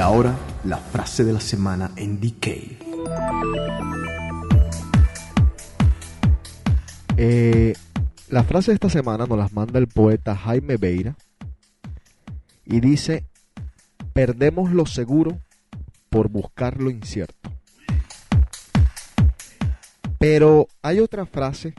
ahora, 0.00 0.34
la 0.64 0.78
frase 0.78 1.24
de 1.24 1.32
la 1.32 1.40
semana 1.40 1.90
en 1.96 2.20
DK. 2.20 2.46
Eh, 7.16 7.74
la 8.28 8.44
frase 8.44 8.70
de 8.70 8.76
esta 8.76 8.88
semana 8.88 9.26
nos 9.26 9.36
las 9.36 9.52
manda 9.52 9.78
el 9.78 9.88
poeta 9.88 10.34
Jaime 10.34 10.76
Beira 10.76 11.16
y 12.64 12.80
dice, 12.80 13.26
perdemos 14.12 14.72
lo 14.72 14.86
seguro 14.86 15.38
por 16.08 16.28
buscar 16.28 16.80
lo 16.80 16.90
incierto. 16.90 17.50
Pero 20.18 20.68
hay 20.82 21.00
otra 21.00 21.26
frase 21.26 21.74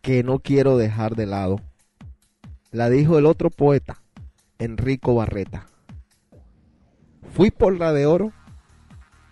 que 0.00 0.22
no 0.22 0.38
quiero 0.38 0.76
dejar 0.76 1.16
de 1.16 1.26
lado. 1.26 1.60
La 2.70 2.88
dijo 2.88 3.18
el 3.18 3.26
otro 3.26 3.50
poeta, 3.50 4.02
Enrico 4.58 5.14
Barreta. 5.14 5.66
Fui 7.34 7.50
por 7.50 7.78
la 7.78 7.92
de 7.92 8.04
oro 8.04 8.30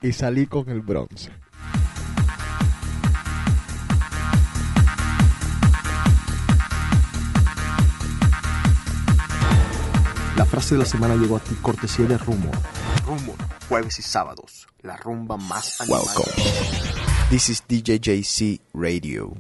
y 0.01 0.13
salí 0.13 0.47
con 0.47 0.69
el 0.71 0.81
bronce. 0.81 1.31
La 10.37 10.47
frase 10.47 10.75
de 10.75 10.79
la 10.79 10.87
semana 10.87 11.15
llegó 11.17 11.37
a 11.37 11.41
ti 11.41 11.55
cortesía 11.61 12.07
de 12.07 12.17
Rumor. 12.17 12.57
Rumor, 13.05 13.37
jueves 13.69 13.99
y 13.99 14.03
sábados, 14.03 14.67
la 14.81 14.97
rumba 14.97 15.37
más 15.37 15.83
animada. 15.83 16.05
Welcome. 16.05 16.33
This 17.29 17.51
is 17.51 17.63
DJ 17.69 18.01
JC 18.01 18.61
Radio. 18.73 19.37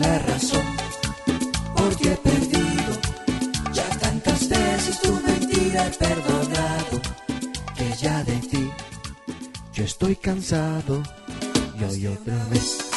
La 0.00 0.18
razón 0.18 0.64
por 1.76 1.94
ti 1.96 2.08
he 2.08 2.16
perdido. 2.16 2.92
Ya 3.72 3.88
tantas 3.98 4.48
veces 4.48 5.00
tu 5.00 5.12
mentira 5.28 5.86
he 5.86 5.90
perdonado, 5.90 6.96
que 7.76 7.86
ya 8.02 8.24
de 8.24 8.36
ti 8.50 8.70
Yo 9.74 9.84
estoy 9.84 10.16
cansado 10.16 11.02
y 11.78 11.84
hoy 11.84 12.06
otra 12.06 12.38
vez 12.50 12.89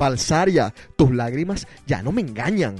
Falsaria, 0.00 0.72
tus 0.96 1.10
lágrimas 1.10 1.66
ya 1.86 2.02
no 2.02 2.10
me 2.10 2.22
engañan. 2.22 2.76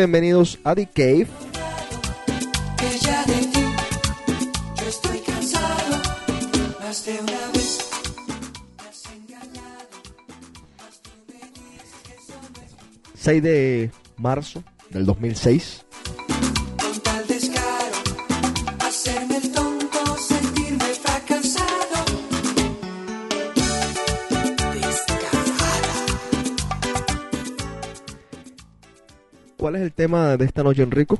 Bienvenidos 0.00 0.58
a 0.64 0.74
The 0.74 0.86
Cave. 0.86 1.26
Que 2.78 2.98
ya 3.00 3.22
de 3.24 3.34
ti 3.34 3.64
yo 4.76 4.88
estoy 4.88 5.18
cansado, 5.18 5.96
más 6.80 7.04
de 7.04 7.12
una 7.20 7.52
vez 7.52 7.90
me 8.78 8.88
has 8.88 9.04
engañado. 9.12 9.88
6 13.14 13.42
de 13.42 13.90
marzo 14.16 14.64
del 14.88 15.04
2006. 15.04 15.84
¿Cuál 29.70 29.82
es 29.82 29.86
el 29.86 29.92
tema 29.92 30.36
de 30.36 30.46
esta 30.46 30.64
noche, 30.64 30.82
Enrico? 30.82 31.16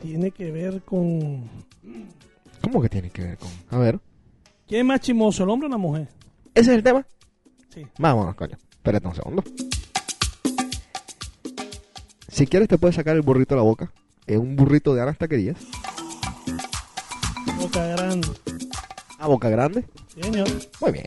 Tiene 0.00 0.32
que 0.32 0.50
ver 0.50 0.82
con... 0.82 1.48
¿Cómo 2.60 2.82
que 2.82 2.88
tiene 2.88 3.08
que 3.10 3.22
ver 3.22 3.38
con.? 3.38 3.48
A 3.70 3.78
ver. 3.78 4.00
¿Quién 4.66 4.80
es 4.80 4.86
más 4.86 5.00
chimoso, 5.00 5.44
el 5.44 5.50
hombre 5.50 5.68
o 5.68 5.70
la 5.70 5.76
mujer? 5.76 6.08
¿Ese 6.52 6.72
es 6.72 6.76
el 6.78 6.82
tema? 6.82 7.06
Sí. 7.68 7.86
Vámonos, 7.96 8.34
coño. 8.34 8.58
Espérate 8.72 9.06
un 9.06 9.14
segundo. 9.14 9.44
Si 12.26 12.48
quieres, 12.48 12.68
te 12.68 12.76
puedes 12.76 12.96
sacar 12.96 13.14
el 13.14 13.22
burrito 13.22 13.54
de 13.54 13.60
la 13.60 13.64
boca. 13.64 13.92
Es 14.26 14.36
un 14.36 14.56
burrito 14.56 14.96
de 14.96 15.02
Ana 15.02 15.12
Taquerías. 15.12 15.58
Boca 17.56 17.86
grande. 17.86 18.28
A 19.20 19.28
boca 19.28 19.48
grande. 19.48 19.84
Sí, 20.12 20.22
señor. 20.24 20.48
Muy 20.80 20.90
bien. 20.90 21.06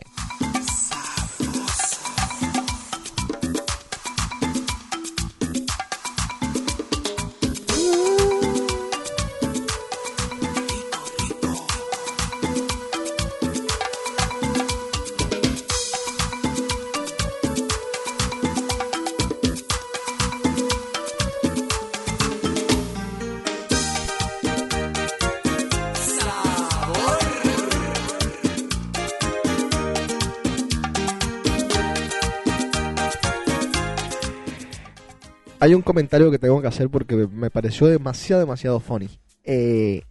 Hay 35.66 35.74
un 35.74 35.82
comentario 35.82 36.30
que 36.30 36.38
tengo 36.38 36.62
que 36.62 36.68
hacer 36.68 36.88
porque 36.88 37.16
me- 37.16 37.50
pareció 37.50 37.88
demasiado, 37.88 38.40
demasiado 38.40 38.78
funny. 38.78 39.08
Eh, 39.42 40.02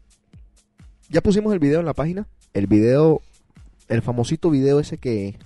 ya 1.09 1.21
pusimos 1.21 1.53
el 1.53 1.59
video 1.59 1.79
en 1.79 1.85
la 1.85 1.93
página. 1.93 2.27
El 2.53 2.67
video, 2.67 3.21
el 3.87 4.01
famosito 4.01 4.49
video 4.49 4.79
ese 4.81 4.97
que, 4.97 5.37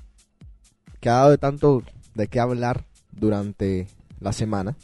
que 1.00 1.10
ha 1.10 1.14
dado 1.14 1.30
de 1.30 1.38
tanto 1.38 1.84
de 2.16 2.28
qué 2.28 2.40
hablar 2.40 2.86
durante 3.12 3.88
la 4.20 4.34
semana. 4.34 4.76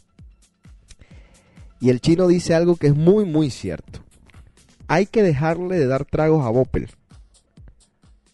Y 1.80 1.90
el 1.90 2.02
chino 2.02 2.28
dice 2.28 2.54
algo 2.54 2.76
que 2.76 2.88
es 2.88 2.96
muy, 2.96 3.26
muy 3.26 3.50
cierto. 3.50 4.02
Hay 4.88 5.08
que 5.08 5.24
dejarle 5.24 5.78
de 5.80 5.88
dar 5.88 6.06
tragos 6.06 6.46
a 6.46 6.50
Boppel. 6.50 6.88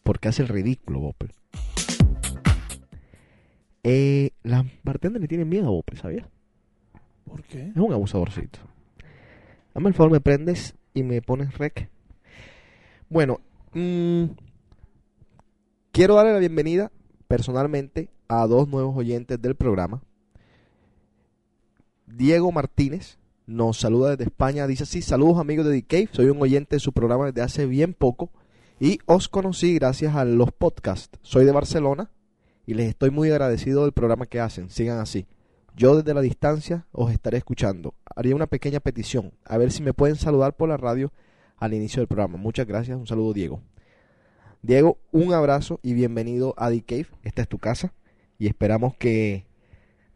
Porque 0.03 0.27
hace 0.27 0.41
el 0.41 0.49
ridículo, 0.49 0.99
Boppel. 0.99 1.31
Eh, 3.83 4.31
las 4.43 4.65
bartenders 4.83 5.21
le 5.21 5.27
tienen 5.27 5.47
miedo 5.49 5.67
a 5.67 5.71
Boppel, 5.71 5.97
¿sabías? 5.97 6.27
¿Por 7.31 7.43
qué? 7.43 7.69
Es 7.69 7.77
un 7.77 7.93
abusadorcito. 7.93 8.59
Dame 9.73 9.87
el 9.87 9.95
favor, 9.95 10.11
me 10.11 10.19
prendes 10.19 10.75
y 10.93 11.03
me 11.03 11.21
pones 11.21 11.57
rec. 11.57 11.89
Bueno, 13.09 13.39
mm, 13.73 14.25
quiero 15.93 16.15
darle 16.15 16.33
la 16.33 16.39
bienvenida 16.39 16.91
personalmente 17.29 18.09
a 18.27 18.45
dos 18.47 18.67
nuevos 18.67 18.97
oyentes 18.97 19.41
del 19.41 19.55
programa. 19.55 20.01
Diego 22.05 22.51
Martínez 22.51 23.17
nos 23.47 23.77
saluda 23.79 24.09
desde 24.09 24.25
España. 24.25 24.67
Dice 24.67 24.83
así, 24.83 25.01
saludos 25.01 25.39
amigos 25.39 25.65
de 25.65 25.81
The 25.81 25.87
Cave. 25.87 26.09
Soy 26.11 26.25
un 26.25 26.41
oyente 26.41 26.75
de 26.75 26.81
su 26.81 26.91
programa 26.91 27.27
desde 27.27 27.43
hace 27.43 27.65
bien 27.65 27.93
poco 27.93 28.29
y 28.77 28.99
os 29.05 29.29
conocí 29.29 29.75
gracias 29.75 30.17
a 30.17 30.25
los 30.25 30.51
podcasts. 30.51 31.17
Soy 31.21 31.45
de 31.45 31.53
Barcelona 31.53 32.11
y 32.65 32.73
les 32.73 32.89
estoy 32.89 33.09
muy 33.09 33.31
agradecido 33.31 33.83
del 33.83 33.93
programa 33.93 34.25
que 34.25 34.41
hacen. 34.41 34.69
Sigan 34.69 34.99
así. 34.99 35.27
Yo 35.75 35.95
desde 35.95 36.13
la 36.13 36.21
distancia 36.21 36.85
os 36.91 37.11
estaré 37.11 37.37
escuchando. 37.37 37.95
Haría 38.15 38.35
una 38.35 38.47
pequeña 38.47 38.79
petición, 38.79 39.33
a 39.45 39.57
ver 39.57 39.71
si 39.71 39.81
me 39.81 39.93
pueden 39.93 40.15
saludar 40.15 40.55
por 40.55 40.69
la 40.69 40.77
radio 40.77 41.11
al 41.57 41.73
inicio 41.73 42.01
del 42.01 42.07
programa. 42.07 42.37
Muchas 42.37 42.67
gracias, 42.67 42.97
un 42.97 43.07
saludo 43.07 43.33
Diego. 43.33 43.61
Diego, 44.61 44.99
un 45.11 45.33
abrazo 45.33 45.79
y 45.81 45.93
bienvenido 45.93 46.53
a 46.57 46.69
The 46.69 46.83
Cave. 46.83 47.07
Esta 47.23 47.41
es 47.41 47.47
tu 47.47 47.57
casa 47.57 47.93
y 48.37 48.47
esperamos 48.47 48.95
que 48.95 49.45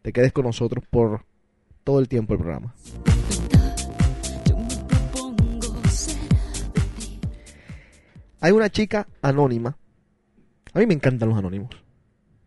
te 0.02 0.12
quedes 0.12 0.32
con 0.32 0.44
nosotros 0.44 0.84
por 0.88 1.24
todo 1.84 2.00
el 2.00 2.08
tiempo 2.08 2.34
del 2.34 2.42
programa. 2.42 2.74
Hay 8.40 8.52
una 8.52 8.70
chica 8.70 9.08
anónima. 9.22 9.76
A 10.74 10.78
mí 10.78 10.86
me 10.86 10.94
encantan 10.94 11.28
los 11.28 11.38
anónimos. 11.38 11.70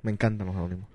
Me 0.03 0.11
encantan 0.11 0.47
los 0.47 0.55
anónimos. 0.55 0.88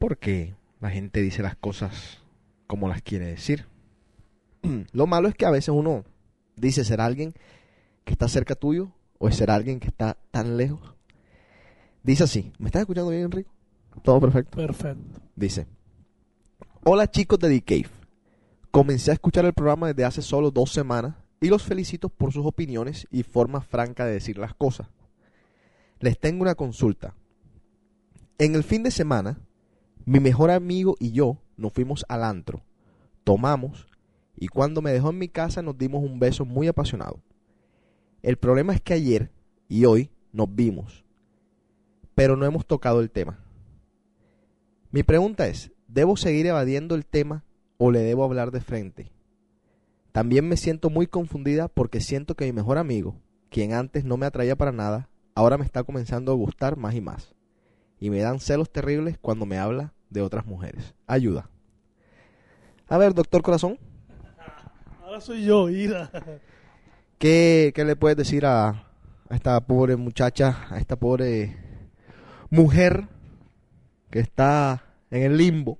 Porque 0.00 0.54
la 0.80 0.88
gente 0.88 1.20
dice 1.20 1.42
las 1.42 1.56
cosas 1.56 2.22
como 2.66 2.88
las 2.88 3.02
quiere 3.02 3.26
decir. 3.26 3.66
Lo 4.92 5.06
malo 5.06 5.28
es 5.28 5.34
que 5.34 5.44
a 5.44 5.50
veces 5.50 5.68
uno 5.68 6.04
dice 6.56 6.86
ser 6.86 7.02
alguien 7.02 7.34
que 8.04 8.14
está 8.14 8.26
cerca 8.26 8.54
tuyo 8.54 8.90
o 9.18 9.28
es 9.28 9.36
ser 9.36 9.50
alguien 9.50 9.78
que 9.78 9.88
está 9.88 10.16
tan 10.30 10.56
lejos. 10.56 10.94
Dice 12.02 12.24
así, 12.24 12.50
¿me 12.58 12.68
estás 12.68 12.80
escuchando 12.80 13.10
bien, 13.10 13.24
Enrico? 13.24 13.52
Todo 14.02 14.20
perfecto. 14.22 14.56
Perfecto. 14.56 15.20
Dice, 15.36 15.66
hola 16.82 17.10
chicos 17.10 17.38
de 17.38 17.50
The 17.50 17.62
Cave. 17.62 17.94
Comencé 18.70 19.10
a 19.10 19.14
escuchar 19.14 19.44
el 19.44 19.52
programa 19.52 19.88
desde 19.88 20.06
hace 20.06 20.22
solo 20.22 20.50
dos 20.50 20.72
semanas 20.72 21.14
y 21.42 21.48
los 21.48 21.62
felicito 21.62 22.08
por 22.08 22.32
sus 22.32 22.46
opiniones 22.46 23.06
y 23.10 23.22
forma 23.22 23.60
franca 23.60 24.06
de 24.06 24.12
decir 24.12 24.38
las 24.38 24.54
cosas. 24.54 24.88
Les 25.98 26.18
tengo 26.18 26.40
una 26.40 26.54
consulta. 26.54 27.14
En 28.38 28.54
el 28.54 28.64
fin 28.64 28.82
de 28.82 28.90
semana, 28.90 29.38
mi 30.10 30.18
mejor 30.18 30.50
amigo 30.50 30.96
y 30.98 31.12
yo 31.12 31.38
nos 31.56 31.72
fuimos 31.72 32.04
al 32.08 32.24
antro, 32.24 32.64
tomamos 33.22 33.86
y 34.36 34.48
cuando 34.48 34.82
me 34.82 34.90
dejó 34.90 35.10
en 35.10 35.18
mi 35.18 35.28
casa 35.28 35.62
nos 35.62 35.78
dimos 35.78 36.02
un 36.02 36.18
beso 36.18 36.44
muy 36.44 36.66
apasionado. 36.66 37.20
El 38.20 38.36
problema 38.36 38.74
es 38.74 38.80
que 38.80 38.94
ayer 38.94 39.30
y 39.68 39.84
hoy 39.84 40.10
nos 40.32 40.52
vimos, 40.52 41.04
pero 42.16 42.34
no 42.34 42.44
hemos 42.44 42.66
tocado 42.66 43.00
el 43.00 43.12
tema. 43.12 43.38
Mi 44.90 45.04
pregunta 45.04 45.46
es, 45.46 45.70
¿debo 45.86 46.16
seguir 46.16 46.44
evadiendo 46.46 46.96
el 46.96 47.06
tema 47.06 47.44
o 47.78 47.92
le 47.92 48.00
debo 48.00 48.24
hablar 48.24 48.50
de 48.50 48.62
frente? 48.62 49.12
También 50.10 50.48
me 50.48 50.56
siento 50.56 50.90
muy 50.90 51.06
confundida 51.06 51.68
porque 51.68 52.00
siento 52.00 52.34
que 52.34 52.46
mi 52.46 52.52
mejor 52.52 52.78
amigo, 52.78 53.14
quien 53.48 53.74
antes 53.74 54.04
no 54.04 54.16
me 54.16 54.26
atraía 54.26 54.56
para 54.56 54.72
nada, 54.72 55.08
ahora 55.36 55.56
me 55.56 55.64
está 55.64 55.84
comenzando 55.84 56.32
a 56.32 56.34
gustar 56.34 56.76
más 56.76 56.96
y 56.96 57.00
más. 57.00 57.36
Y 58.00 58.10
me 58.10 58.18
dan 58.18 58.40
celos 58.40 58.72
terribles 58.72 59.16
cuando 59.16 59.46
me 59.46 59.56
habla 59.56 59.94
de 60.10 60.22
otras 60.22 60.44
mujeres. 60.46 60.94
Ayuda. 61.06 61.48
A 62.88 62.98
ver, 62.98 63.14
doctor 63.14 63.42
corazón, 63.42 63.78
Ahora 65.02 65.20
soy 65.20 65.44
yo, 65.44 65.68
Ira. 65.68 66.10
¿qué, 67.18 67.72
qué 67.74 67.84
le 67.84 67.96
puedes 67.96 68.16
decir 68.16 68.46
a, 68.46 68.68
a 68.68 69.34
esta 69.34 69.60
pobre 69.60 69.96
muchacha, 69.96 70.66
a 70.70 70.78
esta 70.78 70.96
pobre 70.96 71.56
mujer 72.50 73.08
que 74.10 74.20
está 74.20 74.84
en 75.10 75.22
el 75.24 75.36
limbo? 75.36 75.78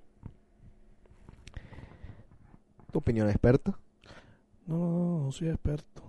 ¿Tu 2.93 2.99
opinión 2.99 3.29
experta? 3.29 3.79
No, 4.67 4.76
no, 4.76 4.88
no, 5.19 5.25
no 5.26 5.33
soy 5.33 5.49
experto. 5.49 6.03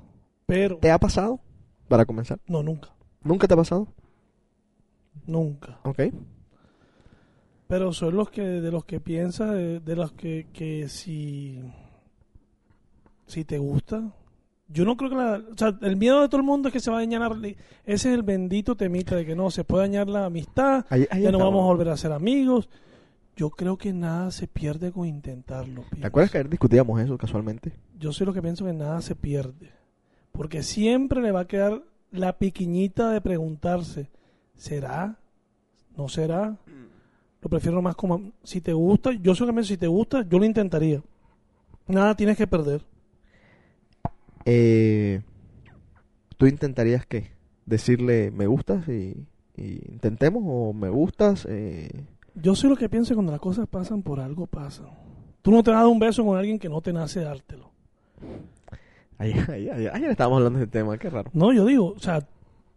Pero, 0.47 0.77
¿Te 0.77 0.89
ha 0.91 0.97
pasado? 0.97 1.39
Para 1.87 2.05
comenzar. 2.05 2.39
no, 2.47 2.63
nunca. 2.63 2.89
¿Nunca 3.23 3.47
te 3.47 3.53
ha 3.53 3.57
pasado? 3.57 3.87
Nunca. 5.27 5.79
Ok. 5.83 5.99
Pero 7.71 7.93
soy 7.93 8.11
los 8.11 8.29
que, 8.29 8.41
de 8.41 8.69
los 8.69 8.83
que 8.83 8.99
piensa, 8.99 9.45
de, 9.53 9.79
de 9.79 9.95
los 9.95 10.11
que, 10.11 10.47
que 10.51 10.89
si, 10.89 11.57
si 13.27 13.45
te 13.45 13.57
gusta. 13.59 14.11
Yo 14.67 14.83
no 14.83 14.97
creo 14.97 15.09
que 15.09 15.15
la, 15.15 15.41
o 15.53 15.57
sea, 15.57 15.77
el 15.81 15.95
miedo 15.95 16.21
de 16.21 16.27
todo 16.27 16.41
el 16.41 16.45
mundo 16.45 16.67
es 16.67 16.73
que 16.73 16.79
se 16.81 16.91
va 16.91 16.97
a 16.97 16.99
dañar, 16.99 17.21
la- 17.37 17.47
ese 17.47 17.55
es 17.85 18.05
el 18.07 18.23
bendito 18.23 18.75
temita 18.75 19.15
de 19.15 19.25
que 19.25 19.35
no, 19.37 19.51
se 19.51 19.63
puede 19.63 19.83
dañar 19.85 20.09
la 20.09 20.25
amistad, 20.25 20.85
Ahí- 20.89 21.07
ahí 21.11 21.23
ya 21.23 21.31
no 21.31 21.39
vamos 21.39 21.61
a 21.63 21.65
volver 21.67 21.87
a 21.89 21.95
ser 21.97 22.11
amigos. 22.11 22.69
Yo 23.37 23.49
creo 23.51 23.77
que 23.77 23.93
nada 23.93 24.31
se 24.31 24.47
pierde 24.47 24.91
con 24.91 25.07
intentarlo. 25.07 25.83
¿Te 25.99 26.05
acuerdas 26.07 26.29
que 26.31 26.39
ayer 26.39 26.49
discutíamos 26.49 26.99
eso 26.99 27.17
casualmente? 27.17 27.71
Yo 27.97 28.11
soy 28.11 28.27
lo 28.27 28.33
que 28.33 28.41
pienso 28.41 28.65
que 28.65 28.73
nada 28.73 29.01
se 29.01 29.15
pierde. 29.15 29.71
Porque 30.33 30.61
siempre 30.61 31.21
le 31.21 31.31
va 31.31 31.41
a 31.41 31.47
quedar 31.47 31.81
la 32.11 32.37
piquiñita 32.37 33.11
de 33.11 33.21
preguntarse, 33.21 34.09
¿será? 34.55 35.17
¿No 35.95 36.09
será? 36.09 36.57
Lo 37.41 37.49
prefiero 37.49 37.81
más 37.81 37.95
como, 37.95 38.31
si 38.43 38.61
te 38.61 38.73
gusta, 38.73 39.11
yo 39.13 39.33
pienso, 39.35 39.63
si 39.63 39.77
te 39.77 39.87
gusta, 39.87 40.23
yo 40.27 40.37
lo 40.39 40.45
intentaría. 40.45 41.01
Nada 41.87 42.15
tienes 42.15 42.37
que 42.37 42.45
perder. 42.47 42.81
Eh, 44.45 45.21
¿Tú 46.37 46.47
intentarías 46.47 47.05
qué? 47.05 47.31
Decirle 47.65 48.31
me 48.31 48.47
gustas 48.47 48.87
y, 48.87 49.25
y 49.55 49.91
intentemos 49.91 50.43
o 50.45 50.73
me 50.73 50.89
gustas? 50.89 51.45
Eh, 51.49 52.05
Yo 52.35 52.55
soy 52.55 52.69
lo 52.69 52.75
que 52.75 52.89
pienso 52.89 53.13
cuando 53.13 53.31
las 53.31 53.41
cosas 53.41 53.67
pasan, 53.67 54.01
por 54.01 54.19
algo 54.19 54.47
pasan. 54.47 54.87
Tú 55.41 55.51
no 55.51 55.63
te 55.63 55.71
dar 55.71 55.87
un 55.87 55.99
beso 55.99 56.23
con 56.25 56.37
alguien 56.37 56.59
que 56.59 56.69
no 56.69 56.81
te 56.81 56.93
nace 56.93 57.21
dártelo. 57.21 57.71
ayer, 59.17 59.37
ayer- 59.51 59.73
ayer- 59.73 59.91
ayer 59.93 60.11
estábamos 60.11 60.37
hablando 60.37 60.59
de 60.59 60.65
ese 60.65 60.71
tema, 60.71 60.97
qué 60.97 61.09
raro. 61.09 61.29
No, 61.33 61.51
yo 61.53 61.65
digo, 61.65 61.93
o 61.95 61.99
sea, 61.99 62.25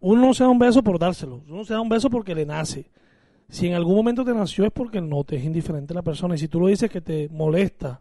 uno 0.01 0.21
no 0.27 0.35
se 0.35 0.45
da 0.45 0.51
un 0.51 0.59
beso 0.59 0.83
por 0.83 0.99
dárselo, 0.99 1.43
uno 1.49 1.65
se 1.65 1.73
da 1.75 1.81
un 1.81 1.89
beso 1.89 2.09
porque 2.11 2.35
le 2.35 2.45
nace. 2.47 2.87
Si 3.49 3.67
en 3.67 3.75
algún 3.75 3.95
momento 3.95 4.25
te 4.25 4.35
nació 4.35 4.65
es 4.65 4.73
porque 4.73 5.01
no 5.01 5.25
te 5.25 5.37
es 5.37 5.45
indiferente 5.45 5.95
la 5.95 6.03
persona. 6.03 6.35
Y 6.35 6.39
si 6.39 6.49
tú 6.49 6.61
lo 6.61 6.67
dices 6.67 6.91
que 6.91 7.01
te 7.01 7.29
molesta 7.29 8.01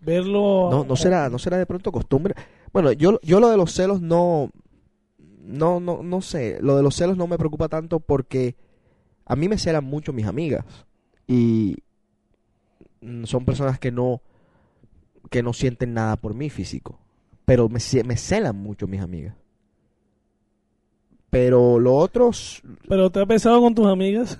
verlo... 0.00 0.68
No, 0.70 0.84
no 0.84 0.96
será, 0.96 1.28
no 1.28 1.38
será 1.38 1.56
de 1.56 1.66
pronto 1.66 1.90
costumbre. 1.92 2.34
Bueno, 2.72 2.92
yo, 2.92 3.20
yo 3.22 3.40
lo 3.40 3.48
de 3.48 3.56
los 3.56 3.72
celos 3.72 4.00
no, 4.00 4.50
no, 5.18 5.80
no, 5.80 6.02
no 6.02 6.20
sé. 6.20 6.58
Lo 6.60 6.76
de 6.76 6.82
los 6.82 6.94
celos 6.94 7.16
no 7.16 7.26
me 7.26 7.38
preocupa 7.38 7.68
tanto 7.68 8.00
porque 8.00 8.56
a 9.24 9.36
mí 9.36 9.48
me 9.48 9.58
celan 9.58 9.84
mucho 9.84 10.12
mis 10.12 10.26
amigas 10.26 10.64
y 11.26 11.76
son 13.24 13.44
personas 13.44 13.78
que 13.78 13.90
no, 13.90 14.22
que 15.30 15.42
no 15.42 15.52
sienten 15.52 15.94
nada 15.94 16.16
por 16.16 16.34
mí 16.34 16.50
físico, 16.50 16.98
pero 17.44 17.68
me, 17.68 17.80
me 18.04 18.16
celan 18.16 18.56
mucho 18.56 18.86
mis 18.86 19.00
amigas. 19.00 19.34
Pero 21.34 21.80
lo 21.80 21.94
otros, 21.96 22.62
Pero 22.88 23.10
te 23.10 23.20
has 23.20 23.26
besado 23.26 23.60
con 23.60 23.74
tus 23.74 23.86
amigas. 23.86 24.38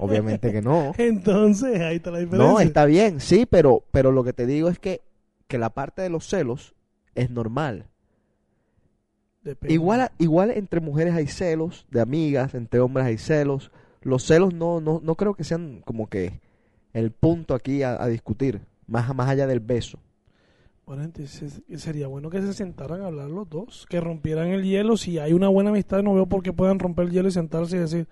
obviamente 0.00 0.50
que 0.52 0.60
no. 0.60 0.92
Entonces, 0.98 1.80
ahí 1.80 1.96
está 1.96 2.10
la 2.10 2.18
diferencia. 2.18 2.52
No, 2.52 2.60
está 2.60 2.84
bien, 2.86 3.20
sí, 3.20 3.46
pero, 3.48 3.84
pero 3.92 4.10
lo 4.10 4.24
que 4.24 4.32
te 4.32 4.46
digo 4.46 4.68
es 4.68 4.78
que, 4.80 5.00
que 5.46 5.58
la 5.58 5.70
parte 5.70 6.02
de 6.02 6.08
los 6.10 6.26
celos 6.26 6.74
es 7.14 7.30
normal. 7.30 7.86
Depende. 9.42 9.72
Igual, 9.74 10.00
a- 10.00 10.12
igual 10.18 10.50
entre 10.50 10.80
mujeres 10.80 11.14
hay 11.14 11.28
celos, 11.28 11.86
de 11.90 12.00
amigas, 12.00 12.54
entre 12.54 12.80
hombres 12.80 13.06
hay 13.06 13.18
celos. 13.18 13.70
Los 14.02 14.24
celos 14.24 14.52
no, 14.54 14.80
no, 14.80 15.00
no 15.02 15.14
creo 15.14 15.34
que 15.34 15.44
sean 15.44 15.82
como 15.84 16.08
que 16.08 16.40
el 16.92 17.12
punto 17.12 17.54
aquí 17.54 17.82
a, 17.82 18.02
a 18.02 18.08
discutir, 18.08 18.60
más, 18.88 19.14
más 19.14 19.28
allá 19.28 19.46
del 19.46 19.60
beso. 19.60 19.98
Entonces 20.88 21.62
sería 21.78 22.06
bueno 22.06 22.30
que 22.30 22.40
se 22.40 22.52
sentaran 22.52 23.00
a 23.00 23.06
hablar 23.06 23.28
los 23.28 23.50
dos, 23.50 23.86
que 23.90 24.00
rompieran 24.00 24.48
el 24.48 24.62
hielo. 24.62 24.96
Si 24.96 25.18
hay 25.18 25.32
una 25.32 25.48
buena 25.48 25.70
amistad, 25.70 26.02
no 26.02 26.14
veo 26.14 26.26
por 26.26 26.44
qué 26.44 26.52
puedan 26.52 26.78
romper 26.78 27.06
el 27.06 27.10
hielo 27.10 27.28
y 27.28 27.32
sentarse 27.32 27.76
y 27.76 27.80
decir, 27.80 28.08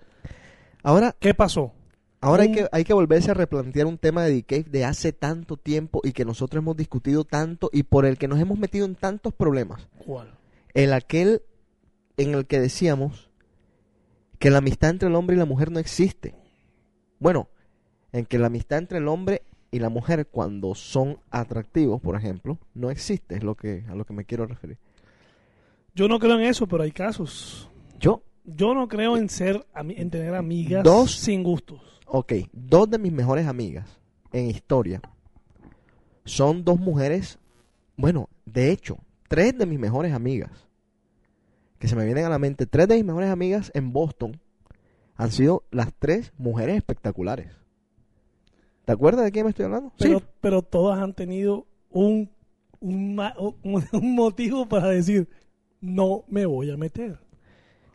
Ahora, 0.83 1.15
¿qué 1.19 1.33
pasó? 1.33 1.71
Ahora 2.21 2.43
hay 2.43 2.51
que, 2.51 2.67
hay 2.71 2.83
que 2.83 2.93
volverse 2.93 3.31
a 3.31 3.33
replantear 3.33 3.87
un 3.87 3.97
tema 3.97 4.23
de 4.23 4.33
Decay 4.33 4.63
de 4.63 4.85
hace 4.85 5.13
tanto 5.13 5.57
tiempo 5.57 6.01
y 6.03 6.11
que 6.11 6.25
nosotros 6.25 6.61
hemos 6.61 6.75
discutido 6.77 7.23
tanto 7.23 7.71
y 7.73 7.83
por 7.83 8.05
el 8.05 8.17
que 8.17 8.27
nos 8.27 8.39
hemos 8.39 8.59
metido 8.59 8.85
en 8.85 8.93
tantos 8.95 9.33
problemas. 9.33 9.87
¿Cuál? 10.05 10.37
El 10.73 10.93
aquel 10.93 11.41
en 12.17 12.35
el 12.35 12.45
que 12.45 12.59
decíamos 12.59 13.31
que 14.37 14.51
la 14.51 14.57
amistad 14.59 14.91
entre 14.91 15.07
el 15.07 15.15
hombre 15.15 15.37
y 15.37 15.39
la 15.39 15.45
mujer 15.45 15.71
no 15.71 15.79
existe. 15.79 16.35
Bueno, 17.19 17.47
en 18.11 18.25
que 18.25 18.37
la 18.37 18.47
amistad 18.47 18.77
entre 18.77 18.99
el 18.99 19.07
hombre 19.07 19.41
y 19.71 19.79
la 19.79 19.89
mujer 19.89 20.27
cuando 20.27 20.73
son 20.75 21.17
atractivos, 21.31 22.01
por 22.01 22.15
ejemplo, 22.15 22.57
no 22.73 22.89
existe, 22.89 23.35
es 23.35 23.43
lo 23.43 23.55
que 23.55 23.83
a 23.89 23.95
lo 23.95 24.05
que 24.05 24.13
me 24.13 24.25
quiero 24.25 24.45
referir. 24.45 24.77
Yo 25.93 26.07
no 26.07 26.19
creo 26.19 26.35
en 26.39 26.45
eso, 26.45 26.67
pero 26.67 26.83
hay 26.83 26.91
casos. 26.91 27.69
Yo, 27.99 28.21
Yo 28.43 28.73
no 28.73 28.87
creo 28.87 29.17
en 29.17 29.29
ser 29.29 29.65
en 29.75 30.09
tener 30.09 30.35
amigas 30.35 30.83
Dos. 30.83 31.11
sin 31.15 31.43
gustos. 31.43 31.81
ok, 32.07 32.33
dos 32.53 32.89
de 32.89 32.97
mis 32.99 33.11
mejores 33.11 33.47
amigas 33.47 33.99
en 34.33 34.49
historia 34.49 35.01
son 36.25 36.63
dos 36.63 36.79
mujeres, 36.79 37.37
bueno, 37.97 38.29
de 38.45 38.71
hecho, 38.71 38.97
tres 39.27 39.57
de 39.57 39.65
mis 39.65 39.79
mejores 39.79 40.11
amigas, 40.13 40.67
que 41.79 41.87
se 41.87 41.95
me 41.95 42.05
vienen 42.05 42.25
a 42.25 42.29
la 42.29 42.39
mente, 42.39 42.65
tres 42.65 42.87
de 42.87 42.95
mis 42.95 43.05
mejores 43.05 43.29
amigas 43.29 43.71
en 43.75 43.93
Boston 43.93 44.39
han 45.15 45.31
sido 45.31 45.63
las 45.71 45.93
tres 45.97 46.33
mujeres 46.37 46.75
espectaculares. 46.77 47.51
¿Te 48.85 48.91
acuerdas 48.93 49.25
de 49.25 49.31
quién 49.31 49.45
me 49.45 49.49
estoy 49.49 49.65
hablando? 49.65 49.91
Pero, 49.97 50.19
sí. 50.19 50.25
pero 50.41 50.61
todas 50.61 50.99
han 50.99 51.13
tenido 51.13 51.65
un, 51.89 52.29
un, 52.79 53.19
un- 53.63 54.15
motivo 54.15 54.67
para 54.67 54.89
decir, 54.89 55.27
no 55.81 56.23
me 56.27 56.45
voy 56.45 56.69
a 56.71 56.77
meter. 56.77 57.19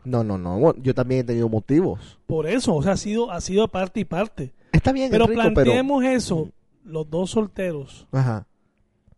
No, 0.03 0.23
no, 0.23 0.37
no. 0.37 0.57
bueno, 0.59 0.81
yo 0.81 0.93
también 0.95 1.21
he 1.21 1.23
tenido 1.23 1.47
motivos. 1.47 2.19
Por 2.25 2.47
eso, 2.47 2.75
o 2.75 2.81
sea, 2.83 2.93
ha 2.93 2.97
sido, 2.97 3.31
ha 3.31 3.39
sido 3.39 3.67
parte 3.67 3.99
y 3.99 4.05
parte. 4.05 4.53
Está 4.71 4.91
bien, 4.91 5.11
Pero 5.11 5.27
pero... 5.27 5.39
planteemos 5.39 6.03
eso, 6.03 6.49
los 6.83 7.09
dos 7.09 7.29
solteros, 7.31 8.07
Ajá. 8.11 8.47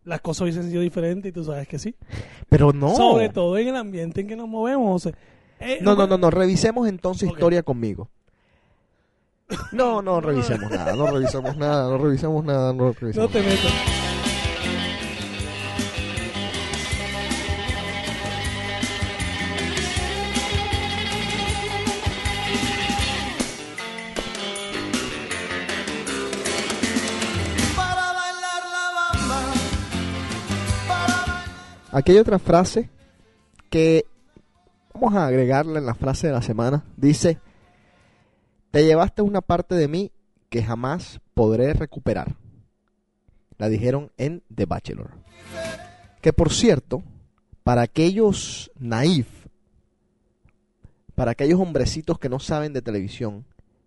las 0.04 0.20
cosas 0.20 0.42
hubiesen 0.42 0.68
sido 0.68 0.82
diferentes 0.82 1.30
y 1.30 1.32
tú 1.32 1.42
sabes 1.44 1.66
que 1.68 1.78
sí. 1.78 1.94
Pero 2.50 2.72
no. 2.72 2.94
Sobre 2.94 3.30
todo 3.30 3.56
en 3.56 3.68
el 3.68 3.76
ambiente 3.76 4.20
en 4.20 4.26
que 4.28 4.36
nos 4.36 4.48
movemos. 4.48 5.06
o 5.06 5.08
sea, 5.10 5.18
eh, 5.60 5.78
No, 5.80 5.94
no, 5.96 6.06
no, 6.06 6.18
no. 6.18 6.30
Revisemos 6.30 6.86
entonces 6.88 7.30
historia 7.30 7.62
conmigo. 7.62 8.10
No, 9.72 10.00
no 10.02 10.20
revisemos 10.20 10.70
nada. 10.70 10.94
No 10.94 11.06
revisemos 11.06 11.56
nada. 11.56 11.88
No 11.90 11.98
revisemos 11.98 12.44
nada. 12.44 12.72
No 12.72 12.86
No 12.86 12.92
revisemos 12.92 13.30
te 13.32 13.42
metas. 13.42 13.72
Aquí 31.94 32.10
hay 32.10 32.18
otra 32.18 32.40
frase 32.40 32.90
que 33.70 34.04
vamos 34.92 35.14
a 35.14 35.28
agregarla 35.28 35.78
en 35.78 35.86
la 35.86 35.94
frase 35.94 36.26
de 36.26 36.32
la 36.32 36.42
semana. 36.42 36.82
Dice, 36.96 37.38
te 38.74 38.84
llevaste 38.84 39.22
una 39.22 39.40
parte 39.40 39.76
de 39.76 39.86
mí 39.86 40.10
que 40.48 40.60
jamás 40.60 41.20
podré 41.32 41.74
recuperar. 41.74 42.34
La 43.56 43.68
dijeron 43.68 44.10
en 44.16 44.42
The 44.52 44.66
Bachelor. 44.66 45.12
Que 46.20 46.32
por 46.32 46.52
cierto, 46.52 47.04
para 47.62 47.82
aquellos 47.82 48.72
naif, 48.76 49.28
para 51.14 51.30
aquellos 51.30 51.60
hombrecitos 51.60 52.18
que 52.18 52.28
no 52.28 52.40
saben 52.40 52.72
de 52.72 52.82
televisión, 52.82 53.44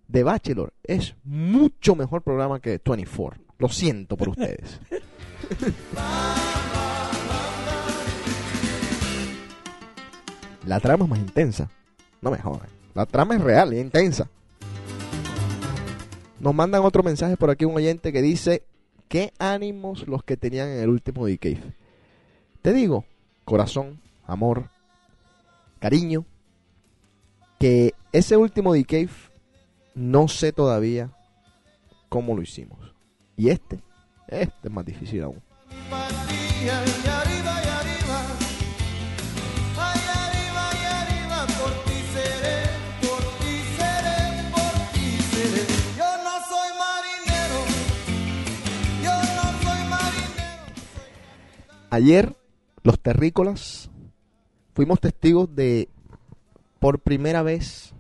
The 0.10 0.24
Bachelor 0.24 0.74
es 0.84 1.16
mucho 1.26 1.94
mejor 1.98 2.22
programa 2.22 2.62
que 2.62 2.80
24. 2.82 3.44
Lo 3.58 3.68
siento 3.68 4.16
por 4.16 4.30
ustedes. 4.30 4.80
La 10.66 10.80
trama 10.80 11.04
es 11.04 11.10
más 11.10 11.20
intensa. 11.20 11.70
No 12.22 12.32
me 12.32 12.38
jodan. 12.38 12.70
La 12.94 13.06
trama 13.06 13.36
es 13.36 13.42
real 13.42 13.74
y 13.74 13.80
intensa. 13.80 14.30
Nos 16.40 16.54
mandan 16.54 16.84
otro 16.84 17.04
mensaje 17.04 17.36
por 17.38 17.50
aquí 17.50 17.66
un 17.66 17.76
oyente 17.76 18.14
que 18.14 18.22
dice, 18.22 18.64
qué 19.08 19.34
ánimos 19.40 20.08
los 20.08 20.24
que 20.24 20.38
tenían 20.38 20.70
en 20.70 20.80
el 20.80 20.90
último 20.90 21.26
Decay. 21.26 21.60
Te 22.62 22.74
digo, 22.74 23.06
corazón, 23.44 24.00
amor, 24.26 24.70
cariño, 25.80 26.26
que 27.60 27.94
ese 28.12 28.38
último 28.38 28.74
Decay 28.74 29.10
no 29.96 30.28
sé 30.28 30.52
todavía 30.52 31.12
cómo 32.10 32.36
lo 32.36 32.42
hicimos. 32.42 32.94
Y 33.36 33.50
este, 33.50 33.80
este 34.28 34.68
es 34.68 34.72
más 34.72 34.86
difícil 34.86 35.24
aún. 35.24 35.42
Ayer, 51.98 52.36
los 52.84 53.00
terrícolas 53.00 53.90
fuimos 54.76 55.00
testigos 55.00 55.56
de, 55.56 55.90
por 56.78 57.00
primera 57.00 57.42
vez, 57.42 57.96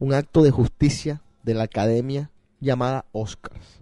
un 0.00 0.14
acto 0.14 0.42
de 0.42 0.50
justicia 0.50 1.22
de 1.44 1.54
la 1.54 1.62
academia 1.62 2.32
llamada 2.58 3.04
Oscars. 3.12 3.80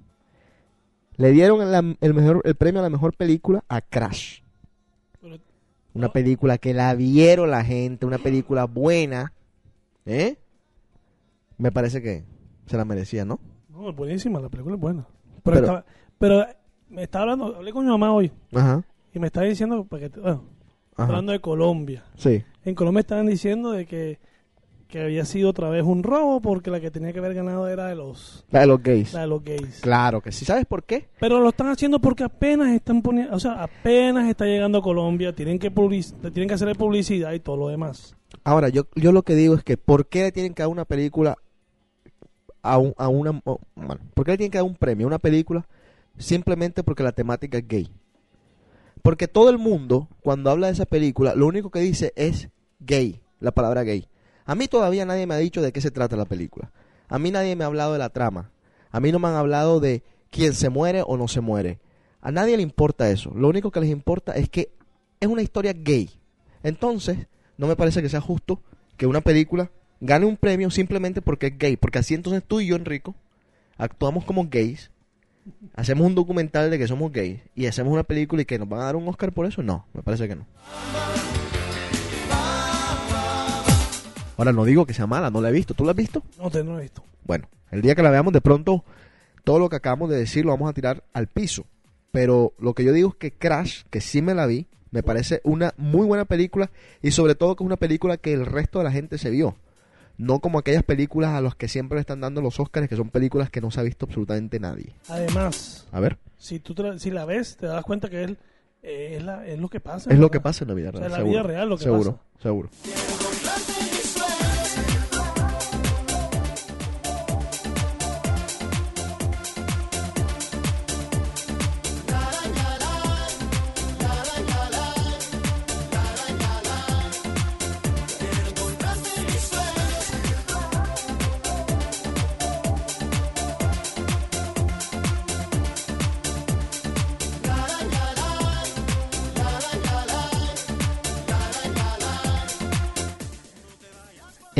Le 1.16 1.30
dieron 1.30 1.62
el, 1.62 1.96
el 1.98 2.12
mejor, 2.14 2.42
el 2.44 2.56
premio 2.56 2.80
a 2.80 2.82
la 2.82 2.90
mejor 2.90 3.16
película 3.16 3.64
a 3.70 3.80
Crash. 3.80 4.42
Una 5.94 6.12
película 6.12 6.58
que 6.58 6.74
la 6.74 6.94
vieron 6.94 7.50
la 7.50 7.64
gente, 7.64 8.04
una 8.04 8.18
película 8.18 8.66
buena. 8.66 9.32
¿Eh? 10.04 10.36
Me 11.56 11.72
parece 11.72 12.02
que 12.02 12.24
se 12.66 12.76
la 12.76 12.84
merecía, 12.84 13.24
¿no? 13.24 13.40
No, 13.70 13.88
es 13.88 13.96
buenísima, 13.96 14.40
la 14.40 14.50
película 14.50 14.74
es 14.74 14.80
buena. 14.80 15.06
Pero, 15.42 15.42
Pero- 15.42 15.56
estaba- 15.60 15.84
pero 16.18 16.46
me 16.90 17.02
estaba 17.04 17.22
hablando, 17.24 17.56
hablé 17.56 17.72
con 17.72 17.84
mi 17.84 17.90
mamá 17.90 18.12
hoy 18.12 18.30
Ajá. 18.54 18.82
y 19.14 19.18
me 19.18 19.26
estaba 19.26 19.46
diciendo, 19.46 19.84
para 19.84 20.08
que, 20.08 20.20
bueno, 20.20 20.44
hablando 20.96 21.32
de 21.32 21.40
Colombia. 21.40 22.04
Sí. 22.16 22.42
En 22.64 22.74
Colombia 22.74 23.00
estaban 23.00 23.26
diciendo 23.26 23.70
de 23.72 23.86
que, 23.86 24.18
que 24.88 25.02
había 25.02 25.24
sido 25.24 25.50
otra 25.50 25.68
vez 25.68 25.82
un 25.84 26.02
robo 26.02 26.40
porque 26.40 26.70
la 26.70 26.80
que 26.80 26.90
tenía 26.90 27.12
que 27.12 27.18
haber 27.18 27.34
ganado 27.34 27.68
era 27.68 27.86
de 27.86 27.94
los, 27.94 28.44
La 28.50 28.60
de 28.60 28.66
los 28.66 28.82
gays. 28.82 29.12
la 29.12 29.20
de 29.20 29.26
los 29.26 29.44
gays. 29.44 29.80
Claro 29.80 30.20
que 30.22 30.32
sí. 30.32 30.44
¿Sabes 30.44 30.64
por 30.66 30.84
qué? 30.84 31.08
Pero 31.20 31.40
lo 31.40 31.50
están 31.50 31.68
haciendo 31.68 31.98
porque 31.98 32.24
apenas 32.24 32.70
están 32.74 33.02
poniendo, 33.02 33.34
o 33.34 33.40
sea, 33.40 33.62
apenas 33.62 34.28
está 34.28 34.44
llegando 34.46 34.78
a 34.78 34.82
Colombia, 34.82 35.34
tienen 35.34 35.58
que 35.58 35.70
public- 35.70 36.14
tienen 36.32 36.48
que 36.48 36.54
hacerle 36.54 36.74
publicidad 36.74 37.32
y 37.32 37.40
todo 37.40 37.56
lo 37.56 37.68
demás. 37.68 38.16
Ahora, 38.44 38.68
yo, 38.70 38.84
yo 38.94 39.12
lo 39.12 39.22
que 39.22 39.34
digo 39.34 39.54
es 39.54 39.62
que 39.62 39.76
¿por 39.76 40.06
qué 40.08 40.22
le 40.24 40.32
tienen 40.32 40.54
que 40.54 40.62
dar 40.62 40.68
una 40.70 40.84
película 40.84 41.36
a, 42.62 42.78
un- 42.78 42.94
a 42.96 43.08
una... 43.08 43.40
bueno, 43.44 43.98
¿Por 44.14 44.24
qué 44.24 44.32
le 44.32 44.36
tienen 44.38 44.50
que 44.50 44.58
dar 44.58 44.64
un 44.66 44.74
premio 44.74 45.06
a 45.06 45.08
una 45.08 45.18
película 45.18 45.66
simplemente 46.18 46.82
porque 46.82 47.02
la 47.02 47.12
temática 47.12 47.58
es 47.58 47.68
gay? 47.68 47.90
Porque 49.02 49.28
todo 49.28 49.50
el 49.50 49.58
mundo, 49.58 50.08
cuando 50.22 50.50
habla 50.50 50.66
de 50.66 50.74
esa 50.74 50.86
película, 50.86 51.34
lo 51.34 51.46
único 51.46 51.70
que 51.70 51.80
dice 51.80 52.12
es 52.16 52.48
gay, 52.80 53.20
la 53.40 53.52
palabra 53.52 53.82
gay. 53.82 54.08
A 54.44 54.54
mí 54.54 54.68
todavía 54.68 55.04
nadie 55.04 55.26
me 55.26 55.34
ha 55.34 55.38
dicho 55.38 55.62
de 55.62 55.72
qué 55.72 55.80
se 55.80 55.90
trata 55.90 56.16
la 56.16 56.24
película. 56.24 56.72
A 57.08 57.18
mí 57.18 57.30
nadie 57.30 57.56
me 57.56 57.64
ha 57.64 57.68
hablado 57.68 57.92
de 57.92 57.98
la 57.98 58.10
trama. 58.10 58.50
A 58.90 59.00
mí 59.00 59.12
no 59.12 59.18
me 59.18 59.28
han 59.28 59.34
hablado 59.34 59.80
de 59.80 60.02
quién 60.30 60.52
se 60.54 60.68
muere 60.68 61.02
o 61.06 61.16
no 61.16 61.28
se 61.28 61.40
muere. 61.40 61.78
A 62.20 62.32
nadie 62.32 62.56
le 62.56 62.62
importa 62.62 63.10
eso. 63.10 63.30
Lo 63.34 63.48
único 63.48 63.70
que 63.70 63.80
les 63.80 63.90
importa 63.90 64.32
es 64.32 64.48
que 64.48 64.70
es 65.20 65.28
una 65.28 65.42
historia 65.42 65.72
gay. 65.72 66.10
Entonces, 66.62 67.28
no 67.56 67.66
me 67.66 67.76
parece 67.76 68.02
que 68.02 68.08
sea 68.08 68.20
justo 68.20 68.62
que 68.96 69.06
una 69.06 69.20
película 69.20 69.70
gane 70.00 70.26
un 70.26 70.36
premio 70.36 70.70
simplemente 70.70 71.22
porque 71.22 71.48
es 71.48 71.58
gay. 71.58 71.76
Porque 71.76 71.98
así 71.98 72.14
entonces 72.14 72.42
tú 72.46 72.60
y 72.60 72.66
yo, 72.66 72.76
Enrico, 72.76 73.14
actuamos 73.76 74.24
como 74.24 74.48
gays, 74.48 74.90
hacemos 75.74 76.06
un 76.06 76.14
documental 76.14 76.70
de 76.70 76.78
que 76.78 76.86
somos 76.86 77.12
gays 77.12 77.40
y 77.54 77.66
hacemos 77.66 77.92
una 77.92 78.04
película 78.04 78.42
y 78.42 78.44
que 78.44 78.58
nos 78.58 78.68
van 78.68 78.80
a 78.80 78.84
dar 78.84 78.96
un 78.96 79.08
Oscar 79.08 79.32
por 79.32 79.46
eso. 79.46 79.62
No, 79.62 79.86
me 79.92 80.02
parece 80.02 80.28
que 80.28 80.36
no. 80.36 80.46
Ahora 84.36 84.52
no 84.52 84.64
digo 84.64 84.86
que 84.86 84.94
sea 84.94 85.06
mala, 85.06 85.30
no 85.30 85.40
la 85.40 85.48
he 85.48 85.52
visto. 85.52 85.74
¿Tú 85.74 85.84
la 85.84 85.90
has 85.90 85.96
visto? 85.96 86.22
No 86.38 86.50
te 86.50 86.62
no 86.62 86.72
lo 86.72 86.78
he 86.78 86.82
visto. 86.82 87.02
Bueno, 87.24 87.48
el 87.70 87.82
día 87.82 87.94
que 87.94 88.02
la 88.02 88.10
veamos 88.10 88.32
de 88.32 88.40
pronto, 88.40 88.84
todo 89.44 89.58
lo 89.58 89.68
que 89.68 89.76
acabamos 89.76 90.10
de 90.10 90.16
decir 90.16 90.44
lo 90.44 90.52
vamos 90.52 90.70
a 90.70 90.72
tirar 90.72 91.02
al 91.12 91.26
piso. 91.26 91.66
Pero 92.12 92.52
lo 92.58 92.74
que 92.74 92.84
yo 92.84 92.92
digo 92.92 93.10
es 93.10 93.14
que 93.16 93.32
Crash, 93.32 93.82
que 93.90 94.00
sí 94.00 94.22
me 94.22 94.34
la 94.34 94.46
vi, 94.46 94.66
me 94.90 95.02
parece 95.02 95.40
una 95.44 95.74
muy 95.76 96.06
buena 96.06 96.24
película 96.24 96.70
y 97.02 97.10
sobre 97.10 97.34
todo 97.34 97.56
que 97.56 97.64
es 97.64 97.66
una 97.66 97.76
película 97.76 98.16
que 98.16 98.32
el 98.32 98.46
resto 98.46 98.78
de 98.78 98.84
la 98.84 98.92
gente 98.92 99.18
se 99.18 99.30
vio. 99.30 99.56
No 100.18 100.40
como 100.40 100.58
aquellas 100.58 100.82
películas 100.82 101.30
a 101.30 101.40
las 101.40 101.54
que 101.54 101.68
siempre 101.68 101.96
le 101.96 102.00
están 102.00 102.20
dando 102.20 102.42
los 102.42 102.58
Oscars, 102.60 102.88
que 102.88 102.96
son 102.96 103.08
películas 103.10 103.50
que 103.50 103.60
no 103.60 103.70
se 103.70 103.80
ha 103.80 103.84
visto 103.84 104.04
absolutamente 104.06 104.58
nadie. 104.60 104.92
Además, 105.08 105.86
A 105.92 106.00
ver, 106.00 106.18
si 106.36 106.58
tú 106.58 106.74
si 106.98 107.10
la 107.10 107.24
ves, 107.24 107.56
te 107.56 107.66
das 107.66 107.84
cuenta 107.84 108.10
que 108.10 108.24
es, 108.24 108.30
eh, 108.82 109.14
es, 109.16 109.22
la- 109.22 109.46
es 109.46 109.58
lo 109.60 109.68
que 109.68 109.78
pasa. 109.80 110.10
es 110.12 110.18
lo 110.18 110.30
que 110.30 110.40
pasa 110.40 110.64
en 110.64 110.68
la 110.68 110.74
vida 110.74 110.90
O 110.90 110.92
sea, 110.92 111.00
real. 111.00 111.06
en 111.06 111.12
la 111.12 111.16
seguro, 111.18 111.32
vida 111.32 111.42
real 111.54 111.68
lo 111.68 111.76
que 111.78 111.84
seguro, 111.84 112.12
pasa. 112.16 112.42
seguro. 112.42 112.68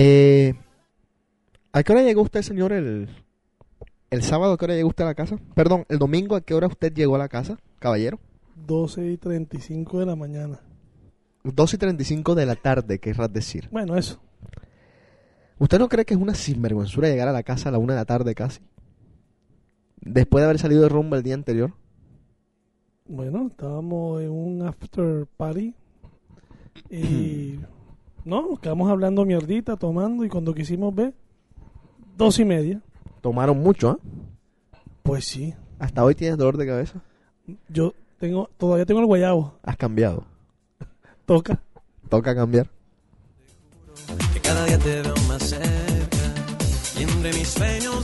Eh, 0.00 0.55
¿A 1.73 1.83
qué 1.83 1.90
hora 1.93 2.02
llegó 2.02 2.23
usted, 2.23 2.43
señor, 2.43 2.73
el, 2.73 3.09
el 4.11 4.23
sábado? 4.23 4.52
¿A 4.52 4.57
qué 4.57 4.67
hora 4.67 4.75
llegó 4.76 4.90
usted 4.90 5.02
a 5.02 5.09
la 5.09 5.17
casa? 5.17 5.40
Perdón, 5.57 5.87
el 5.88 5.99
domingo, 5.99 6.37
¿a 6.37 6.40
qué 6.40 6.55
hora 6.55 6.69
usted 6.69 6.95
llegó 6.95 7.17
a 7.17 7.19
la 7.19 7.28
casa, 7.28 7.59
caballero? 7.81 8.21
12 8.64 9.11
y 9.11 9.17
35 9.17 9.99
de 9.99 10.07
la 10.07 10.14
mañana. 10.14 10.61
2 11.43 11.75
y 11.75 11.78
35 11.78 12.37
de 12.37 12.47
la 12.47 12.55
tarde, 12.55 13.00
querrás 13.00 13.33
decir. 13.33 13.69
Bueno, 13.73 13.97
eso. 13.97 14.21
¿Usted 15.59 15.81
no 15.81 15.88
cree 15.88 16.05
que 16.05 16.14
es 16.14 16.21
una 16.21 16.37
sinvergüenzura 16.37 17.09
llegar 17.09 17.26
a 17.26 17.33
la 17.33 17.43
casa 17.43 17.69
a 17.69 17.73
la 17.73 17.78
una 17.78 17.95
de 17.95 17.99
la 17.99 18.05
tarde 18.05 18.37
casi? 18.37 18.61
Después 20.00 20.43
de 20.43 20.45
haber 20.45 20.61
salido 20.61 20.83
de 20.83 20.90
rumba 20.90 21.17
el 21.17 21.25
día 21.25 21.35
anterior. 21.35 21.73
Bueno, 23.05 23.49
estábamos 23.49 24.23
en 24.23 24.31
un 24.31 24.62
after 24.62 25.26
party 25.37 25.75
y 26.88 27.59
no, 28.29 28.49
nos 28.51 28.61
quedamos 28.61 28.91
hablando 28.91 29.25
mierdita, 29.25 29.77
tomando 29.77 30.25
y 30.25 30.29
cuando 30.29 30.55
quisimos 30.55 30.95
ver, 30.95 31.15
dos 32.17 32.39
y 32.39 32.45
media. 32.45 32.81
Tomaron 33.21 33.59
mucho, 33.59 33.91
¿ah? 33.91 33.99
Pues 35.03 35.25
sí, 35.25 35.55
Hasta 35.79 36.05
hoy 36.05 36.15
tienes 36.15 36.37
dolor 36.37 36.57
de 36.57 36.67
cabeza. 36.67 37.01
yo 37.69 37.95
tengo, 38.19 38.51
todavía 38.59 38.85
tengo 38.85 39.01
el 39.01 39.07
guayabo, 39.07 39.55
Has 39.63 39.77
cambiado. 39.77 40.25
toca. 41.25 41.61
Toca 42.09 42.35
cambiar. 42.35 42.69
que 44.33 44.41
cada 44.41 44.65
día 44.67 44.79
te 44.79 45.03
veo 45.03 45.15
más 45.29 45.43
cerca. 45.43 46.17
Y 46.99 47.03
entre 47.05 47.33
mis 47.33 47.49
sueños 47.49 48.03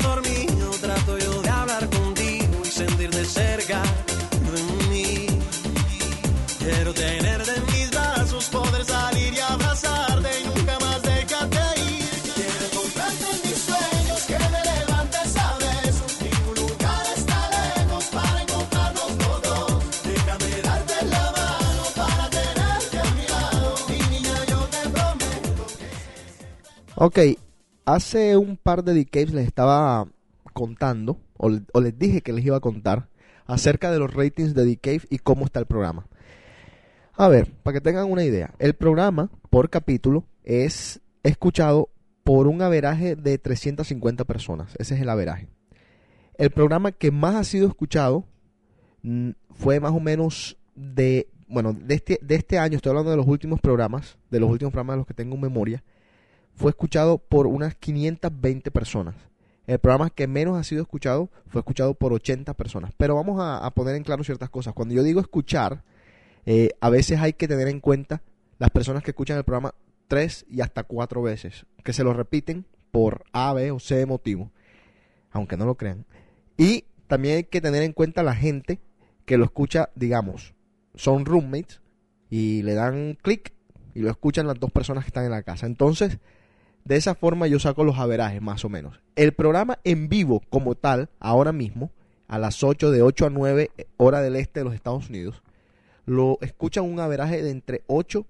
Ok, 26.97 27.19
hace 27.85 28.37
un 28.37 28.57
par 28.57 28.85
de 28.85 28.95
decays 28.95 29.33
les 29.33 29.47
estaba 29.47 30.07
contando, 30.53 31.19
o, 31.37 31.49
le- 31.51 31.63
o 31.73 31.81
les 31.81 31.99
dije 31.99 32.21
que 32.21 32.33
les 32.33 32.45
iba 32.45 32.57
a 32.57 32.61
contar, 32.61 33.09
acerca 33.47 33.91
de 33.91 33.99
los 33.99 34.15
ratings 34.15 34.55
de 34.55 34.65
Decave 34.65 35.03
y 35.11 35.19
cómo 35.19 35.45
está 35.45 35.61
el 35.61 35.67
programa. 35.67 36.07
A 37.15 37.29
ver, 37.29 37.51
para 37.63 37.75
que 37.75 37.81
tengan 37.81 38.11
una 38.11 38.25
idea, 38.25 38.55
el 38.59 38.75
programa 38.75 39.31
por 39.51 39.71
capítulo 39.71 40.25
es 40.45 41.01
escuchado 41.23 41.91
por 42.25 42.47
un 42.47 42.63
averaje 42.63 43.17
de 43.17 43.39
350 43.39 44.25
personas. 44.25 44.75
Ese 44.79 44.95
es 44.95 45.01
el 45.01 45.09
averaje. 45.09 45.49
El 46.39 46.51
programa 46.51 46.91
que 46.93 47.11
más 47.11 47.35
ha 47.35 47.45
sido 47.45 47.69
escuchado 47.69 48.25
mm, 49.03 49.31
fue 49.53 49.79
más 49.79 49.93
o 49.93 50.01
menos 50.01 50.57
de, 50.75 51.29
bueno, 51.49 51.73
de 51.73 51.95
este, 51.95 52.19
de 52.23 52.35
este 52.35 52.59
año, 52.59 52.77
estoy 52.77 52.91
hablando 52.91 53.11
de 53.11 53.17
los 53.17 53.27
últimos 53.29 53.61
programas, 53.61 54.17
de 54.31 54.41
los 54.41 54.51
últimos 54.51 54.73
programas 54.73 54.95
de 54.95 54.99
los 54.99 55.07
que 55.07 55.15
tengo 55.15 55.35
en 55.37 55.43
memoria, 55.43 55.85
fue 56.55 56.71
escuchado 56.71 57.19
por 57.19 57.47
unas 57.47 57.75
520 57.75 58.71
personas. 58.71 59.15
El 59.67 59.79
programa 59.79 60.11
que 60.11 60.27
menos 60.27 60.59
ha 60.59 60.65
sido 60.65 60.83
escuchado 60.83 61.31
fue 61.47 61.61
escuchado 61.61 61.95
por 61.95 62.13
80 62.13 62.55
personas. 62.55 62.93
Pero 62.97 63.15
vamos 63.15 63.39
a, 63.41 63.69
poner 63.71 63.97
en 63.97 64.05
claro 64.05 64.23
ciertas 64.25 64.51
cosas. 64.51 64.75
Cuando 64.75 64.95
yo 64.95 65.03
digo 65.03 65.21
escuchar, 65.21 65.83
eh, 66.45 66.71
a 66.81 66.91
veces 66.91 67.21
hay 67.21 67.33
que 67.33 67.49
tener 67.49 67.69
en 67.69 67.81
cuenta 67.81 68.23
las 68.59 68.71
personas 68.71 69.03
que 69.03 69.11
escuchan 69.13 69.39
el 69.39 69.45
programa 69.45 69.75
tres 70.07 70.45
y 70.49 70.61
hasta 70.61 70.85
cuatro 70.85 71.23
veces, 71.23 71.67
que 71.83 71.93
se 71.93 72.05
lo 72.05 72.13
repiten 72.13 72.67
por 72.91 73.25
A, 73.33 73.53
B 73.55 73.71
o 73.71 73.81
C 73.81 74.05
motivo, 74.07 74.51
aunque 75.31 75.57
no 75.57 75.65
lo 75.65 75.77
crean. 75.77 76.05
Y 76.57 76.85
también 77.07 77.37
hay 77.37 77.45
que 77.45 77.61
tener 77.61 77.83
en 77.83 77.93
cuenta 77.93 78.23
la 78.23 78.35
gente 78.35 78.81
que 79.25 79.39
lo 79.39 79.45
escucha, 79.45 79.91
digamos, 79.95 80.55
son 80.95 81.25
roommates 81.25 81.81
y 82.31 82.63
le 82.63 82.75
dan 82.75 83.19
clic 83.21 83.53
y 83.95 84.01
lo 84.01 84.11
escuchan 84.11 84.47
las 84.47 84.61
dos 84.61 84.71
personas 84.71 85.05
que 85.05 85.09
están 85.09 85.25
en 85.25 85.31
la 85.31 85.43
casa. 85.43 85.67
Entonces, 85.67 86.19
de 86.85 86.97
esa 86.97 87.15
forma 87.15 87.47
yo 87.47 87.59
saco 87.59 87.85
los 87.85 87.99
averajes 87.99 88.43
más 88.43 88.65
o 88.65 88.69
menos. 88.69 89.01
El 89.17 89.33
programa 89.33 89.79
en 89.85 90.09
vivo 90.09 90.43
como 90.51 90.75
tal, 90.75 91.09
ahora 91.19 91.53
mismo, 91.53 91.91
a 92.29 92.39
las 92.39 92.63
8 92.63 92.91
de 92.91 93.03
8 93.03 93.27
a 93.27 93.31
9 93.31 93.71
hora 93.97 94.21
del 94.21 94.37
este 94.37 94.61
de 94.61 94.65
los 94.65 94.75
Estados 94.75 95.09
Unidos, 95.09 95.43
lo 96.07 96.39
escuchan 96.43 96.85
un 96.85 97.01
averaje 97.01 97.43
de 97.43 97.51
entre 97.51 97.83
8 97.87 98.27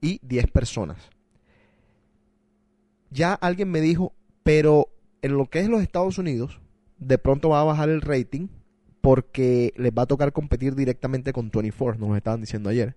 y 0.00 0.20
10 0.22 0.50
personas. 0.50 0.98
Ya 3.10 3.32
alguien 3.32 3.70
me 3.70 3.80
dijo, 3.80 4.12
pero 4.42 4.88
en 5.22 5.36
lo 5.36 5.46
que 5.46 5.60
es 5.60 5.68
los 5.68 5.82
Estados 5.82 6.18
Unidos, 6.18 6.60
de 6.98 7.16
pronto 7.18 7.50
va 7.50 7.60
a 7.60 7.64
bajar 7.64 7.88
el 7.88 8.02
rating 8.02 8.48
porque 9.00 9.72
les 9.76 9.92
va 9.92 10.02
a 10.02 10.06
tocar 10.06 10.32
competir 10.32 10.74
directamente 10.74 11.32
con 11.32 11.50
24, 11.50 11.98
nos 11.98 12.16
estaban 12.16 12.40
diciendo 12.40 12.70
ayer, 12.70 12.96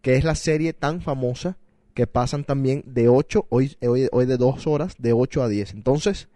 que 0.00 0.16
es 0.16 0.24
la 0.24 0.34
serie 0.34 0.72
tan 0.72 1.00
famosa 1.00 1.56
que 1.94 2.06
pasan 2.06 2.44
también 2.44 2.82
de 2.86 3.08
8, 3.08 3.46
hoy, 3.48 3.76
hoy, 3.86 4.08
hoy 4.12 4.26
de 4.26 4.36
2 4.36 4.66
horas, 4.66 4.94
de 4.98 5.12
8 5.12 5.42
a 5.42 5.48
10. 5.48 5.74
Entonces, 5.74 6.28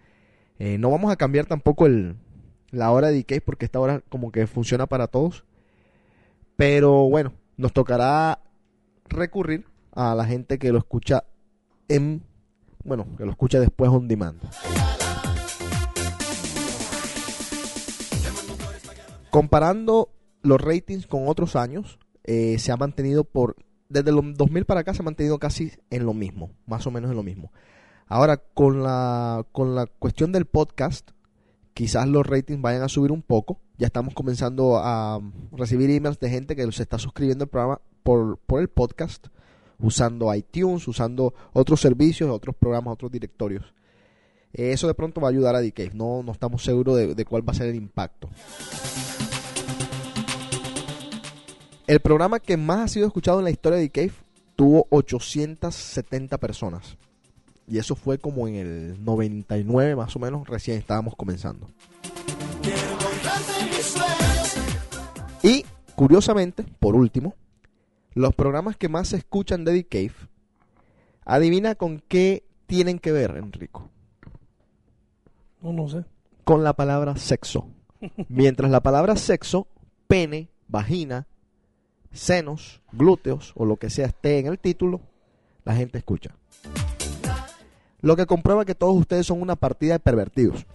eh, 0.59 0.79
no 0.79 0.90
vamos 0.90 1.11
a 1.12 1.16
cambiar 1.16 1.47
tampoco 1.47 1.87
el, 1.87 2.16
la 2.71 2.90
hora 2.90 3.09
de 3.09 3.19
DK 3.23 3.42
porque 3.45 3.64
esta 3.64 3.81
hora 3.81 4.03
como 4.09 4.33
que 4.33 4.47
funciona 4.47 4.87
para 4.87 5.07
todos. 5.07 5.45
Pero 6.57 7.09
bueno, 7.09 7.33
nos 7.57 7.73
tocará 7.73 8.40
recurrir 9.09 9.66
a 9.92 10.14
la 10.14 10.25
gente 10.25 10.59
que 10.59 10.73
lo 10.73 10.79
escucha 10.79 11.25
en, 11.88 12.23
bueno, 12.85 13.07
que 13.16 13.25
lo 13.25 13.31
escucha 13.31 13.61
después 13.61 13.90
on 13.90 14.09
demand. 14.09 14.40
Comparando 19.31 20.11
los 20.42 20.61
ratings 20.61 21.07
con 21.07 21.29
otros 21.29 21.57
años, 21.57 21.99
eh, 22.25 22.59
se 22.59 22.73
ha 22.73 22.77
mantenido 22.77 23.25
por 23.25 23.57
desde 23.88 24.12
los 24.12 24.37
2000 24.37 24.64
para 24.64 24.81
acá 24.81 24.94
se 24.94 25.03
ha 25.03 25.05
mantenido 25.05 25.38
casi 25.38 25.72
en 25.90 26.07
lo 26.07 26.14
mismo, 26.14 26.51
más 26.66 26.87
o 26.87 26.90
menos 26.90 27.11
en 27.11 27.16
lo 27.16 27.22
mismo. 27.22 27.53
Ahora 28.07 28.37
con 28.37 28.83
la 28.83 29.44
con 29.53 29.75
la 29.75 29.87
cuestión 29.87 30.33
del 30.33 30.46
podcast, 30.46 31.11
quizás 31.75 32.07
los 32.09 32.27
ratings 32.27 32.62
vayan 32.62 32.83
a 32.83 32.88
subir 32.88 33.12
un 33.12 33.22
poco. 33.22 33.61
Ya 33.79 33.88
estamos 33.88 34.14
comenzando 34.14 34.79
a 34.79 35.20
recibir 35.53 35.90
emails 35.90 36.18
de 36.18 36.31
gente 36.31 36.57
que 36.57 36.70
se 36.72 36.83
está 36.83 36.99
suscribiendo 36.99 37.44
al 37.44 37.51
programa 37.51 37.81
por, 38.03 38.38
por 38.38 38.61
el 38.61 38.68
podcast, 38.68 39.27
usando 39.79 40.33
iTunes, 40.35 40.88
usando 40.88 41.35
otros 41.53 41.81
servicios, 41.81 42.31
otros 42.31 42.57
programas, 42.57 42.94
otros 42.94 43.11
directorios. 43.11 43.75
Eso 44.53 44.87
de 44.87 44.94
pronto 44.94 45.20
va 45.20 45.29
a 45.29 45.31
ayudar 45.33 45.55
a 45.55 45.61
DK. 45.61 45.92
No, 45.92 46.22
no 46.22 46.33
estamos 46.33 46.64
seguros 46.64 46.96
de, 46.96 47.14
de 47.14 47.25
cuál 47.27 47.46
va 47.46 47.53
a 47.53 47.57
ser 47.57 47.66
el 47.66 47.75
impacto. 47.75 48.31
El 51.87 52.01
programa 52.01 52.40
que 52.40 52.57
más 52.57 52.79
ha 52.81 52.88
sido 52.88 53.07
escuchado 53.07 53.38
en 53.38 53.44
la 53.44 53.53
historia 53.53 53.79
de 53.79 53.90
Cave 53.90 54.12
tuvo 54.57 54.88
870 54.90 56.37
personas. 56.38 56.96
Y 57.68 57.79
eso 57.79 57.94
fue 57.94 58.18
como 58.18 58.49
en 58.49 58.57
el 58.57 59.05
99 59.05 59.94
más 59.94 60.16
o 60.16 60.18
menos, 60.18 60.49
recién 60.49 60.79
estábamos 60.79 61.14
comenzando. 61.14 61.68
Y 65.44 65.64
curiosamente, 65.94 66.64
por 66.81 66.96
último, 66.96 67.35
los 68.14 68.35
programas 68.35 68.77
que 68.77 68.88
más 68.88 69.09
se 69.09 69.18
escuchan 69.18 69.64
de 69.64 69.72
The 69.72 69.87
Cave, 69.87 70.29
adivina 71.25 71.77
con 71.77 72.03
qué 72.09 72.44
tienen 72.66 72.99
que 72.99 73.12
ver, 73.12 73.37
Enrico. 73.37 73.88
No, 75.61 75.72
no 75.72 75.88
sé. 75.88 76.05
Con 76.42 76.64
la 76.64 76.72
palabra 76.72 77.16
sexo. 77.16 77.68
Mientras 78.29 78.72
la 78.72 78.81
palabra 78.83 79.14
sexo, 79.14 79.68
pene, 80.09 80.49
vagina, 80.66 81.29
senos, 82.16 82.81
glúteos 82.92 83.52
o 83.57 83.64
lo 83.64 83.76
que 83.76 83.90
sea 83.90 84.07
esté 84.07 84.38
en 84.38 84.46
el 84.46 84.59
título, 84.59 85.00
la 85.64 85.74
gente 85.74 85.98
escucha. 85.98 86.37
Lo 88.00 88.16
que 88.16 88.26
comprueba 88.26 88.64
que 88.64 88.74
todos 88.74 88.96
ustedes 88.96 89.26
son 89.26 89.42
una 89.42 89.57
partida 89.57 89.94
de 89.94 90.00
pervertidos. 90.00 90.66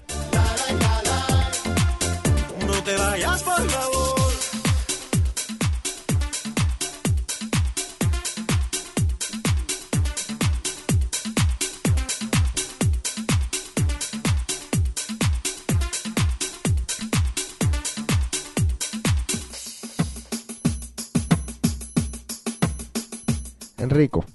Rico. 23.92 24.26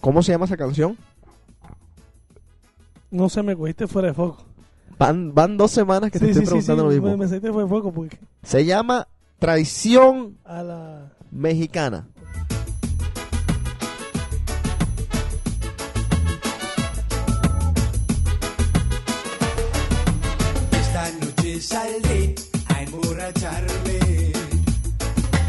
¿Cómo 0.00 0.22
se 0.22 0.32
llama 0.32 0.44
esa 0.44 0.56
canción? 0.56 0.96
No 3.10 3.28
sé, 3.28 3.42
me 3.42 3.56
cogiste 3.56 3.86
fuera 3.86 4.08
de 4.08 4.14
foco. 4.14 4.44
Van, 4.98 5.34
van 5.34 5.56
dos 5.56 5.70
semanas 5.70 6.10
que 6.10 6.18
sí, 6.18 6.26
te 6.26 6.30
estoy 6.32 6.44
sí, 6.44 6.50
preguntando 6.50 6.84
lo 6.84 6.90
mismo. 6.90 7.16
Me, 7.16 7.26
me 7.26 7.38
fuera 7.38 7.62
de 7.64 7.68
foco. 7.68 8.06
Se 8.42 8.64
llama 8.64 9.08
Traición 9.38 10.38
a 10.44 10.62
la... 10.62 11.12
Mexicana. 11.30 12.08
Esta 20.72 21.10
noche 21.20 21.60
saldré 21.60 22.34
a 22.68 22.82
emborracharme. 22.82 24.32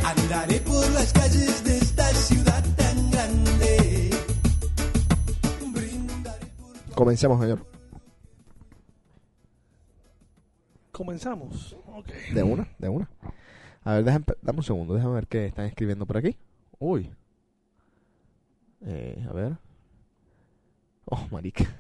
Andaré 0.03 0.59
por 0.59 0.91
las 0.91 1.13
calles 1.13 1.59
Comencemos, 6.99 7.39
señor. 7.39 7.65
Comenzamos. 10.91 11.77
De 12.33 12.43
una, 12.43 12.67
de 12.77 12.89
una. 12.89 13.09
A 13.83 13.93
ver, 13.93 14.03
déjame, 14.03 14.25
dame 14.41 14.57
un 14.59 14.63
segundo, 14.65 14.93
déjame 14.95 15.13
ver 15.13 15.27
qué 15.27 15.45
están 15.45 15.65
escribiendo 15.67 16.05
por 16.05 16.17
aquí. 16.17 16.35
Uy. 16.77 17.09
Eh, 18.81 19.25
a 19.29 19.31
ver. 19.31 19.57
Oh, 21.05 21.25
marica. 21.31 21.73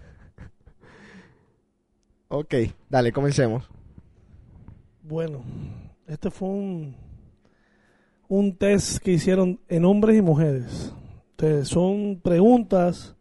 ok, 2.29 2.55
dale, 2.87 3.11
comencemos. 3.11 3.69
Bueno, 5.03 5.43
este 6.07 6.31
fue 6.31 6.47
un, 6.47 6.95
un 8.29 8.55
test 8.55 8.99
que 8.99 9.11
hicieron 9.11 9.59
en 9.67 9.83
hombres 9.83 10.17
y 10.17 10.21
mujeres. 10.21 10.93
Entonces, 11.31 11.67
son 11.67 12.21
preguntas 12.23 13.17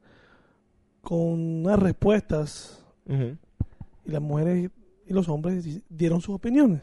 con 1.09 1.65
unas 1.65 1.79
respuestas 1.79 2.85
y 4.05 4.11
las 4.11 4.21
mujeres 4.21 4.71
y 5.07 5.13
los 5.15 5.27
hombres 5.31 5.65
di- 5.65 5.83
dieron 5.89 6.21
sus 6.21 6.35
opiniones. 6.35 6.83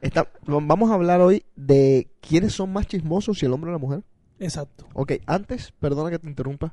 Está- 0.00 0.28
vamos 0.46 0.90
a 0.92 0.94
hablar 0.94 1.20
hoy 1.20 1.44
de 1.56 2.06
quiénes 2.20 2.52
son 2.52 2.72
más 2.72 2.86
chismosos, 2.86 3.36
si 3.38 3.46
el 3.46 3.52
hombre 3.52 3.70
o 3.70 3.72
la 3.72 3.78
mujer. 3.78 4.04
Exacto. 4.38 4.86
Ok, 4.94 5.14
antes, 5.26 5.72
perdona 5.80 6.10
que 6.10 6.20
te 6.20 6.28
interrumpa. 6.28 6.72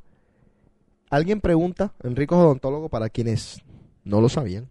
Alguien 1.10 1.42
pregunta, 1.42 1.94
Enrico 2.04 2.36
es 2.36 2.42
odontólogo 2.42 2.90
para 2.90 3.10
quienes 3.10 3.62
no 4.04 4.22
lo 4.22 4.30
sabían. 4.30 4.70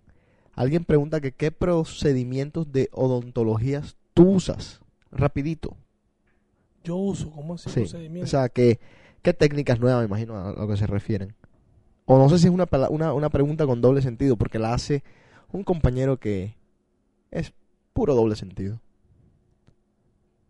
Alguien 0.54 0.84
pregunta 0.84 1.20
que 1.20 1.32
qué 1.32 1.50
procedimientos 1.50 2.70
de 2.70 2.90
odontologías 2.92 3.96
tú 4.14 4.30
usas. 4.34 4.80
Rapidito. 5.10 5.76
Yo 6.84 6.94
uso, 6.96 7.30
¿cómo 7.32 7.54
así? 7.54 7.70
Sí. 7.70 7.80
procedimiento? 7.80 8.24
O 8.24 8.28
sea, 8.28 8.48
que, 8.48 8.78
qué 9.22 9.32
técnicas 9.34 9.80
nuevas, 9.80 10.00
me 10.02 10.06
imagino, 10.06 10.36
a 10.38 10.52
lo 10.52 10.68
que 10.68 10.76
se 10.76 10.86
refieren. 10.86 11.34
O 12.12 12.18
no 12.18 12.28
sé 12.28 12.38
si 12.38 12.46
es 12.48 12.52
una, 12.52 12.66
una, 12.88 13.12
una 13.14 13.28
pregunta 13.30 13.66
con 13.66 13.80
doble 13.80 14.02
sentido, 14.02 14.36
porque 14.36 14.58
la 14.58 14.74
hace 14.74 15.04
un 15.52 15.62
compañero 15.62 16.16
que 16.16 16.56
es 17.30 17.52
puro 17.92 18.16
doble 18.16 18.34
sentido. 18.34 18.80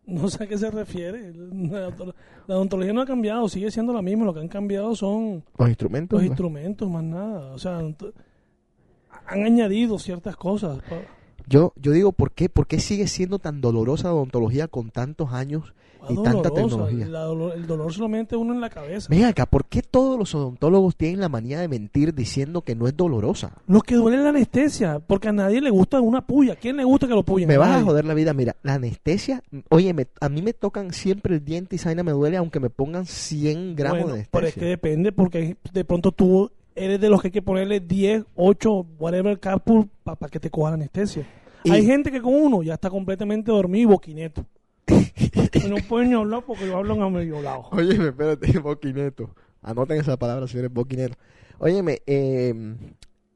No 0.07 0.29
sé 0.31 0.45
a 0.45 0.47
qué 0.47 0.57
se 0.57 0.71
refiere. 0.71 1.33
La, 1.35 1.89
odonto- 1.89 2.15
la 2.47 2.57
odontología 2.57 2.93
no 2.95 3.03
ha 3.03 3.07
cambiado, 3.07 3.47
sigue 3.49 3.71
siendo 3.71 3.93
la 3.93 4.01
misma. 4.01 4.25
Lo 4.25 4.33
que 4.33 4.41
han 4.41 4.49
cambiado 4.49 4.95
son 4.97 5.45
Los 5.59 5.69
instrumentos. 5.69 6.19
los 6.19 6.27
instrumentos, 6.27 6.89
más 6.91 7.05
nada. 7.05 7.53
O 7.53 7.59
sea, 7.59 7.77
han 7.79 9.43
añadido 9.45 9.99
ciertas 9.99 10.37
cosas. 10.37 10.79
pa- 10.89 11.03
Yo, 11.51 11.73
yo 11.77 11.91
digo, 11.93 12.13
¿por 12.13 12.31
qué? 12.31 12.49
¿Por 12.49 12.67
qué 12.69 12.79
sigue 12.79 13.09
siendo 13.09 13.41
tan 13.41 13.61
dolorosa 13.61 14.09
la 14.09 14.15
odontología 14.15 14.69
con 14.69 14.91
tantos 14.91 15.33
años 15.33 15.75
y 16.09 16.15
pa- 16.15 16.23
tanta 16.23 16.49
dolorosa. 16.49 16.55
tecnología? 16.69 17.07
La 17.09 17.25
dolor- 17.25 17.53
el 17.57 17.67
dolor 17.67 17.93
solamente 17.93 18.37
uno 18.37 18.55
en 18.55 18.61
la 18.61 18.71
cabeza. 18.71 19.09
Ven 19.11 19.25
acá, 19.25 19.47
¿por 19.47 19.65
qué 19.65 19.83
todos 19.83 20.17
los 20.17 20.33
odontólogos 20.33 20.95
tienen 20.95 21.19
la 21.19 21.29
manía 21.29 21.59
de 21.59 21.67
mentir 21.67 22.15
diciendo 22.15 22.63
que 22.63 22.77
no 22.77 22.87
es 22.87 22.97
dolorosa? 22.97 23.53
Lo 23.67 23.81
que 23.81 23.97
duele 23.97 24.19
es 24.19 24.23
la 24.23 24.29
anestesia, 24.31 25.01
porque 25.01 25.27
a 25.29 25.33
nadie 25.33 25.61
le 25.61 25.71
gusta 25.71 26.01
una 26.01 26.25
puya. 26.25 26.55
¿Quién 26.55 26.77
le 26.77 26.85
gusta 26.85 27.09
que 27.09 27.15
lo 27.15 27.25
puyen? 27.25 27.49
Me 27.49 27.57
vas 27.59 27.71
a 27.81 27.83
joder 27.83 28.05
la 28.05 28.15
vida. 28.15 28.33
Mira, 28.33 28.55
la 28.63 28.75
anestesia, 28.75 29.43
oye, 29.71 29.93
me- 29.93 30.07
a 30.21 30.29
mí 30.29 30.43
me 30.43 30.53
tocan 30.53 30.93
siempre 30.93 31.35
el 31.35 31.45
diente 31.45 31.75
y 31.75 31.79
esa 31.79 31.89
vaina 31.89 32.05
me 32.05 32.13
duele 32.13 32.37
aunque 32.37 32.61
me 32.61 32.71
pongan 32.71 33.07
100 33.07 33.75
gramos 33.75 34.03
Bueno, 34.03 34.17
de 34.17 34.29
pero 34.31 34.47
es 34.47 34.55
que 34.55 34.61
anestesia. 34.61 34.69
depende, 34.69 35.11
porque 35.11 35.57
de 35.73 35.85
pronto 35.85 36.13
tú 36.13 36.49
eres 36.77 37.01
de 37.01 37.09
los 37.11 37.21
que 37.21 37.27
hay 37.27 37.33
que 37.33 37.43
ponerle 37.43 37.81
10, 37.81 38.25
8, 38.37 38.87
whatever 39.01 39.39
carpool 39.41 39.89
para 40.05 40.31
que 40.31 40.39
te 40.39 40.49
coja 40.49 40.71
la 40.71 40.75
anestesia. 40.77 41.27
Y- 41.65 41.71
Hay 41.71 41.85
gente 41.85 42.11
que 42.11 42.21
con 42.23 42.35
uno 42.35 42.63
ya 42.63 42.75
está 42.75 42.91
completamente 42.91 43.51
dormido 43.51 43.83
y 43.83 43.93
boquineto. 43.93 44.47
no 45.69 45.77
pueden 45.89 46.11
ni 46.11 46.15
hablar 46.17 46.43
porque 46.47 46.67
lo 46.67 46.77
hablan 46.79 47.03
a 47.03 47.09
medio 47.11 47.41
lado. 47.43 47.65
Óyeme, 47.73 48.09
espérate, 48.09 48.59
boquineto. 48.61 49.31
Anoten 49.63 49.99
esa 50.01 50.17
palabra 50.17 50.47
si 50.49 50.59
eres 50.59 50.73
boquineto. 50.73 51.17
Óyeme, 51.59 52.01
eh, 52.07 52.77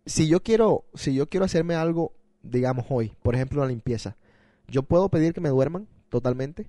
si 0.06 0.26
yo 0.28 0.42
quiero, 0.42 0.84
si 0.94 1.14
yo 1.14 1.28
quiero 1.28 1.44
hacerme 1.44 1.74
algo, 1.74 2.12
digamos 2.42 2.86
hoy, 2.88 3.12
por 3.22 3.34
ejemplo 3.34 3.60
una 3.60 3.68
limpieza, 3.68 4.16
¿yo 4.68 4.82
puedo 4.82 5.08
pedir 5.10 5.34
que 5.34 5.40
me 5.42 5.50
duerman 5.50 5.86
totalmente? 6.08 6.66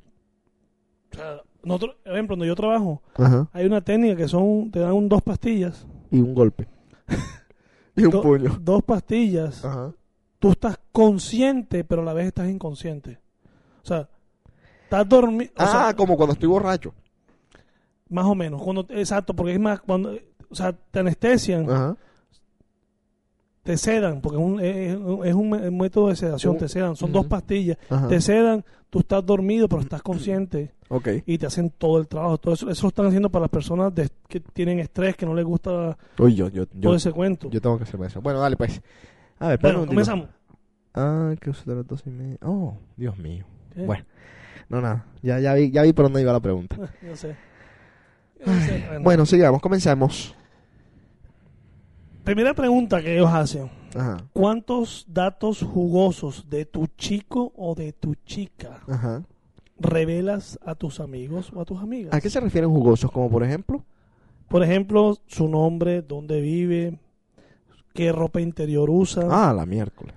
O 1.13 1.15
sea, 1.15 1.41
nosotros, 1.63 1.95
por 2.03 2.11
ejemplo, 2.13 2.35
donde 2.35 2.47
yo 2.47 2.55
trabajo, 2.55 3.01
Ajá. 3.15 3.49
hay 3.53 3.65
una 3.65 3.81
técnica 3.81 4.17
que 4.17 4.27
son, 4.27 4.69
te 4.71 4.79
dan 4.79 4.93
un- 4.93 5.07
dos 5.07 5.21
pastillas. 5.21 5.87
Y 6.11 6.19
un 6.19 6.33
golpe. 6.35 6.67
y 7.95 8.03
un 8.03 8.11
Do- 8.11 8.21
puño. 8.21 8.57
Dos 8.61 8.83
pastillas. 8.83 9.63
Ajá. 9.63 9.93
Tú 10.39 10.51
estás 10.51 10.79
consciente, 10.91 11.83
pero 11.83 12.01
a 12.01 12.05
la 12.05 12.13
vez 12.13 12.27
estás 12.27 12.49
inconsciente. 12.49 13.19
O 13.83 13.87
sea, 13.87 14.07
estás 14.83 15.07
dormido. 15.07 15.51
Ah, 15.57 15.93
como 15.95 16.15
cuando 16.17 16.33
estoy 16.33 16.49
borracho. 16.49 16.93
Más 18.09 18.25
o 18.25 18.35
menos. 18.35 18.61
Cuando, 18.61 18.85
exacto, 18.89 19.33
porque 19.35 19.53
es 19.53 19.59
más, 19.59 19.81
cuando, 19.81 20.17
o 20.49 20.55
sea, 20.55 20.73
te 20.73 20.99
anestesian, 20.99 21.69
Ajá. 21.69 21.97
te 23.63 23.77
sedan, 23.77 24.21
porque 24.21 24.37
es 24.37 24.43
un, 24.43 24.59
es, 24.59 25.27
es 25.29 25.33
un 25.33 25.49
método 25.77 26.09
de 26.09 26.15
sedación, 26.15 26.57
te 26.57 26.69
sedan, 26.69 26.95
son 26.95 27.11
dos 27.11 27.25
pastillas, 27.25 27.77
Ajá. 27.89 28.07
te 28.07 28.21
sedan, 28.21 28.63
tú 28.91 28.99
estás 28.99 29.25
dormido, 29.25 29.67
pero 29.67 29.81
estás 29.81 30.03
consciente 30.03 30.71
Ok. 30.89 31.07
y 31.25 31.37
te 31.39 31.47
hacen 31.47 31.71
todo 31.71 31.97
el 31.97 32.07
trabajo. 32.07 32.37
Todo 32.37 32.53
eso, 32.53 32.69
eso 32.69 32.83
lo 32.83 32.89
están 32.89 33.07
haciendo 33.07 33.29
para 33.31 33.41
las 33.45 33.49
personas 33.49 33.93
de- 33.95 34.09
que 34.27 34.39
tienen 34.39 34.77
estrés, 34.79 35.15
que 35.17 35.25
no 35.25 35.33
les 35.33 35.45
gusta 35.45 35.97
Uy, 36.19 36.35
yo, 36.35 36.47
yo, 36.49 36.67
todo 36.67 36.79
yo, 36.79 36.93
ese 36.95 37.11
cuento. 37.11 37.49
yo 37.49 37.59
tengo 37.59 37.77
que 37.77 37.83
hacerme 37.85 38.05
eso. 38.07 38.21
Bueno, 38.21 38.39
dale 38.39 38.55
pues. 38.55 38.79
A 39.39 39.49
ver, 39.49 39.59
bueno, 39.59 39.85
comenzamos. 39.85 40.29
Ah, 40.93 41.33
que 41.39 41.49
usted 41.49 41.73
las 41.73 41.85
dos 41.85 42.03
y 42.05 42.09
media. 42.09 42.37
Oh, 42.41 42.77
Dios 42.95 43.17
mío. 43.17 43.45
¿Qué? 43.73 43.81
Bueno, 43.85 44.05
no 44.69 44.81
nada. 44.81 45.05
Ya, 45.21 45.39
ya 45.39 45.53
vi, 45.53 45.71
ya 45.71 45.81
vi 45.83 45.91
por 45.91 46.05
dónde 46.05 46.21
iba 46.21 46.31
la 46.31 46.39
pregunta. 46.39 46.75
Yo 47.01 47.15
sé. 47.15 47.35
Yo 48.45 48.53
sé, 48.53 48.83
bueno. 48.87 49.03
Bueno, 49.03 49.25
sigamos, 49.25 49.61
comencemos. 49.61 50.35
Primera 52.23 52.53
pregunta 52.53 53.01
que 53.01 53.15
ellos 53.15 53.31
hacen. 53.31 53.69
Ajá, 53.95 54.17
¿Cuántos 54.33 55.05
datos 55.07 55.61
jugosos 55.61 56.49
de 56.49 56.65
tu 56.65 56.87
chico 56.97 57.53
o 57.55 57.75
de 57.75 57.93
tu 57.93 58.15
chica 58.25 58.81
ajá. 58.89 59.23
revelas 59.79 60.59
a 60.65 60.75
tus 60.75 60.99
amigos 60.99 61.51
o 61.53 61.61
a 61.61 61.65
tus 61.65 61.79
amigas? 61.79 62.13
¿A 62.13 62.19
qué 62.19 62.29
se 62.29 62.39
refieren 62.39 62.69
jugosos? 62.69 63.11
Como 63.11 63.29
por 63.29 63.43
ejemplo. 63.43 63.85
Por 64.49 64.63
ejemplo, 64.63 65.17
su 65.27 65.47
nombre, 65.47 66.01
dónde 66.01 66.41
vive, 66.41 66.99
qué 67.95 68.11
ropa 68.11 68.39
interior 68.41 68.89
usa, 68.91 69.23
Ah, 69.31 69.53
la 69.53 69.65
miércoles. 69.65 70.13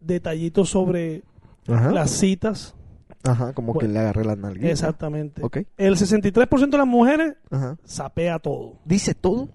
detallitos 0.00 0.68
sobre 0.68 1.22
Ajá. 1.66 1.90
las 1.92 2.10
citas. 2.10 2.74
Ajá, 3.22 3.52
como 3.52 3.78
que 3.78 3.86
le 3.86 3.98
agarré 3.98 4.24
la 4.24 4.34
nalguita. 4.36 4.68
Exactamente. 4.70 5.42
Ok. 5.44 5.58
El 5.76 5.96
63% 5.96 6.70
de 6.70 6.78
las 6.78 6.86
mujeres 6.86 7.34
Ajá. 7.50 7.76
sapea 7.84 8.38
todo 8.38 8.74
Dice 8.84 9.14
todo 9.14 9.48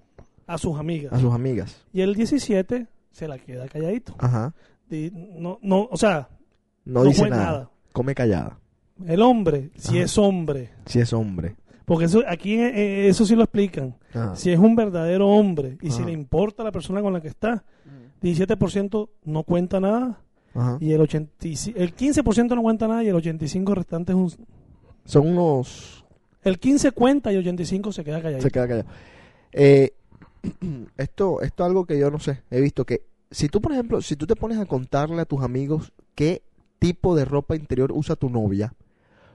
a 0.46 0.56
sus 0.58 0.78
amigas. 0.78 1.12
a 1.12 1.18
sus 1.18 1.32
amigas. 1.34 1.84
Y 1.92 2.00
el 2.00 2.14
17 2.14 2.86
se 3.10 3.28
la 3.28 3.38
queda 3.38 3.68
calladito. 3.68 4.14
Ajá. 4.18 4.54
No, 4.88 5.58
no, 5.62 5.88
o 5.90 5.96
sea, 5.96 6.28
No, 6.84 7.00
No 7.02 7.04
dice 7.08 7.28
nada. 7.28 7.44
nada. 7.44 7.70
Come 7.92 8.14
callada. 8.14 8.58
el 9.04 9.20
hombre, 9.20 9.70
si 9.76 9.98
es 9.98 10.16
hombre, 10.16 10.70
Si 10.86 11.00
es 11.00 11.12
hombre. 11.12 11.56
Porque 11.86 12.04
eso 12.04 12.22
aquí 12.28 12.56
eh, 12.56 13.08
eso 13.08 13.24
sí 13.24 13.34
lo 13.34 13.44
explican. 13.44 13.96
Ajá. 14.10 14.36
Si 14.36 14.50
es 14.50 14.58
un 14.58 14.76
verdadero 14.76 15.28
hombre 15.28 15.78
y 15.80 15.90
si 15.90 16.04
le 16.04 16.12
importa 16.12 16.62
la 16.62 16.72
persona 16.72 17.00
con 17.00 17.14
la 17.14 17.22
que 17.22 17.28
está, 17.28 17.64
17% 18.20 19.08
no 19.24 19.42
cuenta 19.44 19.80
nada 19.80 20.20
Ajá. 20.52 20.76
y 20.80 20.92
el 20.92 21.00
85, 21.00 21.78
el 21.78 21.96
15% 21.96 22.54
no 22.54 22.62
cuenta 22.62 22.88
nada 22.88 23.02
y 23.04 23.08
el 23.08 23.14
85 23.14 23.74
restante 23.74 24.12
es 24.12 24.16
un 24.16 24.30
Son 25.04 25.28
unos 25.28 26.04
el 26.42 26.58
15 26.60 26.92
cuenta 26.92 27.32
y 27.32 27.36
85 27.38 27.92
se 27.92 28.04
queda 28.04 28.22
callado. 28.22 28.42
Se 28.42 28.50
queda 28.50 28.68
callado. 28.68 28.88
Eh, 29.52 29.94
esto, 30.96 31.40
esto 31.40 31.62
es 31.62 31.66
algo 31.66 31.86
que 31.86 31.98
yo 31.98 32.10
no 32.10 32.20
sé. 32.20 32.42
He 32.50 32.60
visto 32.60 32.84
que 32.84 33.02
si 33.30 33.48
tú, 33.48 33.60
por 33.60 33.72
ejemplo, 33.72 34.00
si 34.00 34.16
tú 34.16 34.26
te 34.26 34.36
pones 34.36 34.58
a 34.58 34.66
contarle 34.66 35.22
a 35.22 35.24
tus 35.24 35.42
amigos 35.42 35.92
qué 36.14 36.42
tipo 36.78 37.16
de 37.16 37.24
ropa 37.24 37.56
interior 37.56 37.90
usa 37.92 38.16
tu 38.16 38.30
novia, 38.30 38.74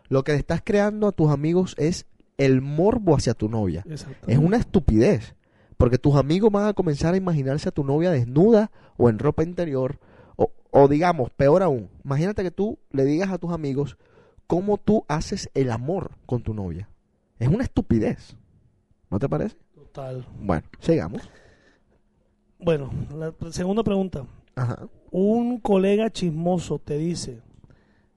lo 0.08 0.24
que 0.24 0.34
le 0.34 0.38
estás 0.38 0.62
creando 0.64 1.08
a 1.08 1.12
tus 1.12 1.32
amigos 1.32 1.76
es 1.78 2.06
el 2.46 2.62
morbo 2.62 3.16
hacia 3.16 3.34
tu 3.34 3.50
novia. 3.50 3.86
Es 4.28 4.38
una 4.38 4.58
estupidez. 4.58 5.36
Porque 5.78 5.98
tus 5.98 6.16
amigos 6.16 6.52
van 6.52 6.68
a 6.68 6.74
comenzar 6.74 7.14
a 7.14 7.18
imaginarse 7.18 7.70
a 7.70 7.72
tu 7.72 7.84
novia 7.84 8.12
desnuda 8.12 8.72
o 8.98 9.10
en 9.10 9.20
ropa 9.20 9.44
interior. 9.44 10.00
O, 10.36 10.52
o 10.70 10.88
digamos, 10.88 11.30
peor 11.32 11.64
aún, 11.64 11.90
imagínate 12.04 12.44
que 12.44 12.52
tú 12.52 12.80
le 12.92 13.04
digas 13.06 13.30
a 13.30 13.38
tus 13.38 13.52
amigos 13.52 13.98
cómo 14.48 14.78
tú 14.78 15.06
haces 15.08 15.50
el 15.54 15.72
amor 15.72 16.12
con 16.26 16.44
tu 16.44 16.54
novia. 16.54 16.90
Es 17.40 17.48
una 17.48 17.64
estupidez. 17.64 18.36
¿No 19.10 19.18
te 19.18 19.28
parece? 19.28 19.56
Total. 19.74 20.26
Bueno, 20.40 20.68
sigamos. 20.80 21.30
Bueno, 22.60 22.92
la 23.16 23.34
segunda 23.52 23.84
pregunta. 23.84 24.26
Ajá. 24.56 24.88
Un 25.10 25.60
colega 25.60 26.12
chismoso 26.12 26.80
te 26.80 26.98
dice, 26.98 27.42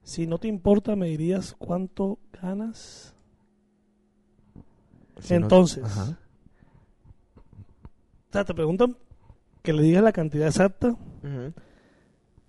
si 0.03 0.27
no 0.27 0.37
te 0.37 0.47
importa, 0.47 0.95
me 0.95 1.07
dirías 1.07 1.55
cuánto 1.57 2.19
ganas. 2.41 3.14
Si 5.19 5.33
no- 5.33 5.41
Entonces, 5.41 5.83
Ajá. 5.83 6.17
O 8.29 8.31
sea, 8.31 8.45
te 8.45 8.53
preguntan 8.53 8.95
que 9.61 9.73
le 9.73 9.83
digas 9.83 10.03
la 10.03 10.11
cantidad 10.11 10.47
exacta 10.47 10.95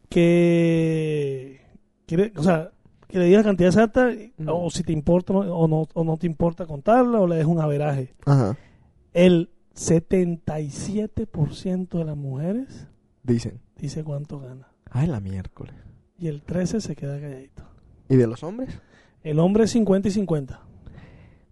que, 0.08 1.60
o 2.36 2.42
sea, 2.42 2.70
que 3.08 3.18
le 3.18 3.26
digas 3.26 3.44
la 3.44 3.50
cantidad 3.50 3.68
exacta 3.68 4.10
o 4.46 4.70
si 4.70 4.82
te 4.82 4.92
importa 4.92 5.32
o 5.32 5.44
no, 5.44 5.54
o 5.54 5.68
no, 5.68 5.86
o 5.94 6.04
no 6.04 6.16
te 6.16 6.26
importa 6.26 6.66
contarla 6.66 7.20
o 7.20 7.26
le 7.26 7.36
des 7.36 7.46
un 7.46 7.60
averaje. 7.60 8.14
Ajá. 8.24 8.56
El 9.12 9.50
77% 9.74 11.98
de 11.98 12.04
las 12.04 12.16
mujeres 12.16 12.86
Dicen. 13.22 13.60
dice 13.76 14.02
cuánto 14.04 14.40
gana 14.40 14.68
Ay, 14.90 15.06
la 15.06 15.20
miércoles. 15.20 15.74
y 16.18 16.28
el 16.28 16.42
13 16.42 16.80
se 16.80 16.96
queda 16.96 17.20
calladito. 17.20 17.64
¿Y 18.08 18.16
de 18.16 18.26
los 18.26 18.42
hombres? 18.42 18.80
El 19.22 19.38
hombre 19.38 19.64
es 19.64 19.70
50 19.72 20.08
y 20.08 20.12
50. 20.12 20.60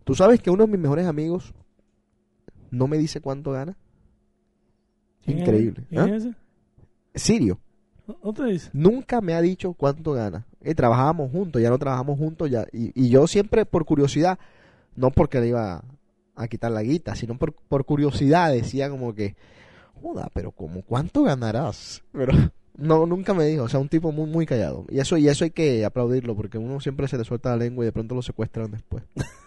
¿Tú 0.05 0.14
sabes 0.14 0.40
que 0.40 0.51
uno 0.51 0.67
de 0.67 0.73
mis 0.73 0.81
mejores 0.81 1.07
amigos 1.07 1.53
no 2.71 2.87
me 2.87 2.99
dice 2.99 3.21
cuánto 3.21 3.53
gana? 3.53 3.77
Increíble. 5.27 5.85
¿Quién 5.88 6.01
¿Ah? 6.03 6.17
es? 6.17 6.29
Sirio. 7.14 7.59
¿No- 8.07 8.19
¿No 8.23 8.33
te 8.35 8.45
dice? 8.45 8.71
Nunca 8.73 9.21
me 9.21 9.35
ha 9.35 9.40
dicho 9.40 9.73
cuánto 9.73 10.12
gana. 10.12 10.47
Eh, 10.61 10.75
trabajábamos 10.75 11.31
juntos, 11.31 11.62
ya 11.62 11.71
no 11.71 11.79
trabajamos 11.79 12.19
juntos 12.19 12.51
ya. 12.51 12.67
Y, 12.73 12.93
y 13.01 13.09
yo 13.09 13.27
siempre 13.27 13.64
por 13.64 13.85
curiosidad, 13.87 14.38
no 14.97 15.11
porque 15.11 15.40
le 15.40 15.49
iba 15.49 15.83
a 16.37 16.49
quitar 16.49 16.71
la 16.73 16.83
guita, 16.83 17.14
sino 17.14 17.38
por, 17.38 17.53
por 17.55 17.85
curiosidad 17.87 18.53
decía 18.53 18.90
como 18.90 19.14
que, 19.14 19.37
joda, 20.03 20.29
pero 20.35 20.51
como 20.51 20.83
cuánto 20.83 21.23
ganarás. 21.23 22.03
Pero 22.12 22.33
no, 22.77 23.07
nunca 23.07 23.33
me 23.33 23.47
dijo, 23.47 23.62
o 23.64 23.69
sea, 23.69 23.81
un 23.81 23.88
tipo 23.88 24.12
muy, 24.12 24.27
muy 24.29 24.45
callado. 24.45 24.85
Y 24.90 24.99
eso, 24.99 25.17
y 25.17 25.29
eso 25.29 25.45
hay 25.45 25.51
que 25.53 25.85
aplaudirlo, 25.87 26.35
porque 26.37 26.59
uno 26.59 26.81
siempre 26.81 27.09
se 27.09 27.17
le 27.17 27.25
suelta 27.25 27.51
la 27.51 27.57
lengua 27.57 27.85
y 27.85 27.87
de 27.87 27.93
pronto 27.93 28.14
lo 28.14 28.21
secuestran 28.23 28.71
después. 28.73 29.05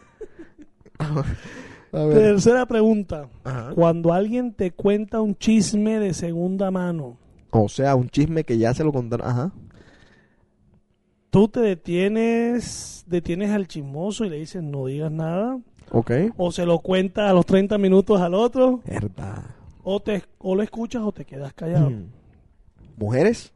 a 0.99 2.03
ver. 2.05 2.13
Tercera 2.17 2.65
pregunta. 2.65 3.29
Ajá. 3.43 3.71
Cuando 3.75 4.13
alguien 4.13 4.53
te 4.53 4.71
cuenta 4.71 5.21
un 5.21 5.35
chisme 5.37 5.99
de 5.99 6.13
segunda 6.13 6.71
mano, 6.71 7.17
O 7.51 7.69
sea, 7.69 7.95
un 7.95 8.09
chisme 8.09 8.43
que 8.43 8.57
ya 8.57 8.73
se 8.73 8.83
lo 8.83 8.91
contaron. 8.91 9.27
Ajá. 9.27 9.51
tú 11.29 11.47
te 11.47 11.59
detienes, 11.59 13.03
detienes 13.07 13.51
al 13.51 13.67
chismoso 13.67 14.25
y 14.25 14.29
le 14.29 14.37
dices 14.37 14.63
no 14.63 14.85
digas 14.87 15.11
nada, 15.11 15.59
Ok. 15.91 16.11
o 16.37 16.51
se 16.51 16.65
lo 16.65 16.79
cuentas 16.79 17.29
a 17.29 17.33
los 17.33 17.45
30 17.45 17.77
minutos 17.77 18.19
al 18.21 18.33
otro, 18.33 18.81
Verdad. 18.85 19.43
o, 19.83 19.99
te, 20.01 20.23
o 20.39 20.55
lo 20.55 20.63
escuchas 20.63 21.01
o 21.03 21.11
te 21.11 21.25
quedas 21.25 21.53
callado. 21.53 21.89
Mm. 21.91 22.05
¿Mujeres? 22.97 23.51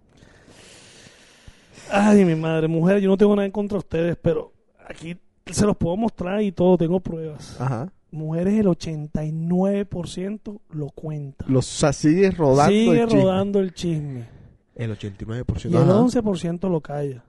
Ay, 1.89 2.23
mi 2.23 2.35
madre, 2.35 2.67
mujer, 2.67 2.99
yo 3.01 3.09
no 3.09 3.17
tengo 3.17 3.35
nada 3.35 3.45
en 3.45 3.51
contra 3.51 3.75
de 3.75 3.79
ustedes, 3.79 4.17
pero 4.21 4.53
aquí 4.87 5.17
se 5.45 5.65
los 5.65 5.75
puedo 5.77 5.97
mostrar 5.97 6.41
y 6.41 6.51
todo, 6.51 6.77
tengo 6.77 6.99
pruebas. 6.99 7.59
Ajá. 7.59 7.91
Mujeres, 8.11 8.53
el 8.59 8.67
89% 8.67 10.59
lo 10.71 10.89
cuenta. 10.89 11.45
Los 11.47 11.67
o 11.67 11.79
sea, 11.79 11.93
sigue 11.93 12.31
rodando 12.31 12.71
Sigue 12.71 13.01
el 13.01 13.07
chisme. 13.07 13.21
rodando 13.23 13.59
el 13.59 13.73
chisme. 13.73 14.27
El 14.75 14.91
89%. 14.97 15.65
Y 15.65 15.75
el 15.75 15.83
Ajá. 15.83 15.99
11% 15.99 16.69
lo 16.69 16.81
calla. 16.81 17.23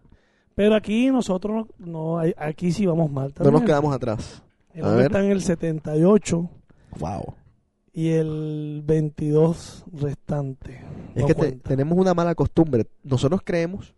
Pero 0.54 0.74
aquí 0.74 1.10
nosotros 1.10 1.66
no, 1.78 1.86
no 1.86 2.18
hay- 2.18 2.34
aquí 2.36 2.72
sí 2.72 2.84
vamos 2.86 3.10
mal 3.10 3.28
No 3.28 3.32
también. 3.34 3.54
nos 3.54 3.62
quedamos 3.62 3.94
atrás. 3.94 4.42
El 4.74 4.84
A 4.84 4.88
hombre 4.88 5.02
ver. 5.04 5.06
está 5.12 5.24
en 5.24 5.30
el 5.30 5.40
78 5.42 6.50
Wow. 6.98 7.34
y 7.92 8.08
el 8.10 8.82
22 8.84 9.84
restante. 9.92 10.80
Es 11.14 11.22
no 11.22 11.26
que 11.26 11.34
te- 11.34 11.52
tenemos 11.52 11.98
una 11.98 12.14
mala 12.14 12.34
costumbre. 12.34 12.86
Nosotros 13.04 13.40
creemos. 13.44 13.94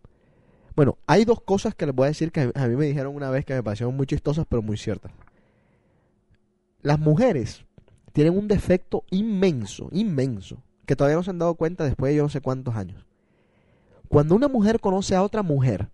Bueno, 0.75 0.97
hay 1.07 1.25
dos 1.25 1.41
cosas 1.41 1.73
que 1.73 1.85
les 1.85 1.95
voy 1.95 2.05
a 2.05 2.09
decir 2.09 2.31
que 2.31 2.51
a 2.53 2.67
mí 2.67 2.75
me 2.75 2.85
dijeron 2.85 3.15
una 3.15 3.29
vez 3.29 3.45
que 3.45 3.53
me 3.53 3.63
parecieron 3.63 3.95
muy 3.95 4.05
chistosas, 4.07 4.45
pero 4.47 4.61
muy 4.61 4.77
ciertas. 4.77 5.11
Las 6.81 6.99
mujeres 6.99 7.65
tienen 8.11 8.37
un 8.37 8.47
defecto 8.47 9.03
inmenso, 9.09 9.89
inmenso, 9.91 10.61
que 10.85 10.95
todavía 10.95 11.17
no 11.17 11.23
se 11.23 11.31
han 11.31 11.39
dado 11.39 11.55
cuenta 11.55 11.85
después 11.85 12.11
de 12.11 12.17
yo 12.17 12.23
no 12.23 12.29
sé 12.29 12.41
cuántos 12.41 12.75
años. 12.75 13.05
Cuando 14.07 14.35
una 14.35 14.47
mujer 14.47 14.79
conoce 14.79 15.15
a 15.15 15.23
otra 15.23 15.43
mujer, 15.43 15.89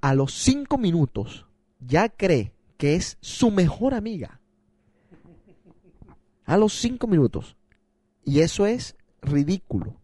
a 0.00 0.14
los 0.14 0.34
cinco 0.34 0.78
minutos 0.78 1.46
ya 1.80 2.08
cree 2.08 2.52
que 2.76 2.94
es 2.94 3.16
su 3.20 3.50
mejor 3.50 3.94
amiga. 3.94 4.40
A 6.44 6.56
los 6.56 6.74
cinco 6.74 7.06
minutos. 7.06 7.56
Y 8.24 8.40
eso 8.40 8.66
es 8.66 8.96
ridículo. 9.22 9.96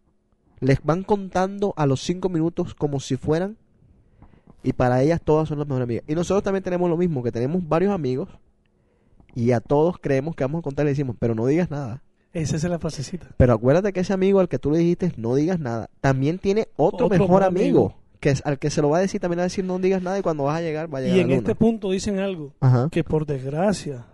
Les 0.59 0.83
van 0.83 1.03
contando 1.03 1.73
a 1.77 1.85
los 1.85 2.01
cinco 2.01 2.29
minutos 2.29 2.73
como 2.73 2.99
si 2.99 3.17
fueran. 3.17 3.57
Y 4.63 4.73
para 4.73 5.01
ellas 5.01 5.19
todas 5.23 5.49
son 5.49 5.59
las 5.59 5.67
mejores 5.67 5.83
amigas. 5.83 6.03
Y 6.07 6.15
nosotros 6.15 6.43
también 6.43 6.63
tenemos 6.63 6.89
lo 6.89 6.97
mismo, 6.97 7.21
que 7.21 7.31
tenemos 7.31 7.67
varios 7.67 7.93
amigos. 7.93 8.29
Y 9.35 9.51
a 9.51 9.59
todos 9.59 9.97
creemos 9.99 10.35
que 10.35 10.43
vamos 10.43 10.59
a 10.59 10.63
contar 10.63 10.85
y 10.85 10.87
le 10.87 10.91
decimos, 10.91 11.15
pero 11.19 11.35
no 11.35 11.45
digas 11.47 11.69
nada. 11.71 12.01
Esa 12.33 12.55
es 12.55 12.63
la 12.63 12.79
frasecita. 12.79 13.27
Pero 13.37 13.53
acuérdate 13.53 13.93
que 13.93 13.99
ese 13.99 14.13
amigo 14.13 14.39
al 14.39 14.47
que 14.49 14.57
tú 14.59 14.71
le 14.71 14.77
dijiste 14.79 15.11
no 15.17 15.35
digas 15.35 15.59
nada, 15.59 15.89
también 16.01 16.39
tiene 16.39 16.67
otro, 16.77 17.05
Otro 17.07 17.19
mejor 17.19 17.43
amigo, 17.43 17.65
amigo. 17.87 17.95
que 18.19 18.29
es 18.31 18.41
al 18.45 18.57
que 18.57 18.69
se 18.69 18.81
lo 18.81 18.89
va 18.89 18.97
a 18.97 19.01
decir 19.01 19.19
también 19.21 19.39
va 19.39 19.43
a 19.43 19.45
decir 19.45 19.65
no 19.65 19.77
digas 19.79 20.01
nada 20.01 20.17
y 20.17 20.21
cuando 20.23 20.45
vas 20.45 20.57
a 20.57 20.61
llegar 20.61 20.91
va 20.91 20.99
a 20.99 21.01
llegar 21.01 21.17
Y 21.17 21.21
en 21.21 21.31
este 21.31 21.53
punto 21.55 21.91
dicen 21.91 22.17
algo 22.19 22.53
Ajá. 22.59 22.87
que 22.91 23.03
por 23.03 23.25
desgracia 23.27 24.05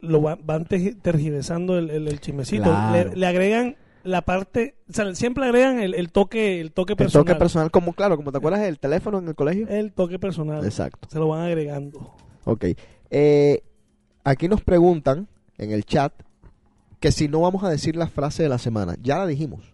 lo 0.00 0.20
van, 0.20 0.38
van 0.44 0.66
tergiversando 0.66 1.78
el, 1.78 1.90
el, 1.90 2.08
el 2.08 2.20
chismecito. 2.20 2.64
Claro. 2.64 3.10
Le, 3.10 3.16
le 3.16 3.26
agregan 3.26 3.76
la 4.04 4.22
parte, 4.22 4.76
o 4.88 4.92
sea, 4.92 5.14
siempre 5.14 5.44
agregan 5.44 5.80
el, 5.80 5.94
el 5.94 6.12
toque, 6.12 6.60
el 6.60 6.72
toque 6.72 6.92
El 6.92 6.96
personal. 6.98 7.24
toque 7.26 7.38
personal, 7.38 7.70
como 7.70 7.92
claro, 7.94 8.16
como 8.16 8.30
te 8.32 8.38
acuerdas 8.38 8.60
del 8.62 8.78
teléfono 8.78 9.18
en 9.18 9.28
el 9.28 9.34
colegio. 9.34 9.66
El 9.68 9.92
toque 9.92 10.18
personal. 10.18 10.64
Exacto. 10.64 11.08
Se 11.10 11.18
lo 11.18 11.28
van 11.28 11.42
agregando. 11.42 12.14
Ok. 12.44 12.66
Eh, 13.10 13.62
aquí 14.22 14.48
nos 14.48 14.60
preguntan 14.62 15.26
en 15.58 15.70
el 15.72 15.84
chat 15.84 16.12
que 17.00 17.10
si 17.12 17.28
no 17.28 17.40
vamos 17.40 17.64
a 17.64 17.68
decir 17.70 17.96
la 17.96 18.06
frase 18.06 18.42
de 18.42 18.48
la 18.48 18.58
semana. 18.58 18.96
Ya 19.02 19.18
la 19.18 19.26
dijimos. 19.26 19.72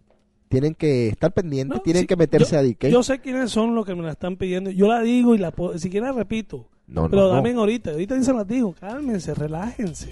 Tienen 0.48 0.74
que 0.74 1.08
estar 1.08 1.32
pendientes, 1.32 1.76
No, 1.78 1.82
tienen 1.82 2.06
que 2.06 2.16
meterse 2.16 2.52
yo- 2.54 2.58
a 2.58 2.62
DK. 2.62 2.88
Yo 2.90 3.02
sé 3.04 3.20
quiénes 3.20 3.50
son 3.52 3.74
los 3.76 3.86
que 3.86 3.94
me 3.94 4.02
la 4.02 4.10
están 4.12 4.36
pidiendo. 4.36 4.70
Yo 4.70 4.88
la 4.88 5.00
digo 5.00 5.34
y 5.36 5.38
la 5.38 5.52
puedo, 5.52 5.78
si 5.78 5.90
quieren 5.90 6.08
la 6.08 6.14
repito. 6.16 6.66
no, 6.88 7.02
no, 7.02 7.10
Pero 7.10 7.22
no. 7.22 7.28
dame 7.28 7.52
ahorita, 7.52 7.92
ahorita 7.92 8.20
se 8.22 8.32
las 8.32 8.48
digo. 8.48 8.74
Cálmense, 8.80 9.32
relájense. 9.34 10.08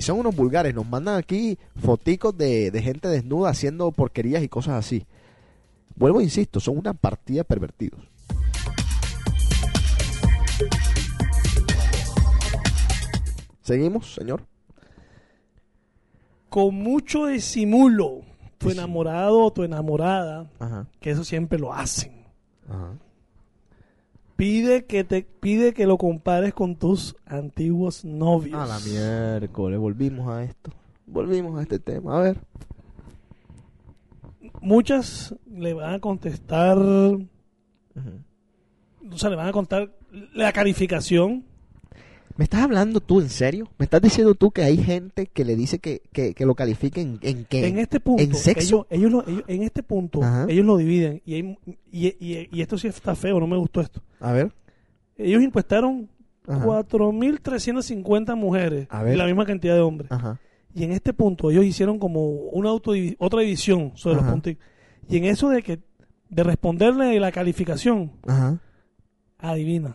Y 0.00 0.02
son 0.02 0.18
unos 0.18 0.34
vulgares. 0.34 0.74
Nos 0.74 0.88
mandan 0.88 1.18
aquí 1.18 1.58
foticos 1.76 2.34
de, 2.34 2.70
de 2.70 2.80
gente 2.80 3.06
desnuda 3.06 3.50
haciendo 3.50 3.92
porquerías 3.92 4.42
y 4.42 4.48
cosas 4.48 4.76
así. 4.82 5.04
Vuelvo, 5.94 6.20
e 6.20 6.24
insisto, 6.24 6.58
son 6.58 6.78
una 6.78 6.94
partida 6.94 7.44
pervertidos. 7.44 8.00
Seguimos, 13.60 14.14
señor. 14.14 14.46
Con 16.48 16.76
mucho 16.76 17.26
disimulo, 17.26 18.22
tu 18.56 18.70
enamorado 18.70 19.44
o 19.44 19.52
tu 19.52 19.64
enamorada, 19.64 20.50
Ajá. 20.60 20.86
que 20.98 21.10
eso 21.10 21.24
siempre 21.24 21.58
lo 21.58 21.74
hacen. 21.74 22.24
Ajá. 22.66 22.94
Pide 24.40 24.86
que 24.86 25.04
te 25.04 25.20
pide 25.22 25.74
que 25.74 25.86
lo 25.86 25.98
compares 25.98 26.54
con 26.54 26.74
tus 26.74 27.14
antiguos 27.26 28.06
novios. 28.06 28.58
A 28.58 28.64
la 28.64 28.80
miércoles, 28.80 29.78
volvimos 29.78 30.28
a 30.28 30.42
esto. 30.44 30.70
Volvimos 31.04 31.58
a 31.58 31.62
este 31.62 31.78
tema. 31.78 32.16
A 32.16 32.22
ver. 32.22 32.38
Muchas 34.62 35.34
le 35.46 35.74
van 35.74 35.92
a 35.92 36.00
contestar, 36.00 36.78
o 36.78 37.26
sea, 39.14 39.28
le 39.28 39.36
van 39.36 39.48
a 39.48 39.52
contar 39.52 39.92
la 40.32 40.54
calificación. 40.54 41.44
¿Me 42.40 42.44
estás 42.44 42.62
hablando 42.62 43.00
tú 43.00 43.20
en 43.20 43.28
serio? 43.28 43.68
¿Me 43.76 43.84
estás 43.84 44.00
diciendo 44.00 44.34
tú 44.34 44.50
que 44.50 44.62
hay 44.62 44.78
gente 44.78 45.26
que 45.26 45.44
le 45.44 45.56
dice 45.56 45.78
que, 45.78 46.00
que, 46.10 46.32
que 46.32 46.46
lo 46.46 46.54
califiquen 46.54 47.18
en 47.20 47.44
qué? 47.44 47.66
En 47.68 47.78
este 47.78 48.00
punto, 48.00 48.22
¿En 48.22 48.34
sexo? 48.34 48.86
ellos, 48.88 49.10
ellos 49.10 49.12
lo- 49.12 49.28
ellos- 49.30 49.44
en 49.46 49.62
este 49.62 49.82
punto, 49.82 50.22
Ajá. 50.22 50.46
ellos 50.48 50.64
lo 50.64 50.78
dividen 50.78 51.20
y, 51.26 51.34
hay- 51.34 51.58
y, 51.92 52.06
y- 52.18 52.48
y 52.50 52.62
esto 52.62 52.78
sí 52.78 52.88
está 52.88 53.14
feo, 53.14 53.38
no 53.38 53.46
me 53.46 53.58
gustó 53.58 53.82
esto. 53.82 54.00
A 54.20 54.32
ver. 54.32 54.50
Ellos 55.18 55.42
impuestaron 55.42 56.08
Ajá. 56.48 56.64
4.350 56.64 58.34
mujeres 58.36 58.86
A 58.88 59.02
ver. 59.02 59.14
y 59.14 59.18
la 59.18 59.26
misma 59.26 59.44
cantidad 59.44 59.74
de 59.74 59.80
hombres. 59.82 60.10
Ajá. 60.10 60.40
Y 60.74 60.84
en 60.84 60.92
este 60.92 61.12
punto 61.12 61.50
ellos 61.50 61.66
hicieron 61.66 61.98
como 61.98 62.24
una 62.30 62.70
auto 62.70 62.92
otra 63.18 63.40
división 63.42 63.92
sobre 63.96 64.16
Ajá. 64.16 64.24
los 64.24 64.32
puntos. 64.32 64.54
Y 65.10 65.16
en 65.18 65.24
eso 65.26 65.50
de 65.50 65.62
que 65.62 65.78
de 66.30 66.42
responderle 66.42 67.20
la 67.20 67.32
calificación, 67.32 68.12
Ajá. 68.26 68.58
adivina, 69.38 69.94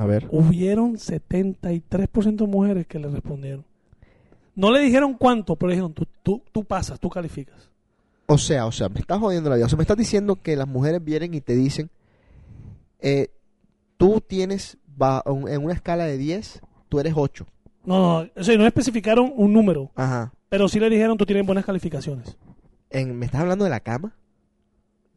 A 0.00 0.06
ver. 0.06 0.26
hubieron 0.30 0.94
73% 0.96 2.36
de 2.36 2.46
mujeres 2.46 2.86
que 2.86 2.98
le 2.98 3.08
respondieron. 3.08 3.66
No 4.54 4.70
le 4.72 4.80
dijeron 4.80 5.12
cuánto, 5.12 5.56
pero 5.56 5.68
le 5.68 5.74
dijeron, 5.74 5.92
tú, 5.92 6.06
tú, 6.22 6.42
tú 6.52 6.64
pasas, 6.64 6.98
tú 6.98 7.10
calificas. 7.10 7.68
O 8.24 8.38
sea, 8.38 8.64
o 8.64 8.72
sea, 8.72 8.88
me 8.88 8.98
estás 9.00 9.18
jodiendo 9.18 9.50
la 9.50 9.56
vida. 9.56 9.66
O 9.66 9.68
sea, 9.68 9.76
me 9.76 9.82
estás 9.82 9.98
diciendo 9.98 10.36
que 10.36 10.56
las 10.56 10.66
mujeres 10.66 11.04
vienen 11.04 11.34
y 11.34 11.42
te 11.42 11.54
dicen, 11.54 11.90
eh, 13.00 13.28
tú 13.98 14.22
tienes, 14.26 14.78
en 15.26 15.62
una 15.62 15.74
escala 15.74 16.04
de 16.06 16.16
10, 16.16 16.62
tú 16.88 16.98
eres 16.98 17.12
8. 17.14 17.46
No, 17.84 18.22
no, 18.22 18.30
o 18.34 18.42
sea, 18.42 18.56
no 18.56 18.66
especificaron 18.66 19.30
un 19.36 19.52
número, 19.52 19.90
Ajá. 19.96 20.32
pero 20.48 20.66
sí 20.66 20.80
le 20.80 20.88
dijeron, 20.88 21.18
tú 21.18 21.26
tienes 21.26 21.44
buenas 21.44 21.66
calificaciones. 21.66 22.38
En, 22.88 23.18
¿Me 23.18 23.26
estás 23.26 23.42
hablando 23.42 23.64
de 23.64 23.70
la 23.70 23.80
cama? 23.80 24.16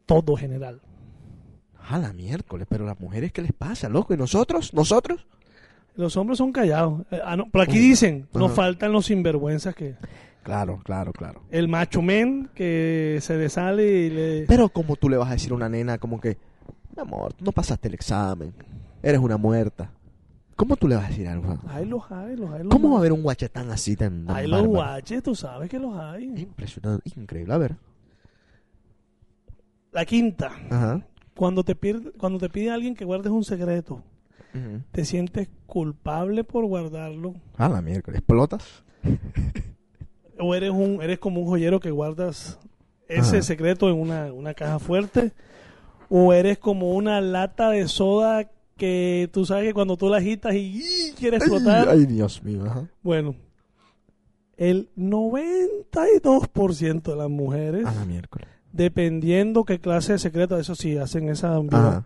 Todo 0.04 0.36
general. 0.36 0.82
A 1.86 1.98
la 1.98 2.12
miércoles, 2.12 2.66
pero 2.68 2.86
las 2.86 2.98
mujeres, 2.98 3.32
¿qué 3.32 3.42
les 3.42 3.52
pasa, 3.52 3.88
loco? 3.88 4.14
¿Y 4.14 4.16
nosotros? 4.16 4.72
¿Nosotros? 4.72 5.26
Los 5.96 6.16
hombres 6.16 6.38
son 6.38 6.50
callados. 6.50 7.02
Eh, 7.10 7.20
ah, 7.24 7.36
no, 7.36 7.48
pero 7.50 7.62
aquí 7.62 7.78
dicen, 7.78 8.26
nos 8.32 8.46
Ajá. 8.46 8.54
faltan 8.54 8.92
los 8.92 9.06
sinvergüenzas 9.06 9.74
que... 9.74 9.94
Claro, 10.42 10.80
claro, 10.84 11.12
claro. 11.12 11.42
El 11.50 11.68
macho 11.68 12.02
men 12.02 12.50
que 12.54 13.18
se 13.22 13.36
le 13.36 13.48
sale 13.48 13.86
y 13.86 14.10
le... 14.10 14.44
Pero 14.46 14.68
como 14.68 14.96
tú 14.96 15.08
le 15.08 15.16
vas 15.16 15.28
a 15.28 15.32
decir 15.32 15.52
a 15.52 15.54
una 15.54 15.68
nena 15.68 15.98
como 15.98 16.20
que, 16.20 16.36
mi 16.96 17.02
amor, 17.02 17.32
tú 17.34 17.44
no 17.44 17.52
pasaste 17.52 17.88
el 17.88 17.94
examen, 17.94 18.52
eres 19.02 19.20
una 19.20 19.36
muerta. 19.36 19.90
¿Cómo 20.56 20.76
tú 20.76 20.86
le 20.88 20.96
vas 20.96 21.06
a 21.06 21.08
decir 21.08 21.26
algo? 21.28 21.58
Hay 21.68 21.84
los 21.84 22.10
hay, 22.10 22.36
los 22.36 22.50
hay. 22.50 22.62
Los 22.62 22.68
¿Cómo 22.72 22.90
va 22.90 22.96
a 22.96 22.98
haber 23.00 23.12
un 23.12 23.22
guachetán 23.22 23.70
así 23.70 23.96
tan, 23.96 24.26
tan 24.26 24.36
Hay 24.36 24.46
los 24.46 24.60
bárbaro? 24.60 24.70
guaches, 24.70 25.22
tú 25.22 25.34
sabes 25.34 25.68
que 25.68 25.78
los 25.78 25.96
hay. 25.98 26.24
Impresionante, 26.24 27.10
increíble. 27.16 27.52
A 27.54 27.58
ver. 27.58 27.76
La 29.92 30.04
quinta. 30.04 30.52
Ajá. 30.70 31.00
Cuando 31.36 31.64
te, 31.64 31.74
pierde, 31.74 32.12
cuando 32.12 32.38
te 32.38 32.48
pide 32.48 32.70
alguien 32.70 32.94
que 32.94 33.04
guardes 33.04 33.32
un 33.32 33.42
secreto, 33.44 34.02
te 34.92 35.04
sientes 35.04 35.48
culpable 35.66 36.44
por 36.44 36.64
guardarlo. 36.66 37.34
Ah, 37.56 37.68
la 37.68 37.82
miércoles. 37.82 38.20
¿Explotas? 38.20 38.84
O 40.38 40.54
eres, 40.54 40.70
un, 40.70 41.02
eres 41.02 41.18
como 41.18 41.40
un 41.40 41.48
joyero 41.48 41.80
que 41.80 41.90
guardas 41.90 42.60
ese 43.08 43.38
Ajá. 43.38 43.42
secreto 43.42 43.90
en 43.90 43.98
una, 44.00 44.32
una 44.32 44.54
caja 44.54 44.78
fuerte. 44.78 45.32
O 46.08 46.32
eres 46.32 46.58
como 46.58 46.92
una 46.94 47.20
lata 47.20 47.70
de 47.70 47.88
soda 47.88 48.48
que 48.76 49.28
tú 49.32 49.44
sabes 49.46 49.66
que 49.68 49.74
cuando 49.74 49.96
tú 49.96 50.08
la 50.08 50.18
agitas 50.18 50.54
y 50.54 50.80
¡ih! 50.80 51.12
quiere 51.18 51.38
explotar. 51.38 51.88
Ay, 51.88 52.00
ay, 52.00 52.06
Dios 52.06 52.42
mío. 52.44 52.64
Ajá. 52.64 52.88
Bueno, 53.02 53.34
el 54.56 54.88
92% 54.96 57.02
de 57.02 57.16
las 57.16 57.28
mujeres, 57.30 57.84
A 57.86 57.92
la 57.94 58.04
miércoles. 58.04 58.48
Dependiendo 58.74 59.64
qué 59.64 59.78
clase 59.78 60.12
de 60.12 60.18
secreto, 60.18 60.58
eso 60.58 60.74
sí, 60.74 60.96
hacen 60.98 61.28
esa 61.28 61.54
ambigüedad, 61.54 62.04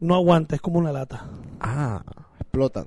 no 0.00 0.14
aguanta, 0.14 0.54
es 0.56 0.60
como 0.60 0.78
una 0.78 0.90
lata. 0.92 1.28
Ah, 1.60 2.02
explotan. 2.40 2.86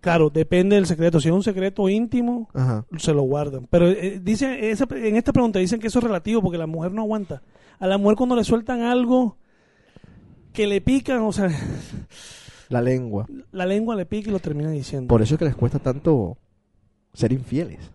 Claro, 0.00 0.30
depende 0.30 0.76
del 0.76 0.86
secreto. 0.86 1.20
Si 1.20 1.28
es 1.28 1.34
un 1.34 1.42
secreto 1.42 1.88
íntimo, 1.88 2.48
Ajá. 2.54 2.86
se 2.96 3.12
lo 3.12 3.22
guardan. 3.22 3.66
Pero 3.68 3.88
eh, 3.88 4.20
dice, 4.22 4.70
esa- 4.70 4.86
en 4.92 5.16
esta 5.16 5.32
pregunta 5.32 5.58
dicen 5.58 5.80
que 5.80 5.88
eso 5.88 5.98
es 5.98 6.04
relativo 6.04 6.40
porque 6.42 6.58
la 6.58 6.66
mujer 6.68 6.92
no 6.92 7.02
aguanta. 7.02 7.42
A 7.80 7.86
la 7.88 7.98
mujer 7.98 8.16
cuando 8.16 8.36
le 8.36 8.44
sueltan 8.44 8.82
algo 8.82 9.36
que 10.52 10.66
le 10.68 10.80
pican, 10.80 11.22
o 11.22 11.32
sea, 11.32 11.48
La 12.68 12.80
lengua. 12.80 13.26
la 13.52 13.66
lengua 13.66 13.96
le 13.96 14.06
pica 14.06 14.28
y 14.28 14.32
lo 14.32 14.38
termina 14.38 14.70
diciendo. 14.70 15.08
Por 15.08 15.22
eso 15.22 15.34
es 15.34 15.38
que 15.40 15.44
les 15.44 15.56
cuesta 15.56 15.78
tanto 15.80 16.38
ser 17.12 17.32
infieles. 17.32 17.90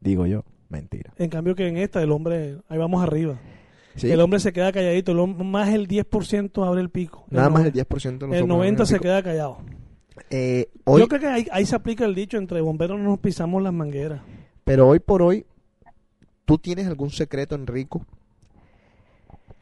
Digo 0.00 0.26
yo. 0.26 0.44
Mentira. 0.68 1.12
En 1.18 1.30
cambio 1.30 1.54
que 1.54 1.68
en 1.68 1.76
esta 1.76 2.02
el 2.02 2.10
hombre, 2.12 2.58
ahí 2.68 2.78
vamos 2.78 3.02
arriba. 3.02 3.38
¿Sí? 3.96 4.10
El 4.10 4.20
hombre 4.20 4.40
se 4.40 4.52
queda 4.52 4.72
calladito, 4.72 5.12
el 5.12 5.18
hom- 5.18 5.36
más 5.44 5.68
el 5.72 5.86
10% 5.86 6.66
abre 6.66 6.80
el 6.80 6.90
pico. 6.90 7.24
Nada 7.30 7.46
el 7.46 7.52
más 7.52 7.64
el 7.64 7.72
10% 7.72 8.18
de 8.26 8.26
los 8.26 8.36
El 8.36 8.42
hombres 8.42 8.48
90 8.48 8.86
se 8.86 8.98
queda 8.98 9.22
callado. 9.22 9.58
Eh, 10.30 10.68
hoy, 10.84 11.00
Yo 11.02 11.08
creo 11.08 11.20
que 11.20 11.26
ahí, 11.28 11.46
ahí 11.52 11.64
se 11.66 11.76
aplica 11.76 12.04
el 12.04 12.14
dicho, 12.14 12.36
entre 12.38 12.60
bomberos 12.60 12.98
no 12.98 13.04
nos 13.10 13.18
pisamos 13.20 13.62
las 13.62 13.72
mangueras. 13.72 14.20
Pero 14.64 14.88
hoy 14.88 14.98
por 14.98 15.22
hoy, 15.22 15.46
¿tú 16.44 16.58
tienes 16.58 16.86
algún 16.88 17.10
secreto, 17.10 17.54
Enrico, 17.54 18.04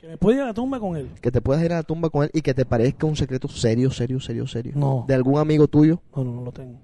Que 0.00 0.08
me 0.08 0.16
puede 0.16 0.36
ir 0.38 0.42
a 0.42 0.46
la 0.46 0.54
tumba 0.54 0.80
con 0.80 0.96
él. 0.96 1.10
que 1.20 1.30
te 1.30 1.40
puedas 1.40 1.62
ir 1.64 1.72
a 1.72 1.76
la 1.76 1.82
tumba 1.82 2.08
con 2.10 2.24
él 2.24 2.30
y 2.32 2.40
que 2.42 2.54
te 2.54 2.64
parezca 2.64 3.06
un 3.06 3.16
secreto 3.16 3.48
serio, 3.48 3.90
serio, 3.90 4.18
serio, 4.20 4.46
serio? 4.46 4.72
No. 4.76 5.04
¿De 5.06 5.14
algún 5.14 5.38
amigo 5.38 5.68
tuyo? 5.68 6.00
No, 6.16 6.24
no, 6.24 6.32
no 6.32 6.44
lo 6.44 6.52
tengo. 6.52 6.78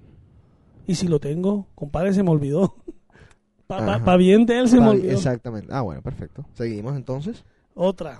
Y 0.87 0.95
si 0.95 1.07
lo 1.07 1.19
tengo, 1.19 1.67
compadre, 1.75 2.13
se 2.13 2.21
me 2.23 2.29
olvidó. 2.29 2.75
Para 3.69 4.17
bien 4.17 4.47
de 4.47 4.57
él 4.57 4.67
se 4.67 4.77
me 4.77 4.85
Pa- 4.85 4.89
olvidó. 4.89 5.13
Exactamente. 5.13 5.71
Ah, 5.71 5.81
bueno, 5.81 6.01
perfecto. 6.01 6.43
Seguimos 6.55 6.95
entonces. 6.95 7.45
Otra. 7.75 8.19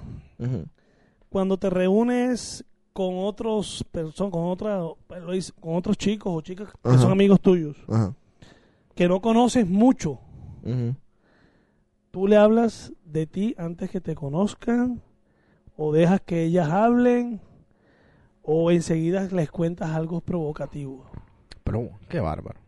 Cuando 1.29 1.57
te 1.57 1.71
reúnes 1.71 2.63
con 2.93 3.15
otros 3.17 3.83
personas, 3.91 4.31
con 4.31 4.43
otra, 4.45 4.77
lo 4.77 5.31
dice, 5.31 5.51
con 5.59 5.75
otros 5.75 5.97
chicos 5.97 6.31
o 6.35 6.41
chicas 6.41 6.69
que 6.83 6.97
son 6.99 7.11
amigos 7.11 7.41
tuyos, 7.41 7.75
que 8.93 9.07
no 9.07 9.21
conoces 9.21 9.67
mucho, 9.67 10.19
tú 12.11 12.27
le 12.27 12.37
hablas 12.37 12.93
de 13.03 13.25
ti 13.25 13.55
antes 13.57 13.89
que 13.89 14.01
te 14.01 14.13
conozcan, 14.13 15.01
o 15.77 15.91
dejas 15.91 16.21
que 16.21 16.43
ellas 16.43 16.69
hablen, 16.69 17.41
o 18.43 18.69
enseguida 18.69 19.27
les 19.31 19.49
cuentas 19.49 19.89
algo 19.91 20.21
provocativo. 20.21 21.05
Pero, 21.63 21.89
qué 22.07 22.19
bárbaro. 22.19 22.59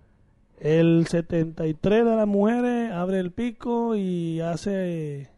El 0.62 1.08
73 1.08 2.06
de 2.06 2.15
las 2.15 2.28
mujeres 2.28 2.91
abre 2.91 3.19
el 3.19 3.32
pico 3.32 3.95
y 3.95 4.39
hace 4.41 5.30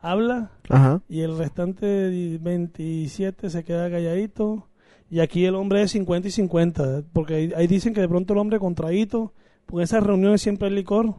habla 0.00 0.52
Ajá. 0.68 1.02
y 1.08 1.20
el 1.22 1.36
restante 1.36 2.38
27 2.40 3.50
se 3.50 3.64
queda 3.64 3.90
calladito 3.90 4.68
y 5.10 5.18
aquí 5.20 5.44
el 5.46 5.56
hombre 5.56 5.82
es 5.82 5.90
50 5.92 6.28
y 6.28 6.30
50 6.30 7.02
porque 7.12 7.34
ahí, 7.34 7.52
ahí 7.56 7.66
dicen 7.66 7.92
que 7.92 8.00
de 8.00 8.08
pronto 8.08 8.32
el 8.34 8.38
hombre 8.38 8.58
contraído 8.60 9.32
porque 9.66 9.80
en 9.80 9.84
esas 9.84 10.02
reuniones 10.04 10.40
siempre 10.42 10.68
hay 10.68 10.74
licor 10.74 11.14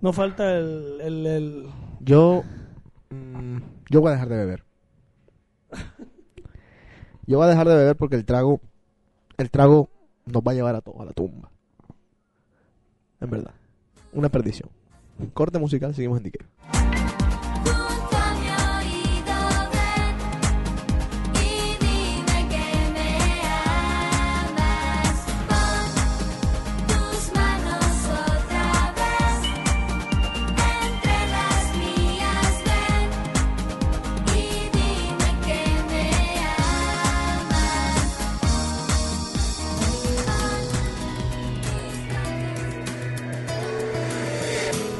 no 0.00 0.12
falta 0.12 0.56
el, 0.56 1.00
el- 1.02 1.26
el- 1.26 1.66
Yo. 2.00 2.42
mm, 3.10 3.58
yo 3.90 4.00
voy 4.00 4.08
a 4.10 4.12
dejar 4.14 4.28
de 4.28 4.36
beber. 4.36 4.64
Yo 7.26 7.38
voy 7.38 7.46
a 7.46 7.50
dejar 7.50 7.68
de 7.68 7.74
beber 7.76 7.96
porque 7.96 8.16
el 8.16 8.24
trago. 8.24 8.60
El 9.38 9.50
trago 9.50 9.88
nos 10.26 10.42
va 10.42 10.52
a 10.52 10.54
llevar 10.54 10.74
a 10.74 10.80
todos 10.82 11.00
a 11.00 11.04
la 11.06 11.12
tumba. 11.12 11.50
En 13.20 13.30
verdad. 13.30 13.52
Una 14.12 14.28
perdición. 14.28 14.68
Corte 15.32 15.58
musical, 15.58 15.94
seguimos 15.94 16.18
en 16.18 16.24
Dique. 16.24 16.44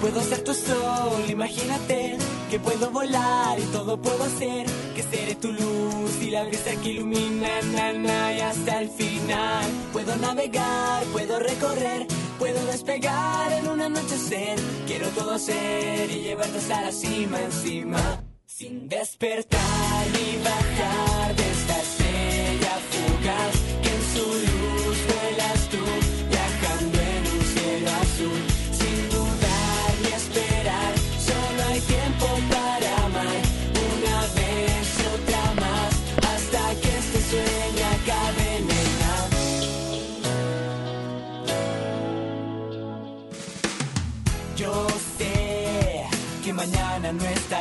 Puedo 0.05 0.21
ser 0.21 0.45
tu 0.45 0.53
sol, 0.53 1.25
imagínate 1.31 2.19
que 2.51 2.61
puedo 2.61 2.91
volar 2.91 3.59
y 3.59 3.63
todo 3.73 3.97
puedo 3.97 4.23
hacer. 4.25 4.67
Que 4.95 5.03
seré 5.03 5.35
tu 5.35 5.51
luz 5.51 6.21
y 6.21 6.31
la 6.31 6.45
brisa 6.45 6.73
que 6.83 6.91
ilumina 6.91 7.49
na, 7.73 8.35
y 8.35 8.41
hasta 8.41 8.83
el 8.83 8.91
final. 8.91 9.65
Puedo 9.95 10.15
navegar, 10.17 11.05
puedo 11.05 11.39
recorrer, 11.39 12.07
puedo 12.39 12.67
despegar 12.67 13.51
en 13.53 13.67
un 13.67 13.81
anochecer. 13.81 14.59
Quiero 14.87 15.09
todo 15.09 15.37
hacer 15.37 16.11
y 16.11 16.21
llevarte 16.21 16.59
hasta 16.59 16.83
la 16.83 16.93
cima 16.93 17.41
encima. 17.41 18.23
Sin 18.45 18.87
despertar 18.91 20.07
ni 20.13 20.37
bajar 20.45 21.35
de 21.35 21.51
esta 21.51 21.79
estrella 21.81 22.79
fugaz 22.91 23.54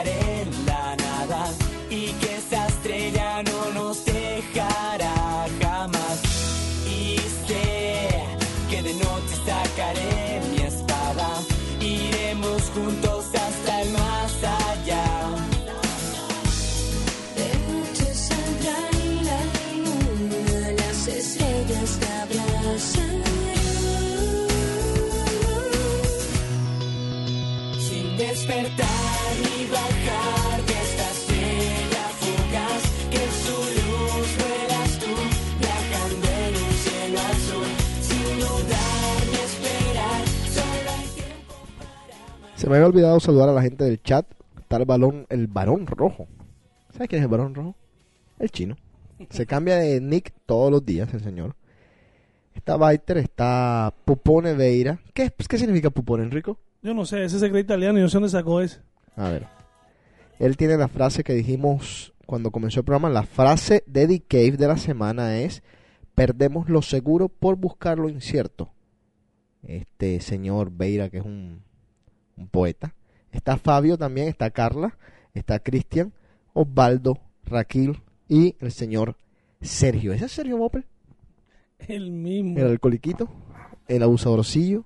no 0.05 0.32
me 42.73 42.77
había 42.77 42.87
olvidado 42.87 43.19
saludar 43.19 43.49
a 43.49 43.53
la 43.53 43.61
gente 43.61 43.83
del 43.83 44.01
chat. 44.01 44.25
Está 44.59 44.77
el 44.77 44.85
balón, 44.85 45.27
el 45.29 45.45
varón 45.45 45.85
rojo. 45.85 46.27
¿Sabes 46.91 47.07
quién 47.07 47.19
es 47.19 47.25
el 47.25 47.29
varón 47.29 47.53
rojo? 47.53 47.75
El 48.39 48.49
chino. 48.49 48.77
Se 49.29 49.45
cambia 49.45 49.77
de 49.77 50.01
nick 50.01 50.33
todos 50.47 50.71
los 50.71 50.83
días, 50.83 51.13
el 51.13 51.21
señor. 51.21 51.55
Está 52.55 52.75
Baiter, 52.75 53.19
está 53.19 53.93
Pupone 54.05 54.53
Veira. 54.53 54.99
¿Qué, 55.13 55.31
¿Qué 55.47 55.57
significa 55.59 55.91
Pupone, 55.91 56.23
Enrico? 56.23 56.57
Yo 56.81 56.95
no 56.95 57.05
sé, 57.05 57.23
ese 57.23 57.37
secreto 57.37 57.59
italiano, 57.59 57.99
yo 57.99 58.05
no 58.05 58.09
sé 58.09 58.17
dónde 58.17 58.29
sacó 58.29 58.59
ese. 58.59 58.79
A 59.15 59.29
ver. 59.29 59.45
Él 60.39 60.57
tiene 60.57 60.75
la 60.75 60.87
frase 60.87 61.23
que 61.23 61.33
dijimos 61.33 62.15
cuando 62.25 62.49
comenzó 62.49 62.79
el 62.79 62.85
programa. 62.85 63.11
La 63.11 63.23
frase 63.23 63.83
de 63.85 64.07
The 64.07 64.21
Cave 64.21 64.57
de 64.57 64.67
la 64.67 64.77
semana 64.77 65.37
es: 65.37 65.61
Perdemos 66.15 66.69
lo 66.69 66.81
seguro 66.81 67.29
por 67.29 67.55
buscar 67.55 67.99
lo 67.99 68.09
incierto. 68.09 68.71
Este 69.61 70.19
señor 70.21 70.71
Beira, 70.71 71.09
que 71.11 71.19
es 71.19 71.23
un, 71.23 71.61
un 72.37 72.47
poeta. 72.47 72.93
Está 73.31 73.57
Fabio 73.57 73.97
también, 73.97 74.27
está 74.27 74.51
Carla, 74.51 74.97
está 75.33 75.59
Cristian, 75.59 76.13
Osvaldo, 76.53 77.19
Raquel 77.45 78.01
y 78.27 78.55
el 78.59 78.71
señor 78.71 79.17
Sergio. 79.61 80.13
¿Ese 80.13 80.25
es 80.25 80.31
Sergio 80.31 80.57
Mopel? 80.57 80.85
El 81.79 82.11
mismo. 82.11 82.59
El 82.59 82.67
alcoholiquito, 82.67 83.29
el 83.87 84.03
abusadorcillo. 84.03 84.85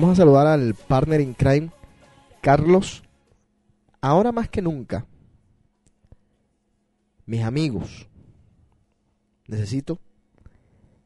Vamos 0.00 0.12
a 0.18 0.22
saludar 0.22 0.46
al 0.46 0.74
partner 0.74 1.20
in 1.20 1.34
crime, 1.34 1.70
Carlos. 2.40 3.02
Ahora 4.00 4.32
más 4.32 4.48
que 4.48 4.62
nunca, 4.62 5.04
mis 7.26 7.42
amigos, 7.42 8.08
necesito 9.46 9.98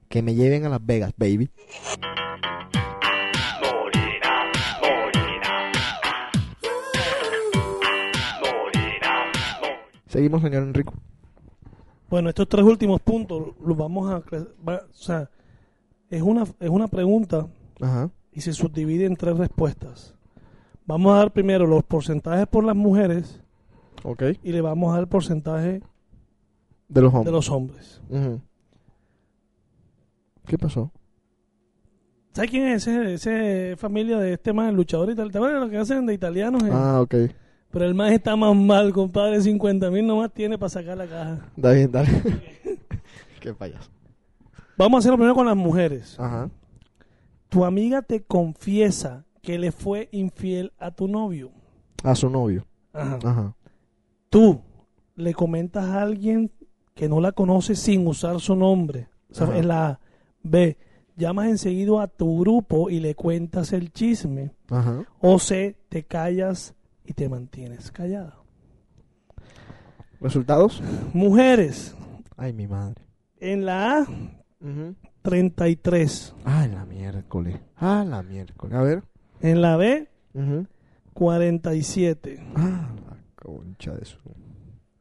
que 0.08 0.22
me 0.22 0.36
lleven 0.36 0.64
a 0.64 0.68
Las 0.68 0.84
Vegas, 0.86 1.12
baby. 1.16 1.50
Seguimos, 10.06 10.42
señor 10.42 10.62
Enrico. 10.62 10.94
Bueno, 12.08 12.28
estos 12.28 12.48
tres 12.48 12.64
últimos 12.64 13.00
puntos 13.00 13.54
los 13.64 13.76
vamos 13.76 14.10
a... 14.10 14.22
va- 14.66 14.82
o 14.88 14.92
sea, 14.94 15.28
es 16.10 16.22
una, 16.22 16.44
es 16.60 16.70
una 16.70 16.86
pregunta 16.88 17.46
Ajá. 17.80 18.10
Y 18.34 18.40
se 18.40 18.52
subdivide 18.52 19.06
en 19.06 19.16
tres 19.16 19.36
respuestas. 19.38 20.14
Vamos 20.86 21.12
a 21.14 21.16
dar 21.18 21.32
primero 21.32 21.66
los 21.66 21.82
porcentajes 21.84 22.46
por 22.46 22.64
las 22.64 22.76
mujeres 22.76 23.40
Ok. 24.02 24.22
y 24.42 24.52
le 24.52 24.60
vamos 24.60 24.90
a 24.90 24.94
dar 24.94 25.00
el 25.02 25.08
porcentaje 25.08 25.80
De 26.88 27.00
los 27.00 27.12
hombres. 27.14 27.24
de 27.26 27.32
los 27.32 27.50
hombres. 27.50 28.02
¿Qué 30.46 30.58
pasó? 30.58 30.92
¿Sabes 32.32 32.50
quién 32.50 32.66
es 32.68 32.86
ese, 32.86 33.14
ese 33.14 33.76
familia 33.76 34.18
de 34.18 34.32
este 34.34 34.52
man, 34.52 34.68
el 34.68 34.74
luchador 34.74 35.10
y 35.10 35.14
tal? 35.14 35.30
¿Te 35.30 35.38
acuerdas 35.38 35.62
lo 35.62 35.70
que 35.70 35.78
hacen 35.78 36.04
de 36.04 36.14
italianos? 36.14 36.62
eh? 36.64 36.70
Ah, 36.72 37.00
ok. 37.00 37.14
Pero 37.70 37.84
el 37.86 37.94
man 37.94 38.12
está 38.12 38.36
más 38.36 38.54
mal, 38.54 38.92
compadre. 38.92 39.40
50 39.40 39.90
mil 39.90 40.06
nomás 40.06 40.32
tiene 40.32 40.58
para 40.58 40.68
sacar 40.68 40.96
la 40.98 41.06
caja. 41.06 41.48
Está 41.56 41.72
bien, 41.72 41.90
dale. 41.90 42.08
Qué 43.40 43.54
payaso. 43.54 43.90
Vamos 44.76 44.96
a 44.96 44.98
hacerlo 44.98 45.16
primero 45.16 45.34
con 45.34 45.46
las 45.46 45.56
mujeres. 45.56 46.18
Ajá. 46.18 46.50
Tu 47.54 47.64
amiga 47.64 48.02
te 48.02 48.24
confiesa 48.24 49.26
que 49.40 49.60
le 49.60 49.70
fue 49.70 50.08
infiel 50.10 50.72
a 50.76 50.90
tu 50.90 51.06
novio. 51.06 51.52
A 52.02 52.16
su 52.16 52.28
novio. 52.28 52.66
Ajá. 52.92 53.20
Ajá. 53.22 53.56
Tú 54.28 54.60
le 55.14 55.32
comentas 55.34 55.84
a 55.84 56.02
alguien 56.02 56.50
que 56.96 57.08
no 57.08 57.20
la 57.20 57.30
conoce 57.30 57.76
sin 57.76 58.08
usar 58.08 58.40
su 58.40 58.56
nombre. 58.56 59.06
O 59.30 59.34
sea, 59.34 59.56
en 59.56 59.68
la 59.68 59.86
A. 59.86 60.00
B. 60.42 60.76
Llamas 61.16 61.46
enseguida 61.46 62.02
a 62.02 62.08
tu 62.08 62.40
grupo 62.40 62.90
y 62.90 62.98
le 62.98 63.14
cuentas 63.14 63.72
el 63.72 63.92
chisme. 63.92 64.50
Ajá. 64.68 65.04
O 65.20 65.38
C. 65.38 65.76
Te 65.88 66.02
callas 66.02 66.74
y 67.04 67.12
te 67.12 67.28
mantienes 67.28 67.92
callada. 67.92 68.36
¿Resultados? 70.20 70.82
Mujeres. 71.12 71.94
Ay, 72.36 72.52
mi 72.52 72.66
madre. 72.66 73.00
En 73.38 73.64
la 73.64 73.98
A, 73.98 74.00
Ujú. 74.02 74.96
33. 75.24 76.34
Ah, 76.44 76.66
la 76.70 76.84
miércoles. 76.84 77.58
Ah, 77.76 78.04
la 78.06 78.22
miércoles. 78.22 78.76
A 78.76 78.82
ver. 78.82 79.02
En 79.40 79.62
la 79.62 79.78
B, 79.78 80.06
Ujú. 80.34 80.66
47. 81.14 82.44
Ah, 82.54 82.90
la 83.08 83.16
concha 83.34 83.94
de 83.94 84.04
su. 84.04 84.18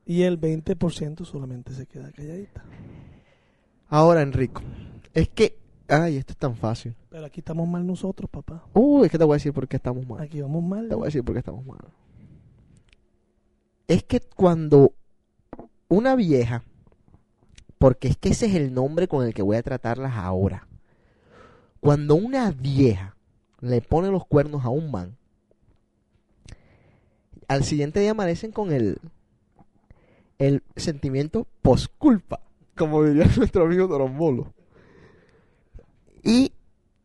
Y 0.06 0.22
el 0.24 0.40
20% 0.40 1.26
solamente 1.26 1.74
se 1.74 1.88
queda 1.88 2.10
calladita. 2.14 2.64
Ahora, 3.90 4.22
Enrico. 4.22 4.62
Es 5.14 5.28
que. 5.28 5.60
Ay, 5.90 6.16
esto 6.16 6.32
es 6.32 6.38
tan 6.38 6.56
fácil. 6.56 6.96
Pero 7.10 7.26
aquí 7.26 7.42
estamos 7.42 7.68
mal 7.68 7.86
nosotros, 7.86 8.30
papá. 8.30 8.64
Uy, 8.74 9.06
es 9.06 9.12
que 9.12 9.18
te 9.18 9.26
voy 9.26 9.34
a 9.34 9.36
decir 9.36 9.52
por 9.52 9.68
qué 9.68 9.76
estamos 9.76 10.08
mal. 10.08 10.22
Aquí 10.22 10.40
vamos 10.42 10.64
mal. 10.64 10.88
Te 10.88 10.96
voy 10.96 11.04
a 11.04 11.06
decir 11.08 11.22
por 11.22 11.34
qué 11.36 11.40
estamos 11.40 11.66
mal. 11.66 11.80
Es 13.90 14.04
que 14.06 14.22
cuando 14.22 14.94
una 15.90 16.16
vieja, 16.16 16.64
porque 17.84 18.08
es 18.08 18.16
que 18.16 18.30
ese 18.30 18.46
es 18.46 18.56
el 18.56 18.74
nombre 18.74 19.10
con 19.10 19.26
el 19.26 19.34
que 19.34 19.42
voy 19.42 19.58
a 19.58 19.62
tratarlas 19.62 20.14
ahora, 20.16 20.70
cuando 21.82 22.16
una 22.16 22.50
vieja 22.50 23.18
le 23.60 23.82
pone 23.82 24.08
los 24.08 24.26
cuernos 24.26 24.64
a 24.64 24.70
un 24.70 24.90
man, 24.90 25.18
al 27.50 27.66
siguiente 27.66 28.00
día 28.00 28.12
amanecen 28.12 28.54
con 28.54 28.72
el, 28.72 29.00
el 30.38 30.64
sentimiento 30.78 31.46
posculpa, 31.62 32.40
como 32.78 33.04
diría 33.04 33.26
nuestro 33.36 33.66
amigo 33.66 33.90
Torombolo. 33.90 34.54
Y 36.24 36.54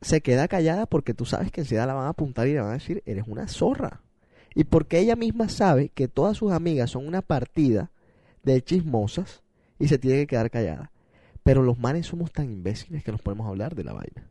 se 0.00 0.20
queda 0.20 0.46
callada 0.46 0.86
porque 0.86 1.12
tú 1.12 1.24
sabes 1.24 1.50
que 1.50 1.62
enseguida 1.62 1.86
la 1.86 1.94
van 1.94 2.06
a 2.06 2.10
apuntar 2.10 2.46
y 2.46 2.52
le 2.52 2.60
van 2.60 2.70
a 2.70 2.74
decir, 2.74 3.02
eres 3.04 3.24
una 3.26 3.48
zorra. 3.48 4.02
Y 4.54 4.62
porque 4.62 5.00
ella 5.00 5.16
misma 5.16 5.48
sabe 5.48 5.88
que 5.88 6.06
todas 6.06 6.36
sus 6.36 6.52
amigas 6.52 6.92
son 6.92 7.04
una 7.04 7.20
partida 7.20 7.90
de 8.44 8.62
chismosas 8.62 9.42
y 9.78 9.88
se 9.88 9.98
tiene 9.98 10.18
que 10.18 10.26
quedar 10.28 10.50
callada. 10.50 10.90
Pero 11.42 11.62
los 11.62 11.78
manes 11.78 12.06
somos 12.06 12.32
tan 12.32 12.50
imbéciles 12.50 13.04
que 13.04 13.12
nos 13.12 13.22
podemos 13.22 13.46
hablar 13.46 13.74
de 13.74 13.84
la 13.84 13.92
vaina. 13.92 14.28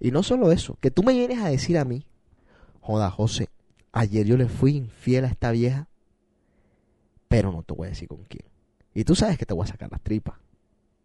Y 0.00 0.10
no 0.10 0.22
solo 0.22 0.52
eso, 0.52 0.76
que 0.80 0.90
tú 0.90 1.02
me 1.02 1.12
vienes 1.12 1.38
a 1.38 1.48
decir 1.48 1.78
a 1.78 1.84
mí, 1.84 2.06
joda 2.80 3.10
José, 3.10 3.48
ayer 3.92 4.26
yo 4.26 4.36
le 4.36 4.48
fui 4.48 4.76
infiel 4.76 5.24
a 5.24 5.28
esta 5.28 5.52
vieja, 5.52 5.88
pero 7.28 7.52
no 7.52 7.62
te 7.62 7.74
voy 7.74 7.86
a 7.86 7.90
decir 7.90 8.08
con 8.08 8.24
quién. 8.24 8.44
Y 8.92 9.04
tú 9.04 9.14
sabes 9.14 9.38
que 9.38 9.46
te 9.46 9.54
voy 9.54 9.64
a 9.64 9.68
sacar 9.68 9.90
las 9.90 10.00
tripas. 10.00 10.34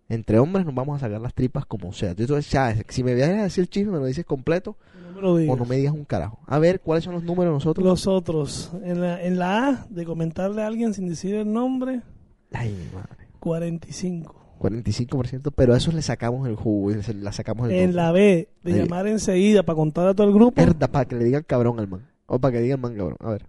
Entre 0.10 0.40
hombres 0.40 0.66
nos 0.66 0.74
vamos 0.74 0.98
a 0.98 1.06
sacar 1.06 1.22
las 1.22 1.36
tripas 1.36 1.66
como 1.66 1.94
sea. 1.94 2.16
Tú, 2.16 2.26
tú 2.26 2.42
sabes, 2.42 2.84
si 2.90 3.04
me 3.04 3.14
vienes 3.14 3.40
a 3.40 3.44
decir 3.44 3.62
el 3.62 3.70
chisme, 3.70 3.92
me 3.92 4.00
lo 4.00 4.06
dices 4.06 4.26
completo 4.26 4.76
No 5.14 5.22
lo 5.22 5.34
o 5.34 5.56
no 5.56 5.66
me 5.66 5.78
digas 5.78 5.94
un 5.94 6.06
carajo. 6.06 6.40
A 6.48 6.58
ver, 6.58 6.82
¿cuáles 6.82 7.04
son 7.04 7.14
los 7.14 7.24
números 7.24 7.52
de 7.52 7.54
nosotros? 7.54 7.86
Los 7.86 8.08
otros. 8.08 8.72
En 8.84 9.02
la, 9.02 9.24
en 9.24 9.38
la 9.38 9.70
A, 9.70 9.88
de 9.90 10.06
comentarle 10.06 10.64
a 10.64 10.68
alguien 10.68 10.96
sin 10.96 11.08
decir 11.08 11.36
el 11.36 11.54
nombre, 11.54 12.02
Ay, 12.52 12.72
mi 12.72 12.96
madre. 12.96 13.19
45. 13.40 14.36
45%, 14.60 15.54
pero 15.56 15.74
a 15.74 15.78
esos 15.78 15.94
le 15.94 16.02
sacamos 16.02 16.46
el 16.48 16.56
jugo 16.56 16.92
la 16.92 17.32
sacamos 17.32 17.70
el 17.70 17.76
En 17.76 17.96
la 17.96 18.12
B, 18.12 18.50
de 18.62 18.74
Ahí. 18.74 18.80
llamar 18.80 19.08
enseguida 19.08 19.64
para 19.64 19.78
contar 19.78 20.08
a 20.08 20.14
todo 20.14 20.28
el 20.28 20.34
grupo, 20.34 20.62
Herda, 20.62 20.90
para 20.90 21.06
que 21.06 21.16
le 21.16 21.24
digan 21.24 21.44
cabrón 21.44 21.80
al 21.80 21.88
man. 21.88 22.06
O 22.26 22.40
para 22.40 22.52
que 22.54 22.60
digan 22.60 22.82
man 22.82 22.96
cabrón. 22.98 23.16
A 23.22 23.30
ver, 23.30 23.46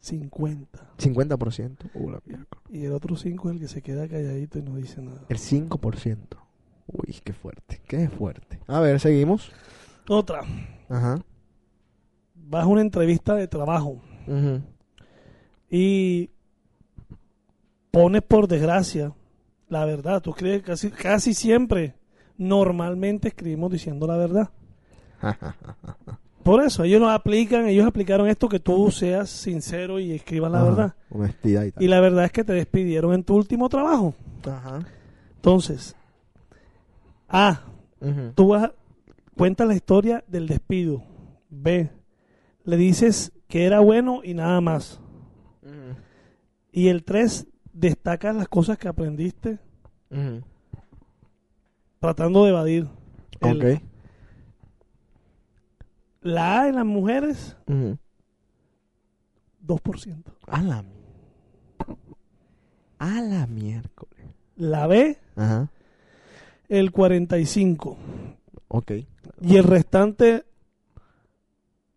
50. 0.00 0.94
50%. 0.98 1.90
Uh, 1.94 2.10
la 2.10 2.20
mierda. 2.24 2.46
Y 2.70 2.84
el 2.84 2.92
otro 2.92 3.16
5 3.16 3.48
es 3.48 3.54
el 3.54 3.60
que 3.60 3.68
se 3.68 3.82
queda 3.82 4.08
calladito 4.08 4.58
y 4.58 4.62
no 4.62 4.76
dice 4.76 5.02
nada. 5.02 5.22
El 5.28 5.38
5%. 5.38 6.16
Uy, 6.86 7.16
qué 7.24 7.32
fuerte, 7.32 7.80
qué 7.86 8.08
fuerte. 8.08 8.60
A 8.66 8.80
ver, 8.80 8.98
seguimos. 9.00 9.50
Otra. 10.08 10.42
Ajá. 10.88 11.20
Vas 12.34 12.64
a 12.64 12.66
una 12.66 12.80
entrevista 12.80 13.34
de 13.34 13.46
trabajo 13.46 14.00
Ujú. 14.26 14.60
y 15.70 16.30
pones 17.90 18.22
por 18.22 18.48
desgracia 18.48 19.12
la 19.68 19.84
verdad. 19.84 20.20
Tú 20.20 20.30
escribes 20.30 20.62
casi, 20.62 20.90
casi 20.90 21.34
siempre, 21.34 21.94
normalmente 22.36 23.28
escribimos 23.28 23.70
diciendo 23.70 24.06
la 24.06 24.16
verdad. 24.16 24.50
Por 26.42 26.64
eso, 26.64 26.84
ellos 26.84 27.00
lo 27.00 27.10
aplican, 27.10 27.66
ellos 27.66 27.86
aplicaron 27.86 28.26
esto 28.26 28.48
que 28.48 28.58
tú 28.58 28.90
seas 28.90 29.28
sincero 29.28 30.00
y 30.00 30.12
escribas 30.12 30.50
la 30.50 30.60
Ajá, 30.60 30.68
verdad. 30.70 30.94
Honestidad 31.10 31.64
y 31.64 31.72
tal. 31.72 31.82
Y 31.84 31.88
la 31.88 32.00
verdad 32.00 32.24
es 32.24 32.32
que 32.32 32.44
te 32.44 32.54
despidieron 32.54 33.12
en 33.12 33.24
tu 33.24 33.36
último 33.36 33.68
trabajo. 33.68 34.14
Ajá. 34.44 34.80
Entonces, 35.36 35.94
A, 37.28 37.60
tú 38.34 38.48
vas 38.48 38.70
cuentas 39.36 39.68
la 39.68 39.74
historia 39.74 40.24
del 40.28 40.46
despido. 40.46 41.02
B, 41.50 41.90
le 42.64 42.76
dices 42.76 43.32
que 43.46 43.64
era 43.64 43.80
bueno 43.80 44.20
y 44.24 44.34
nada 44.34 44.60
más. 44.60 45.00
Y 46.72 46.88
el 46.88 47.04
3 47.04 47.46
destaca 47.80 48.32
las 48.32 48.48
cosas 48.48 48.76
que 48.78 48.88
aprendiste 48.88 49.58
Ujú. 50.10 50.42
tratando 52.00 52.44
de 52.44 52.50
evadir. 52.50 52.88
El- 53.40 53.56
Ok. 53.76 53.82
La 56.22 56.60
A 56.62 56.68
en 56.68 56.74
las 56.76 56.84
mujeres, 56.84 57.56
Ujú. 57.66 57.96
2%. 59.66 60.32
A 60.46 60.62
la 60.62 60.84
A 62.98 63.20
la 63.22 63.46
miércoles. 63.46 64.26
La 64.56 64.86
B, 64.86 65.16
Ajá. 65.36 65.70
el 66.68 66.92
45%. 66.92 67.96
Ok. 68.68 68.92
Y 69.40 69.56
el 69.56 69.64
restante, 69.64 70.44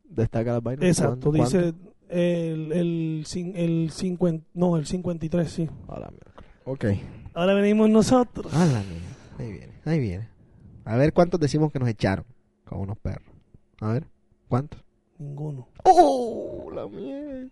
Destaca 0.06 0.54
las 0.54 0.64
vainas. 0.64 0.86
exacto, 0.86 1.32
¿Cuánto- 1.32 1.44
dice 1.58 1.74
el, 2.14 2.72
el, 2.72 3.24
cin- 3.26 3.53
el 3.55 3.89
50, 3.91 4.45
no, 4.53 4.78
el 4.78 4.86
53, 4.86 5.49
sí. 5.49 5.66
cuánto? 5.68 5.93
A 5.93 5.99
la 5.99 6.09
miércoles. 6.11 6.49
Ok. 6.66 6.86
Ahora 7.34 7.53
venimos 7.55 7.89
nosotros. 7.89 8.53
A 8.53 8.66
la 8.66 8.82
mierda. 8.84 9.07
Ahí 9.39 9.51
viene, 9.51 9.74
ahí 9.86 9.99
viene. 9.99 10.30
A 10.86 10.95
ver 10.97 11.14
cuántos 11.14 11.39
decimos 11.39 11.72
que 11.72 11.80
nos 11.80 11.89
echaron. 11.89 12.26
Como 12.66 12.84
unos 12.84 12.97
perros. 12.99 13.28
A 13.82 13.91
ver, 13.93 14.05
¿cuántos? 14.47 14.82
Ninguno. 15.18 15.68
¡Oh! 15.84 16.70
La 16.74 16.88
mierda. 16.88 17.49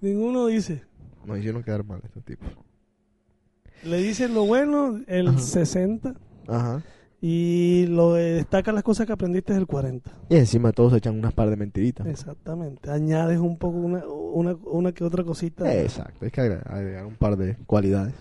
Ninguno 0.00 0.46
dice. 0.46 0.82
Nos 1.24 1.38
hicieron 1.38 1.62
quedar 1.62 1.84
mal 1.84 2.00
estos 2.04 2.24
tipos. 2.24 2.48
Le 3.84 3.98
dicen 3.98 4.34
lo 4.34 4.44
bueno, 4.46 5.00
el 5.06 5.28
Ajá. 5.28 5.38
60. 5.38 6.14
Ajá. 6.48 6.82
Y 7.20 7.86
lo 7.88 8.14
de 8.14 8.34
destaca 8.34 8.70
las 8.70 8.84
cosas 8.84 9.06
que 9.06 9.12
aprendiste 9.12 9.52
es 9.52 9.58
el 9.58 9.66
40. 9.66 10.10
Y 10.28 10.36
encima 10.36 10.70
todos 10.70 10.92
echan 10.92 11.18
unas 11.18 11.32
par 11.32 11.50
de 11.50 11.56
mentiritas. 11.56 12.06
Exactamente. 12.06 12.90
Añades 12.90 13.38
un 13.38 13.58
poco 13.58 13.76
una, 13.78 14.06
una, 14.06 14.56
una 14.64 14.92
que 14.92 15.02
otra 15.02 15.24
cosita. 15.24 15.72
Exacto, 15.74 16.24
hay 16.24 16.30
que 16.30 16.40
agregar, 16.40 16.72
agregar 16.72 17.06
un 17.06 17.16
par 17.16 17.36
de 17.36 17.56
cualidades. 17.66 18.14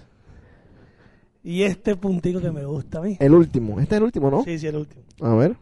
Y 1.44 1.62
este 1.64 1.96
puntico 1.96 2.42
que 2.42 2.52
me 2.52 2.66
gusta 2.66 3.00
a 3.00 3.02
mí. 3.04 3.18
El 3.20 3.34
último, 3.34 3.80
este 3.80 3.96
es 3.96 3.98
el 4.00 4.04
último, 4.04 4.32
¿no? 4.32 4.44
Sí, 4.44 4.58
sí, 4.58 4.68
el 4.68 4.78
último. 4.78 5.04
A 5.22 5.36
ver. 5.36 5.56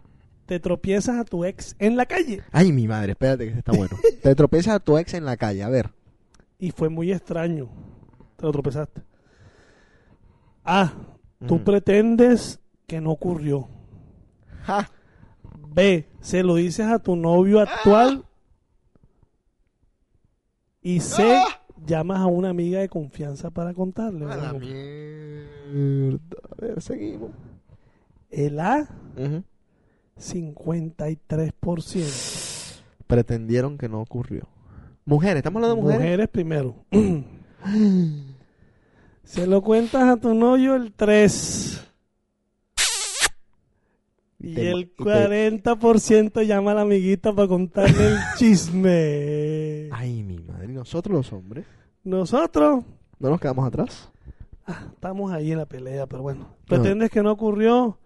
Te 0.45 0.59
tropiezas 0.59 1.17
a 1.17 1.25
tu 1.25 1.43
ex 1.43 1.75
en 1.77 1.97
la 1.97 2.05
calle. 2.05 2.41
Ay, 2.51 2.71
mi 2.71 2.87
madre, 2.87 3.11
espérate 3.11 3.43
que 3.43 3.49
este 3.49 3.59
está 3.59 3.71
bueno. 3.73 3.97
Te 4.23 4.33
tropiezas 4.35 4.75
a 4.75 4.79
tu 4.79 4.97
ex 4.97 5.13
en 5.13 5.25
la 5.25 5.37
calle, 5.37 5.61
a 5.63 5.69
ver. 5.69 5.91
Y 6.57 6.71
fue 6.71 6.89
muy 6.89 7.11
extraño. 7.11 7.67
Te 8.37 8.45
lo 8.45 8.51
tropezaste. 8.51 9.01
A. 10.63 10.93
Tú 11.45 11.63
pretendes 11.63 12.59
que 12.87 13.01
no 13.01 13.11
ocurrió. 13.11 13.67
Ja. 14.63 14.89
B. 15.69 16.07
Se 16.21 16.43
lo 16.43 16.55
dices 16.55 16.87
a 16.87 16.99
tu 16.99 17.15
novio 17.15 17.59
actual. 17.59 18.25
Y 20.81 20.99
C. 20.99 21.39
Llamas 21.85 22.19
a 22.19 22.25
una 22.27 22.49
amiga 22.49 22.79
de 22.79 22.89
confianza 22.89 23.49
para 23.51 23.73
contarle. 23.73 24.25
A 24.25 24.35
la 24.37 24.53
mierda. 24.53 26.19
A 26.51 26.55
ver, 26.61 26.81
seguimos. 26.81 27.31
El 28.29 28.59
A. 28.59 28.87
Ujú. 29.17 29.43
53%. 30.17 32.81
Pretendieron 33.07 33.77
que 33.77 33.89
no 33.89 34.01
ocurrió. 34.01 34.47
Mujeres, 35.05 35.37
¿estamos 35.37 35.61
hablando 35.61 35.75
de 35.75 35.81
mujeres? 35.81 36.01
Mujeres 36.01 36.29
primero. 36.29 36.75
Se 39.23 39.45
lo 39.45 39.61
cuentas 39.61 40.03
a 40.03 40.17
tu 40.17 40.33
novio 40.33 40.75
el 40.75 40.91
3. 40.93 41.74
Y 44.45 44.53
te- 44.53 44.71
el 44.71 44.79
y 44.81 44.85
te- 44.85 45.03
40% 45.03 46.41
llama 46.45 46.71
a 46.71 46.75
la 46.75 46.81
amiguita 46.81 47.33
para 47.33 47.47
contarle 47.47 48.07
el 48.07 48.17
chisme. 48.37 49.89
Ay, 49.91 50.23
mi 50.23 50.37
madre. 50.39 50.67
¿Y 50.71 50.73
nosotros 50.75 51.15
los 51.15 51.33
hombres? 51.33 51.65
Nosotros 52.03 52.83
¿No 53.19 53.29
nos 53.29 53.39
quedamos 53.39 53.65
atrás? 53.67 54.11
ah, 54.67 54.87
estamos 54.93 55.31
ahí 55.31 55.51
en 55.51 55.57
la 55.57 55.65
pelea, 55.65 56.05
pero 56.05 56.21
bueno. 56.21 56.55
Pretendes 56.67 57.09
que 57.09 57.23
no 57.23 57.31
ocurrió 57.31 57.97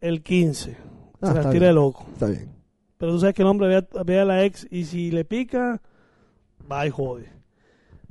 el 0.00 0.22
15. 0.22 0.76
Ah, 1.20 1.26
Se 1.28 1.32
la 1.34 1.40
está 1.40 1.50
tira 1.50 1.66
de 1.68 1.72
loco. 1.72 2.06
Está 2.12 2.26
bien. 2.26 2.52
Pero 2.98 3.12
tú 3.12 3.18
sabes 3.20 3.34
que 3.34 3.42
el 3.42 3.48
hombre 3.48 3.66
ve 3.68 3.76
a, 3.76 4.02
ve 4.04 4.20
a 4.20 4.24
la 4.24 4.44
ex 4.44 4.66
y 4.70 4.84
si 4.84 5.10
le 5.10 5.24
pica, 5.24 5.80
va 6.70 6.86
y 6.86 6.90
jode. 6.90 7.28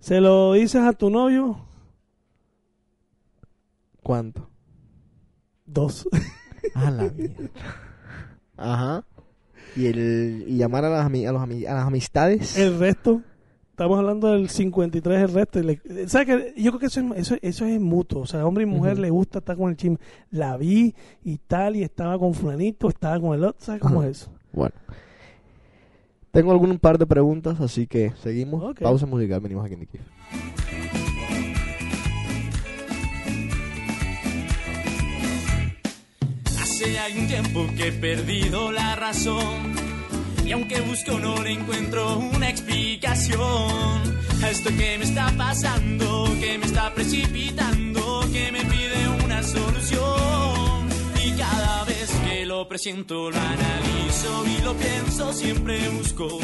Se 0.02 0.20
lo 0.20 0.54
dices 0.54 0.82
a 0.82 0.92
tu 0.94 1.10
novio, 1.10 1.66
¿Cuánto? 4.04 4.50
dos. 5.66 6.08
A 6.76 6.92
la 6.92 7.04
mierda. 7.10 7.50
Ajá. 8.58 9.04
Y, 9.76 9.86
el, 9.88 10.44
y 10.48 10.58
llamar 10.58 10.86
a 10.86 10.90
las, 10.90 11.06
ami- 11.10 11.28
a, 11.28 11.32
los 11.32 11.42
ami- 11.42 11.66
a 11.68 11.74
las 11.74 11.86
amistades. 11.88 12.58
El 12.58 12.78
resto, 12.78 13.22
estamos 13.72 13.98
hablando 13.98 14.28
del 14.34 14.50
53, 14.50 15.22
el 15.22 15.34
resto. 15.34 15.60
y 15.60 15.64
le- 15.64 16.10
¿Sabes 16.10 16.28
qué? 16.28 16.62
Yo 16.62 16.72
creo 16.72 16.80
que 16.80 16.86
eso 16.88 17.00
es, 17.00 17.06
eso, 17.16 17.36
eso 17.42 17.66
es 17.66 17.80
mutuo. 17.80 18.22
O 18.22 18.28
sea, 18.28 18.46
hombre 18.46 18.64
y 18.64 18.68
mujer 18.68 18.94
Ujú. 18.94 19.02
le 19.02 19.10
gusta 19.10 19.40
estar 19.40 19.56
con 19.58 19.70
el 19.70 19.78
chisme. 19.78 19.98
La 20.30 20.58
vi 20.58 20.94
y 21.24 21.38
tal, 21.38 21.76
y 21.78 21.84
estaba 21.84 22.20
con 22.20 22.34
Fulanito, 22.34 22.90
estaba 22.90 23.20
con 23.20 23.34
el 23.36 23.44
otro. 23.46 23.60
¿Sabes 23.64 23.82
cómo 23.82 24.02
Ajá. 24.02 24.10
es 24.10 24.18
eso? 24.22 24.32
Bueno. 24.52 24.76
Tengo 26.32 26.52
algún 26.52 26.78
par 26.80 26.98
de 26.98 27.06
preguntas, 27.06 27.60
así 27.60 27.88
que 27.88 28.12
seguimos. 28.22 28.64
Ok. 28.64 28.80
Pausa 28.82 29.06
musical, 29.06 29.40
venimos 29.42 29.66
aquí 29.66 29.74
en 29.76 29.80
The 29.82 31.11
Kif. 36.82 36.88
Hace 36.88 37.00
algún 37.00 37.28
tiempo 37.28 37.68
que 37.76 37.88
he 37.88 37.92
perdido 37.92 38.72
la 38.72 38.96
razón. 38.96 39.74
Y 40.46 40.52
aunque 40.52 40.82
busco 40.82 41.20
no 41.20 41.42
le 41.42 41.52
encuentro 41.52 42.18
una 42.18 42.50
explicación 42.50 43.40
a 44.44 44.50
esto 44.50 44.70
que 44.70 44.98
me 44.98 45.06
está 45.06 45.32
pasando, 45.38 46.26
que 46.40 46.58
me 46.58 46.66
está 46.66 46.94
precipitando, 46.94 48.22
que 48.34 48.52
me 48.52 48.66
pide 48.66 49.08
una 49.24 49.44
solución. 49.44 50.90
Y 51.24 51.32
cada 51.38 51.86
vez 51.86 52.10
que 52.26 52.46
lo 52.46 52.68
presiento, 52.68 53.30
lo 53.30 53.38
analizo 53.38 54.44
y 54.48 54.64
lo 54.64 54.74
pienso, 54.76 55.34
siempre 55.34 55.88
busco 55.90 56.40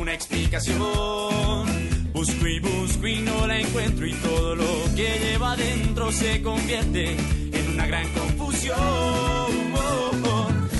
una 0.00 0.14
explicación. 0.14 1.93
Busco 2.14 2.46
y 2.46 2.60
busco 2.60 3.06
y 3.08 3.22
no 3.22 3.44
la 3.44 3.58
encuentro 3.58 4.06
y 4.06 4.12
todo 4.14 4.54
lo 4.54 4.64
que 4.94 5.18
lleva 5.18 5.52
adentro 5.52 6.12
se 6.12 6.40
convierte 6.42 7.10
en 7.10 7.70
una 7.74 7.86
gran 7.88 8.08
confusión. 8.12 8.76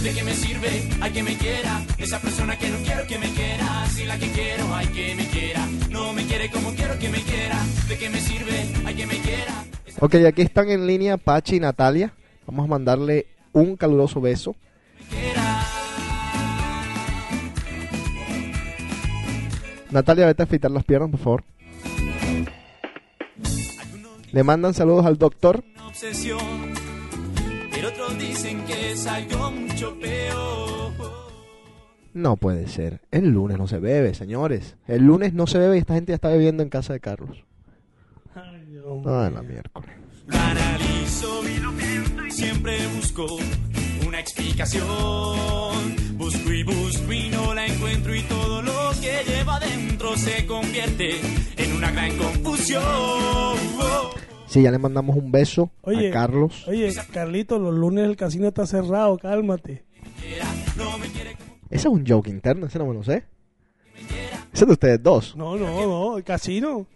¿De 0.04 0.12
qué 0.12 0.22
me 0.22 0.32
sirve? 0.34 0.90
Hay 1.00 1.10
que 1.10 1.22
me 1.24 1.36
quiera. 1.36 1.82
Esa 1.98 2.20
persona 2.20 2.56
que 2.56 2.70
no 2.70 2.76
quiero 2.84 3.06
que 3.08 3.18
me 3.18 3.28
quiera. 3.30 3.86
Si 3.88 4.04
la 4.04 4.16
que 4.16 4.28
quiero, 4.28 4.74
hay 4.74 4.86
que 4.86 5.14
me 5.16 5.26
quiera. 5.26 5.66
No 5.90 6.12
me 6.12 6.24
quiere 6.24 6.50
como 6.50 6.72
quiero 6.72 6.96
que 7.00 7.08
me 7.08 7.20
quiera. 7.22 7.58
¿De 7.88 7.98
qué 7.98 8.10
me 8.10 8.20
sirve? 8.20 8.86
Hay 8.86 8.94
que 8.94 9.06
me 9.06 9.18
quiera. 9.18 9.64
Esa 9.86 10.04
Ok, 10.04 10.14
aquí 10.26 10.42
están 10.42 10.70
en 10.70 10.86
línea 10.86 11.16
Pachi 11.16 11.56
y 11.56 11.60
Natalia. 11.60 12.14
Vamos 12.46 12.66
a 12.66 12.68
mandarle 12.68 13.26
un 13.52 13.76
caluroso 13.76 14.20
beso. 14.20 14.54
me 15.00 15.16
quiera. 15.16 15.43
Natalia, 19.94 20.26
vete 20.26 20.42
a 20.42 20.46
afeitar 20.46 20.72
las 20.72 20.82
piernas, 20.82 21.08
por 21.08 21.20
favor. 21.20 21.44
Le 24.32 24.42
mandan 24.42 24.74
saludos 24.74 25.06
al 25.06 25.18
doctor. 25.18 25.62
Una 25.72 25.86
obsesión. 25.86 26.40
Pero 27.70 27.90
otros 27.90 28.18
dicen 28.18 28.64
que 28.64 28.90
es 28.90 29.06
algo 29.06 29.52
mucho 29.52 29.96
peor. 30.00 30.92
No 32.12 32.34
puede 32.34 32.66
ser. 32.66 33.02
El 33.12 33.28
lunes 33.28 33.56
no 33.56 33.68
se 33.68 33.78
bebe, 33.78 34.14
señores. 34.14 34.76
El 34.88 35.04
lunes 35.04 35.32
no 35.32 35.46
se 35.46 35.58
bebe 35.58 35.76
y 35.76 35.78
esta 35.78 35.94
gente 35.94 36.10
ya 36.10 36.16
está 36.16 36.28
bebiendo 36.28 36.64
en 36.64 36.70
casa 36.70 36.92
de 36.92 36.98
Carlos. 36.98 37.44
Ay, 38.34 38.64
Dios. 38.66 39.06
Ah, 39.06 39.30
la 39.32 39.42
miércoles. 39.42 39.90
Lo 40.26 40.36
analizo 40.36 41.48
y 41.48 41.58
lo 41.60 41.70
pienso 41.70 42.26
y 42.26 42.30
siempre 42.32 42.78
busco 42.96 43.26
una 44.08 44.18
explicación. 44.18 44.84
Busco 46.16 46.52
y 46.52 46.62
busco 46.64 47.12
y 47.12 47.28
no 47.28 47.54
la 47.54 47.66
encuentro 47.66 48.14
y 48.14 48.22
todo 48.22 48.62
lo 48.62 48.90
que 49.00 49.22
lleva 49.24 49.58
adentro 50.04 50.16
se 50.16 50.46
convierte 50.46 51.10
en 51.56 51.72
una 51.76 51.90
gran 51.90 52.16
confusión. 52.16 52.82
Sí, 54.46 54.62
ya 54.62 54.70
le 54.70 54.78
mandamos 54.78 55.16
un 55.16 55.32
beso 55.32 55.70
Oye, 55.82 56.08
a 56.10 56.12
Carlos. 56.12 56.66
Oye, 56.68 56.92
Carlito, 57.12 57.58
los 57.58 57.74
lunes 57.74 58.04
el 58.04 58.16
casino 58.16 58.48
está 58.48 58.66
cerrado, 58.66 59.18
cálmate. 59.18 59.84
Ese 61.70 61.88
es 61.88 61.92
un 61.92 62.06
joke 62.06 62.28
interno, 62.28 62.66
ese 62.66 62.78
no 62.78 62.86
me 62.86 62.94
lo 62.94 63.02
sé. 63.02 63.24
Ese 64.52 64.64
es 64.64 64.66
de 64.66 64.72
ustedes 64.72 65.02
dos. 65.02 65.34
No, 65.36 65.56
no, 65.56 65.66
no, 65.86 66.16
el 66.18 66.24
casino. 66.24 66.86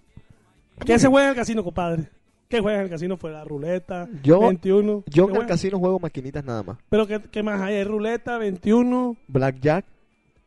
¿Qué 0.85 0.99
se 0.99 1.09
juega 1.09 1.29
en 1.29 1.31
el 1.31 1.37
casino, 1.37 1.65
compadre? 1.65 2.09
¿Qué 2.49 2.61
juega 2.61 2.79
en 2.79 2.85
el 2.85 2.91
casino? 2.91 3.17
Fue 3.17 3.31
la 3.33 3.45
ruleta, 3.45 4.09
Yo- 4.23 4.41
21. 4.41 5.03
Yo 5.07 5.27
¿Qué 5.27 5.35
en 5.35 5.41
el 5.41 5.47
casino 5.47 5.79
juego 5.79 5.99
maquinitas 5.99 6.45
nada 6.45 6.63
más. 6.63 6.79
Pero 6.89 7.07
¿qué, 7.07 7.21
qué 7.31 7.43
más 7.43 7.61
hay? 7.61 7.77
Hay 7.77 7.85
ruleta, 7.85 8.39
21. 8.39 9.17
Blackjack, 9.27 9.85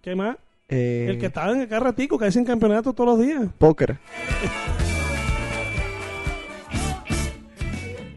¿Qué 0.02 0.16
más? 0.16 0.38
Eh, 0.72 1.06
El 1.10 1.20
que 1.20 1.28
estaba 1.28 1.52
en 1.52 1.62
el 1.62 1.68
carratico, 1.68 2.18
que 2.18 2.26
hacen 2.26 2.44
campeonato 2.46 2.94
todos 2.94 3.18
los 3.18 3.26
días. 3.28 3.44
póker. 3.60 3.98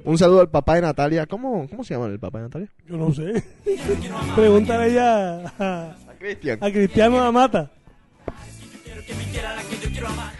Un 0.05 0.19
saludo 0.19 0.41
al 0.43 0.51
papá 0.51 0.75
de 0.75 0.83
Natalia. 0.83 1.25
¿Cómo, 1.27 1.67
cómo 1.69 1.83
se 1.83 1.95
llama 1.95 2.07
el 2.07 2.19
papá 2.19 2.39
de 2.39 2.45
Natalia? 2.45 2.69
Yo 2.87 2.97
no 2.99 3.13
sé. 3.15 3.43
Pregúntale 4.37 4.93
ya 4.93 5.39
a, 5.59 5.97
Cristian. 6.19 6.59
a 6.63 6.71
Cristiano 6.71 7.21
Amata. 7.23 7.71
la. 10.01 10.33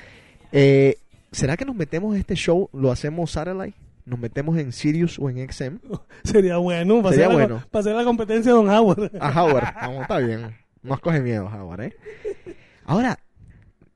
Eh, 0.53 0.99
¿Será 1.33 1.57
que 1.57 1.65
nos 1.65 1.75
metemos 1.75 2.15
este 2.17 2.35
show, 2.37 2.69
lo 2.75 2.93
hacemos 2.93 3.31
satellite? 3.33 3.77
¿Nos 4.05 4.19
metemos 4.21 4.59
en 4.59 4.71
Sirius 4.73 5.19
o 5.19 5.31
en 5.31 5.51
XM? 5.51 5.79
Sería 6.25 6.59
bueno. 6.59 7.03
Para 7.03 7.13
Sería 7.15 7.27
hacer 7.29 7.39
la- 7.41 7.47
bueno. 7.47 7.65
para 7.71 7.81
hacer 7.81 7.97
la 7.97 8.05
competencia 8.05 8.53
de 8.53 8.59
Don 8.59 8.69
Howard. 8.69 9.11
A 9.19 9.43
Howard. 9.43 9.65
Vamos, 9.81 10.03
está 10.03 10.19
bien. 10.19 10.55
No 10.85 11.01
coge 11.01 11.21
miedo, 11.21 11.47
Howard, 11.47 11.81
¿eh? 11.81 11.97
Ahora, 12.85 13.19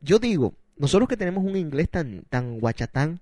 yo 0.00 0.18
digo, 0.18 0.54
nosotros 0.78 1.06
que 1.06 1.18
tenemos 1.18 1.44
un 1.44 1.54
inglés 1.54 1.90
tan, 1.90 2.24
tan 2.30 2.58
guachatán, 2.58 3.20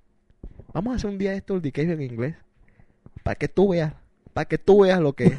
vamos 0.72 0.92
a 0.92 0.96
hacer 0.96 1.10
un 1.10 1.18
día 1.18 1.34
esto 1.34 1.56
el 1.56 1.62
Decay 1.62 1.90
en 1.90 2.00
inglés. 2.00 2.36
Para 3.24 3.34
que 3.34 3.48
tú 3.48 3.70
veas, 3.70 3.92
para 4.32 4.44
que 4.44 4.56
tú 4.56 4.82
veas 4.82 5.00
lo 5.00 5.14
que 5.14 5.24
es. 5.24 5.38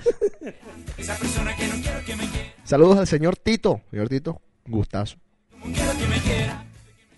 Saludos 2.66 2.98
al 2.98 3.08
señor 3.08 3.38
Tito. 3.38 3.82
Señor 3.92 4.10
Tito, 4.10 4.42
gustazo. 4.66 5.18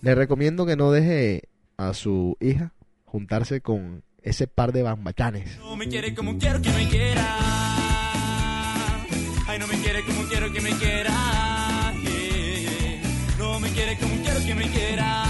Le 0.01 0.13
recomiendo 0.13 0.67
que 0.67 0.75
no 0.75 0.91
deje 0.91 1.49
a 1.77 1.95
su 1.95 2.37
hija 2.39 2.71
juntarse 3.05 3.61
con 3.61 4.03
ese 4.21 4.45
par 4.45 4.73
de 4.73 4.83
bambachanes. 4.83 5.57
No 5.57 5.75
me 5.75 5.87
quiere 5.87 6.13
como 6.13 6.37
quiero 6.37 6.61
que 6.61 6.69
me 6.69 6.87
quiera. 6.87 7.78
No 9.59 9.67
me 9.67 9.75
quiere 9.79 10.03
como 10.03 10.23
quiero 10.23 10.49
que 10.53 10.61
me 10.61 10.71
quiera. 10.77 11.93
No 13.37 13.59
me 13.59 13.69
quiere 13.71 13.97
como 13.97 14.15
quiero 14.23 14.39
que 14.45 14.55
me 14.55 14.69
quiera. 14.69 15.28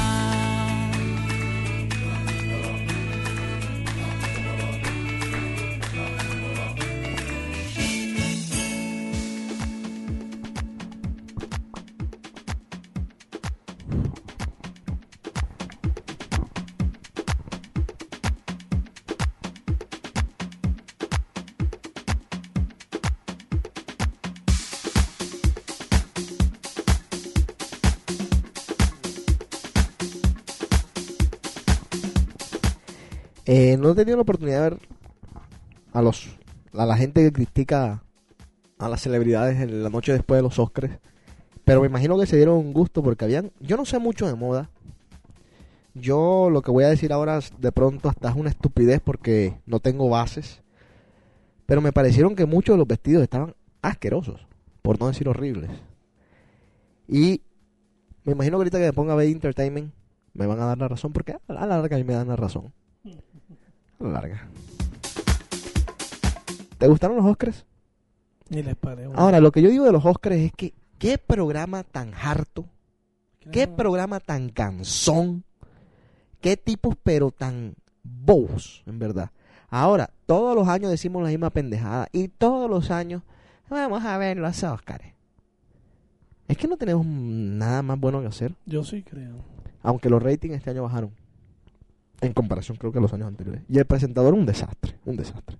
Eh, 33.51 33.77
no 33.77 33.89
he 33.89 33.95
tenido 33.95 34.15
la 34.15 34.21
oportunidad 34.21 34.57
de 34.57 34.69
ver 34.69 34.79
a 35.91 36.03
los 36.03 36.37
a 36.71 36.85
la 36.85 36.95
gente 36.95 37.23
que 37.23 37.33
critica 37.33 38.03
a 38.77 38.87
las 38.87 39.01
celebridades 39.01 39.59
en 39.59 39.81
la 39.81 39.89
noche 39.89 40.13
después 40.13 40.37
de 40.37 40.43
los 40.43 40.59
Oscars, 40.59 40.99
pero 41.65 41.81
me 41.81 41.87
imagino 41.87 42.19
que 42.19 42.27
se 42.27 42.35
dieron 42.35 42.57
un 42.57 42.73
gusto 42.73 43.01
porque 43.01 43.25
habían, 43.25 43.51
yo 43.59 43.75
no 43.75 43.85
sé 43.85 43.97
mucho 43.97 44.27
de 44.27 44.35
moda. 44.35 44.69
Yo 45.95 46.51
lo 46.51 46.61
que 46.61 46.69
voy 46.69 46.83
a 46.83 46.89
decir 46.89 47.11
ahora 47.11 47.39
de 47.57 47.71
pronto 47.71 48.07
hasta 48.07 48.29
es 48.29 48.35
una 48.35 48.51
estupidez 48.51 49.01
porque 49.03 49.59
no 49.65 49.79
tengo 49.79 50.07
bases, 50.09 50.61
pero 51.65 51.81
me 51.81 51.91
parecieron 51.91 52.35
que 52.35 52.45
muchos 52.45 52.75
de 52.75 52.77
los 52.77 52.87
vestidos 52.87 53.23
estaban 53.23 53.55
asquerosos, 53.81 54.45
por 54.83 54.99
no 54.99 55.07
decir 55.07 55.27
horribles. 55.27 55.71
Y 57.07 57.41
me 58.25 58.33
imagino 58.33 58.57
que 58.57 58.61
ahorita 58.61 58.77
que 58.77 58.85
me 58.85 58.93
ponga 58.93 59.13
a 59.13 59.15
ver 59.15 59.27
Entertainment 59.29 59.91
me 60.35 60.45
van 60.45 60.59
a 60.59 60.67
dar 60.67 60.77
la 60.77 60.87
razón 60.87 61.13
porque 61.13 61.31
a 61.31 61.51
la 61.51 61.65
larga 61.65 61.97
me 61.97 62.13
dan 62.13 62.27
la 62.27 62.35
razón. 62.35 62.71
A 63.99 64.03
la 64.03 64.09
larga. 64.11 64.47
¿Te 66.77 66.87
gustaron 66.87 67.17
los 67.17 67.25
Oscars? 67.25 67.65
Ni 68.49 68.63
les 68.63 68.75
paré. 68.75 69.07
Ahora, 69.15 69.39
lo 69.39 69.51
que 69.51 69.61
yo 69.61 69.69
digo 69.69 69.85
de 69.85 69.91
los 69.91 70.05
Oscars 70.05 70.37
es 70.37 70.51
que 70.53 70.73
qué 70.97 71.17
programa 71.17 71.83
tan 71.83 72.13
harto, 72.13 72.65
qué 73.51 73.67
programa 73.67 74.19
tan 74.19 74.49
cansón, 74.49 75.43
qué 76.41 76.57
tipos 76.57 76.95
pero 77.03 77.31
tan 77.31 77.75
bobos, 78.03 78.83
en 78.85 78.97
verdad. 78.99 79.31
Ahora, 79.69 80.09
todos 80.25 80.55
los 80.55 80.67
años 80.67 80.89
decimos 80.89 81.21
la 81.21 81.29
misma 81.29 81.49
pendejada 81.51 82.07
y 82.11 82.29
todos 82.29 82.69
los 82.69 82.89
años 82.91 83.21
vamos 83.69 84.03
a 84.03 84.17
ver 84.17 84.37
los 84.37 84.63
Oscars. 84.63 85.05
Es 86.47 86.57
que 86.57 86.67
no 86.67 86.77
tenemos 86.77 87.05
nada 87.05 87.83
más 87.83 87.99
bueno 87.99 88.21
que 88.21 88.27
hacer, 88.27 88.55
Yo 88.65 88.83
sí 88.83 89.03
creo. 89.03 89.35
aunque 89.83 90.09
los 90.09 90.23
ratings 90.23 90.55
este 90.55 90.71
año 90.71 90.81
bajaron 90.83 91.11
en 92.21 92.33
comparación 92.33 92.77
creo 92.77 92.91
que 92.91 92.99
a 92.99 93.01
los 93.01 93.13
años 93.13 93.27
anteriores. 93.27 93.61
Y 93.69 93.77
el 93.77 93.85
presentador 93.85 94.33
un 94.33 94.45
desastre, 94.45 94.95
un 95.05 95.17
desastre. 95.17 95.57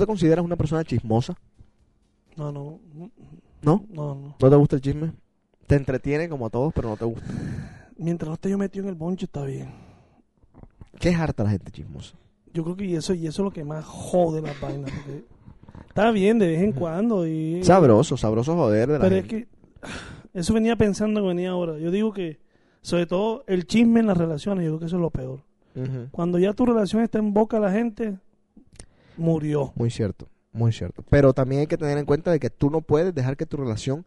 Te 0.00 0.06
consideras 0.06 0.44
una 0.44 0.56
persona 0.56 0.82
chismosa? 0.84 1.34
No, 2.36 2.50
no. 2.50 2.80
¿No? 3.62 3.84
No, 3.90 4.14
no. 4.14 4.36
¿No 4.40 4.50
te 4.50 4.56
gusta 4.56 4.76
el 4.76 4.82
chisme? 4.82 5.12
Te 5.66 5.76
entretiene 5.76 6.28
como 6.28 6.46
a 6.46 6.50
todos, 6.50 6.72
pero 6.74 6.88
no 6.88 6.96
te 6.96 7.04
gusta. 7.04 7.24
Mientras 7.96 8.28
no 8.28 8.34
esté 8.34 8.50
yo 8.50 8.58
metido 8.58 8.84
en 8.84 8.88
el 8.90 8.94
bonche, 8.96 9.26
está 9.26 9.44
bien. 9.44 9.68
¿Qué 10.98 11.10
es 11.10 11.16
harta 11.18 11.44
la 11.44 11.50
gente 11.50 11.70
chismosa? 11.70 12.16
Yo 12.52 12.64
creo 12.64 12.76
que 12.76 12.96
eso, 12.96 13.14
y 13.14 13.26
eso 13.26 13.42
es 13.42 13.44
lo 13.44 13.50
que 13.52 13.62
más 13.62 13.84
jode 13.84 14.42
la 14.42 14.52
vaina. 14.60 14.88
Porque 14.88 15.24
está 15.88 16.10
bien 16.10 16.38
de 16.38 16.48
vez 16.48 16.62
en 16.62 16.72
cuando. 16.72 17.26
Y, 17.26 17.62
Sabroso, 17.62 18.16
sabroso 18.16 18.56
joder 18.56 18.88
de 18.88 18.94
la 18.94 19.00
Pero 19.04 19.16
es 19.16 19.22
gente. 19.26 19.46
que 19.46 20.38
eso 20.38 20.54
venía 20.54 20.76
pensando 20.76 21.20
que 21.20 21.28
venía 21.28 21.50
ahora. 21.50 21.78
Yo 21.78 21.90
digo 21.90 22.12
que, 22.12 22.40
sobre 22.80 23.06
todo, 23.06 23.44
el 23.46 23.66
chisme 23.66 24.00
en 24.00 24.06
las 24.06 24.16
relaciones, 24.16 24.64
yo 24.64 24.70
creo 24.72 24.80
que 24.80 24.86
eso 24.86 24.96
es 24.96 25.02
lo 25.02 25.10
peor. 25.10 25.44
Ujú. 25.76 26.08
Cuando 26.10 26.38
ya 26.38 26.52
tu 26.54 26.66
relación 26.66 27.02
está 27.02 27.18
en 27.18 27.32
boca 27.32 27.58
de 27.60 27.66
la 27.66 27.72
gente, 27.72 28.18
murió. 29.20 29.72
Muy 29.76 29.90
cierto, 29.90 30.28
muy 30.52 30.72
cierto. 30.72 31.04
Pero 31.08 31.32
también 31.32 31.60
hay 31.60 31.66
que 31.66 31.78
tener 31.78 31.98
en 31.98 32.06
cuenta 32.06 32.30
de 32.32 32.40
que 32.40 32.50
tú 32.50 32.70
no 32.70 32.80
puedes 32.80 33.14
dejar 33.14 33.36
que 33.36 33.46
tu 33.46 33.56
relación 33.56 34.04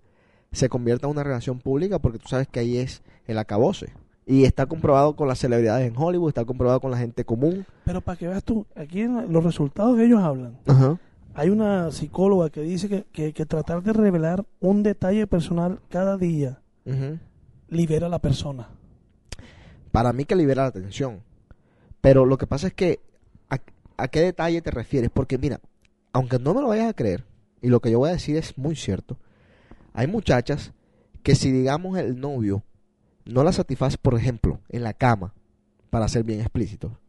se 0.52 0.70
convierta 0.70 1.08
en 1.08 1.12
una 1.12 1.24
relación 1.24 1.60
pública 1.60 2.00
porque 2.00 2.20
tú 2.20 2.28
sabes 2.28 2.48
que 2.48 2.60
ahí 2.60 2.78
es 2.78 3.02
el 3.28 3.38
acabose. 3.38 3.94
Y 4.26 4.46
está 4.46 4.66
comprobado 4.66 5.16
con 5.16 5.28
las 5.28 5.40
celebridades 5.40 5.88
en 5.88 5.98
Hollywood, 5.98 6.30
está 6.30 6.46
comprobado 6.46 6.80
con 6.80 6.92
la 6.92 6.98
gente 6.98 7.26
común. 7.26 7.66
Pero 7.84 8.02
para 8.02 8.18
que 8.18 8.28
veas 8.28 8.44
tú, 8.44 8.66
aquí 8.76 9.02
en 9.02 9.32
los 9.32 9.44
resultados 9.44 9.98
que 9.98 10.06
ellos 10.06 10.22
hablan, 10.22 10.58
Ajá. 10.66 10.98
hay 11.34 11.50
una 11.50 11.92
psicóloga 11.92 12.50
que 12.50 12.62
dice 12.62 12.88
que, 12.88 13.04
que, 13.12 13.34
que 13.34 13.46
tratar 13.46 13.84
de 13.84 13.92
revelar 13.92 14.46
un 14.62 14.82
detalle 14.84 15.28
personal 15.28 15.80
cada 15.90 16.18
día 16.18 16.62
libera 17.68 18.08
a 18.08 18.10
la 18.10 18.20
persona. 18.20 18.70
Para 19.92 20.14
mí 20.14 20.26
que 20.26 20.36
libera 20.36 20.64
la 20.64 20.70
atención. 20.70 21.22
Pero 22.02 22.26
lo 22.26 22.38
que 22.38 22.48
pasa 22.48 22.68
es 22.68 22.74
que, 22.74 23.00
¿a, 23.98 24.08
qué 24.08 24.22
detalle 24.22 24.62
te 24.62 24.72
refieres? 24.72 25.10
Porque 25.14 25.38
mira, 25.38 25.60
aunque 26.12 26.40
no 26.40 26.54
me 26.54 26.62
lo 26.62 26.68
vayas 26.68 26.90
a 26.90 26.94
creer, 26.94 27.26
y 27.62 27.70
lo 27.70 27.80
que 27.80 27.92
yo 27.92 28.00
voy 28.00 28.10
a 28.10 28.14
decir 28.14 28.36
es 28.36 28.58
muy 28.58 28.76
cierto, 28.76 29.18
hay 29.94 30.08
muchachas 30.08 30.74
que 31.24 31.36
si 31.36 31.52
digamos 31.52 31.98
el 31.98 32.20
novio 32.20 32.64
no 33.26 33.44
la 33.44 33.54
satisface, 33.54 33.98
por 33.98 34.16
ejemplo, 34.16 34.60
en 34.70 34.84
la 34.84 34.94
cama, 34.94 35.34
para 35.90 36.08
ser 36.08 36.24
bien 36.24 36.42
explícito, 36.42 37.00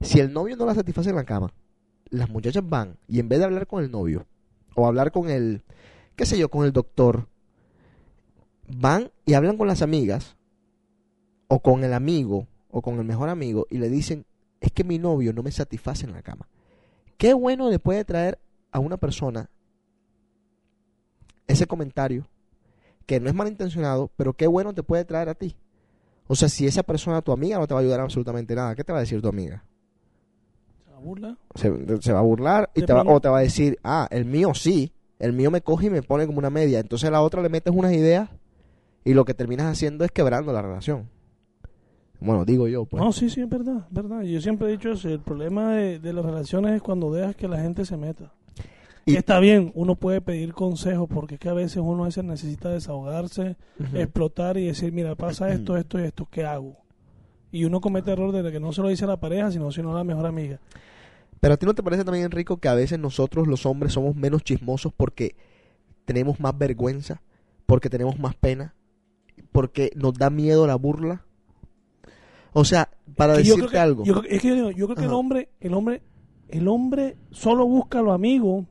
si 0.00 0.20
el 0.20 0.32
novio 0.32 0.56
no 0.56 0.66
la 0.66 0.74
satisface 0.74 1.10
en 1.10 1.16
la 1.16 1.24
cama, 1.24 1.52
las 2.10 2.30
muchachas 2.30 2.66
van 2.66 2.96
y 3.06 3.20
en 3.20 3.28
vez 3.28 3.38
de 3.38 3.44
hablar 3.44 3.66
con 3.66 3.82
el 3.84 3.90
novio 3.90 4.26
o 4.74 4.86
hablar 4.86 5.10
con 5.10 5.28
el, 5.28 5.62
qué 6.16 6.24
sé 6.24 6.38
yo, 6.38 6.48
con 6.48 6.64
el 6.64 6.72
doctor, 6.72 7.28
van 8.68 9.10
y 9.26 9.34
hablan 9.34 9.56
con 9.56 9.66
las 9.66 9.82
amigas 9.82 10.36
o 11.48 11.60
con 11.60 11.84
el 11.84 11.92
amigo 11.92 12.46
o 12.70 12.82
con 12.82 12.98
el 12.98 13.04
mejor 13.04 13.28
amigo 13.28 13.66
y 13.70 13.78
le 13.78 13.88
dicen, 13.88 14.24
es 14.68 14.72
que 14.72 14.84
mi 14.84 14.98
novio 14.98 15.32
no 15.32 15.42
me 15.42 15.50
satisface 15.50 16.06
en 16.06 16.12
la 16.12 16.22
cama. 16.22 16.46
Qué 17.16 17.34
bueno 17.34 17.70
le 17.70 17.78
puede 17.78 18.04
traer 18.04 18.38
a 18.70 18.78
una 18.78 18.96
persona 18.96 19.50
ese 21.46 21.66
comentario, 21.66 22.28
que 23.06 23.18
no 23.18 23.28
es 23.28 23.34
malintencionado, 23.34 24.10
pero 24.16 24.34
qué 24.34 24.46
bueno 24.46 24.74
te 24.74 24.82
puede 24.82 25.06
traer 25.06 25.30
a 25.30 25.34
ti. 25.34 25.56
O 26.26 26.36
sea, 26.36 26.50
si 26.50 26.66
esa 26.66 26.82
persona, 26.82 27.22
tu 27.22 27.32
amiga, 27.32 27.58
no 27.58 27.66
te 27.66 27.72
va 27.72 27.80
a 27.80 27.82
ayudar 27.82 28.00
absolutamente 28.00 28.54
nada, 28.54 28.74
¿qué 28.74 28.84
te 28.84 28.92
va 28.92 28.98
a 28.98 29.00
decir 29.00 29.22
tu 29.22 29.28
amiga? 29.28 29.64
¿Se 30.84 30.90
la 30.90 30.98
burla? 30.98 31.38
Se, 31.54 32.02
se 32.02 32.12
va 32.12 32.18
a 32.18 32.22
burlar 32.22 32.70
y 32.74 32.82
te 32.82 32.92
va, 32.92 33.02
o 33.02 33.20
te 33.20 33.30
va 33.30 33.38
a 33.38 33.42
decir, 33.42 33.78
ah, 33.82 34.06
el 34.10 34.26
mío 34.26 34.52
sí, 34.52 34.92
el 35.18 35.32
mío 35.32 35.50
me 35.50 35.62
coge 35.62 35.86
y 35.86 35.90
me 35.90 36.02
pone 36.02 36.26
como 36.26 36.38
una 36.38 36.50
media. 36.50 36.80
Entonces 36.80 37.08
a 37.08 37.12
la 37.12 37.22
otra 37.22 37.40
le 37.40 37.48
metes 37.48 37.72
unas 37.74 37.94
ideas 37.94 38.28
y 39.02 39.14
lo 39.14 39.24
que 39.24 39.32
terminas 39.32 39.66
haciendo 39.66 40.04
es 40.04 40.10
quebrando 40.10 40.52
la 40.52 40.60
relación. 40.60 41.08
Bueno, 42.20 42.44
digo 42.44 42.66
yo, 42.68 42.84
pues. 42.84 43.02
No, 43.02 43.12
sí, 43.12 43.30
sí, 43.30 43.40
es 43.40 43.48
verdad, 43.48 43.86
es 43.88 43.92
verdad. 43.92 44.22
Yo 44.22 44.40
siempre 44.40 44.68
he 44.68 44.72
dicho 44.72 44.90
eso. 44.92 45.08
El 45.08 45.20
problema 45.20 45.72
de, 45.74 45.98
de 46.00 46.12
las 46.12 46.24
relaciones 46.24 46.74
es 46.74 46.82
cuando 46.82 47.12
dejas 47.12 47.36
que 47.36 47.46
la 47.48 47.60
gente 47.60 47.84
se 47.84 47.96
meta. 47.96 48.32
Y- 49.06 49.16
Está 49.16 49.38
bien, 49.40 49.70
uno 49.74 49.94
puede 49.94 50.20
pedir 50.20 50.52
consejos 50.52 51.08
porque 51.08 51.34
es 51.36 51.40
que 51.40 51.48
a 51.48 51.54
veces 51.54 51.78
uno 51.78 52.02
a 52.02 52.06
veces 52.06 52.24
necesita 52.24 52.70
desahogarse, 52.70 53.56
explotar 53.94 54.58
y 54.58 54.66
decir, 54.66 54.92
mira, 54.92 55.14
pasa 55.14 55.48
esto, 55.52 55.76
esto 55.76 55.98
y 56.00 56.02
esto, 56.04 56.26
¿qué 56.30 56.44
hago? 56.44 56.76
Y 57.52 57.64
uno 57.64 57.80
comete 57.80 58.10
error 58.12 58.32
de 58.32 58.50
que 58.52 58.60
no 58.60 58.72
se 58.72 58.82
lo 58.82 58.88
dice 58.88 59.04
a 59.04 59.08
la 59.08 59.16
pareja, 59.20 59.50
sino, 59.50 59.70
sino 59.72 59.92
a 59.92 59.94
la 59.94 60.04
mejor 60.04 60.26
amiga. 60.26 60.58
Pero 61.40 61.54
a 61.54 61.56
ti 61.56 61.64
no 61.66 61.74
te 61.74 61.82
parece 61.84 62.04
también, 62.04 62.24
Enrico, 62.26 62.58
que 62.58 62.68
a 62.68 62.74
veces 62.74 62.98
nosotros 62.98 63.46
los 63.46 63.64
hombres 63.64 63.92
somos 63.92 64.16
menos 64.16 64.42
chismosos 64.42 64.92
porque 64.94 65.36
tenemos 66.04 66.40
más 66.40 66.58
vergüenza, 66.58 67.22
porque 67.64 67.88
tenemos 67.88 68.18
más 68.18 68.34
pena, 68.34 68.74
porque 69.52 69.92
nos 69.94 70.14
da 70.14 70.28
miedo 70.30 70.66
la 70.66 70.74
burla. 70.74 71.22
O 72.52 72.64
sea, 72.64 72.88
para 73.16 73.34
Que 73.34 73.38
decirte 73.40 73.68
que- 73.72 73.78
algo. 73.78 74.04
yo 74.04 74.22
es 74.28 74.40
que 74.40 74.48
yo, 74.48 74.54
digo, 74.54 74.70
yo 74.70 74.86
creo 74.86 74.96
que 74.96 75.04
el 75.04 75.12
hombre, 75.12 75.50
el 75.60 75.74
hombre, 75.74 76.02
el 76.48 76.68
hombre 76.68 77.16
solo 77.30 77.66
busca 77.66 77.98
a 77.98 78.02
los 78.02 78.14
amigos 78.14 78.64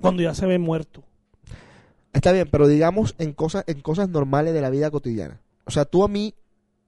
cuando 0.00 0.22
ya 0.22 0.34
se 0.34 0.46
ve 0.46 0.58
muerto. 0.58 1.02
Está 2.12 2.32
bien, 2.32 2.48
pero 2.50 2.68
digamos 2.68 3.14
en 3.18 3.32
cosas, 3.32 3.64
en 3.66 3.80
cosas 3.80 4.08
normales 4.08 4.52
de 4.52 4.60
la 4.60 4.70
vida 4.70 4.90
cotidiana. 4.90 5.40
O 5.64 5.70
sea, 5.70 5.84
tú 5.86 6.04
a 6.04 6.08
mí, 6.08 6.34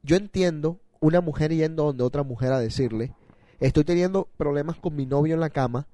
yo 0.02 0.16
entiendo 0.16 0.80
una 1.00 1.20
mujer 1.20 1.52
yendo 1.54 1.84
donde 1.84 2.04
otra 2.04 2.22
mujer 2.22 2.52
a 2.52 2.58
decirle, 2.60 3.14
estoy 3.60 3.84
teniendo 3.84 4.28
problemas 4.36 4.76
con 4.76 4.94
mi 4.94 5.06
novio 5.06 5.34
en 5.34 5.40
la 5.40 5.50
cama 5.50 5.86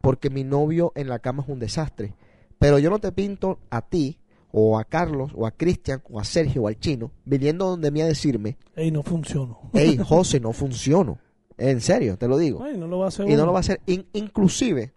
porque 0.00 0.30
mi 0.30 0.44
novio 0.44 0.92
en 0.94 1.08
la 1.08 1.18
cama 1.18 1.42
es 1.42 1.48
un 1.50 1.58
desastre. 1.58 2.14
Pero 2.58 2.78
yo 2.78 2.88
no 2.90 2.98
te 2.98 3.12
pinto 3.12 3.58
a 3.68 3.82
ti, 3.82 4.18
o 4.52 4.78
a 4.78 4.84
Carlos, 4.84 5.32
o 5.34 5.46
a 5.46 5.50
Cristian, 5.52 6.02
o 6.10 6.18
a 6.20 6.24
Sergio, 6.24 6.62
o 6.62 6.68
al 6.68 6.78
chino, 6.78 7.12
viniendo 7.24 7.66
donde 7.66 7.90
mí 7.90 8.00
a 8.02 8.06
decirme, 8.06 8.56
Ey, 8.74 8.90
no 8.90 9.02
funcionó. 9.02 9.70
hey, 9.72 9.96
José, 10.04 10.40
no 10.40 10.52
funciono. 10.52 11.18
En 11.56 11.80
serio, 11.80 12.16
te 12.16 12.26
lo 12.26 12.38
digo. 12.38 12.62
Ay, 12.64 12.76
no 12.78 12.86
lo 12.86 12.98
va 12.98 13.04
a 13.04 13.08
hacer 13.08 13.28
Y 13.28 13.34
no 13.36 13.44
lo 13.46 13.52
va 13.52 13.58
a 13.58 13.60
hacer. 13.60 13.80
In- 13.86 14.06
inclusive, 14.14 14.92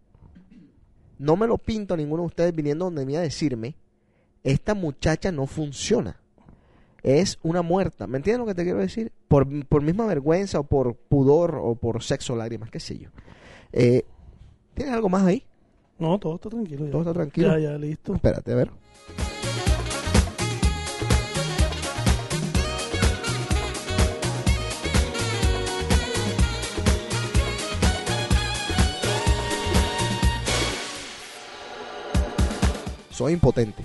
no 1.20 1.36
me 1.36 1.45
lo 1.47 1.58
pinto 1.58 1.93
a 1.93 1.97
ninguno 1.97 2.24
de 2.24 2.28
ustedes 2.28 2.56
viniendo 2.56 2.86
donde 2.86 3.06
mí 3.06 3.16
a 3.16 3.22
decirme, 3.22 3.76
esta 4.43 4.74
muchacha 4.74 5.32
no 5.32 5.45
funciona. 5.45 6.20
Es 7.04 7.38
una 7.43 7.62
muerta. 7.62 8.08
¿Me 8.08 8.18
entiendes 8.18 8.39
lo 8.39 8.45
que 8.45 8.56
te 8.56 8.64
quiero 8.64 8.80
decir? 8.80 9.12
Por, 9.28 9.68
por 9.68 9.82
misma 9.82 10.06
vergüenza 10.06 10.60
o 10.62 10.64
por 10.64 10.95
pudor 10.95 11.60
o 11.62 11.76
por 11.76 12.01
sexo, 12.01 12.34
lágrimas, 12.36 12.72
qué 12.72 12.80
sé 12.80 12.97
yo. 12.97 13.10
Eh, 13.74 14.04
¿Tienes 14.74 14.93
algo 14.93 15.10
más 15.10 15.24
ahí? 15.24 15.43
No, 15.99 16.18
todo 16.18 16.36
está 16.36 16.49
tranquilo. 16.49 16.86
Ya. 16.86 16.91
¿Todo 16.91 17.01
está 17.01 17.14
tranquilo? 17.14 17.58
Ya, 17.58 17.72
ya, 17.72 17.78
listo. 17.78 18.16
Espérate, 18.16 18.54
a 18.54 18.56
ver. 18.56 18.72
Soy 33.24 33.32
impotente. 33.32 33.82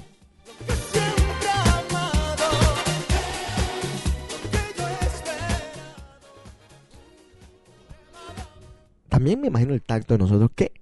También 9.09 9.41
me 9.41 9.47
imagino 9.47 9.75
el 9.75 9.83
tacto 9.83 10.15
de 10.15 10.19
nosotros. 10.19 10.51
¿Qué, 10.57 10.73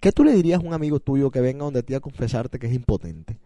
¿Qué 0.00 0.12
tú 0.12 0.22
le 0.22 0.30
dirías 0.30 0.62
a 0.62 0.64
un 0.64 0.72
amigo 0.72 1.00
tuyo 1.00 1.32
que 1.32 1.40
venga 1.40 1.64
donde 1.64 1.82
ti 1.82 1.94
a 1.94 2.00
confesarte 2.00 2.60
que 2.60 2.68
es 2.68 2.74
impotente? 2.74 3.40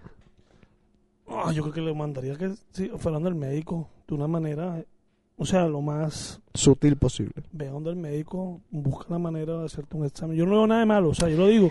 Ah, 1.27 1.53
yo 1.55 1.63
creo 1.63 1.73
que 1.73 1.81
le 1.81 1.95
mandaría 1.95 2.37
que 2.37 2.53
sí, 2.73 2.91
fueran 2.99 3.23
del 3.23 3.37
médico 3.37 3.89
de 4.07 4.15
una 4.15 4.29
manera, 4.29 4.85
o 5.39 5.47
sea, 5.47 5.69
lo 5.69 5.81
más 5.81 6.39
Sutil 6.53 6.97
posible. 6.97 7.33
ve 7.53 7.69
donde 7.69 7.89
el 7.89 7.97
médico 7.97 8.61
busca 8.71 9.07
la 9.09 9.19
manera 9.19 9.57
de 9.57 9.65
hacerte 9.65 9.97
un 9.97 10.05
examen. 10.05 10.37
Yo 10.37 10.45
no 10.45 10.51
veo 10.51 10.67
nada 10.67 10.81
de 10.81 10.87
malo, 10.87 11.09
o 11.09 11.15
sea, 11.15 11.31
yo 11.31 11.39
lo 11.39 11.47
digo. 11.47 11.71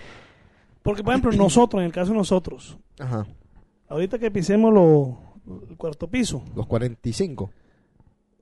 Porque, 0.90 1.04
por 1.04 1.14
ejemplo, 1.14 1.32
nosotros, 1.34 1.80
en 1.82 1.86
el 1.88 1.92
caso 1.92 2.12
de 2.12 2.18
nosotros, 2.18 2.78
Ajá. 3.00 3.26
ahorita 3.88 4.18
que 4.20 4.32
pisemos 4.32 4.74
lo- 4.74 5.18
el 5.70 5.78
cuarto 5.78 6.08
piso, 6.08 6.44
Los 6.56 6.66
45. 6.68 7.50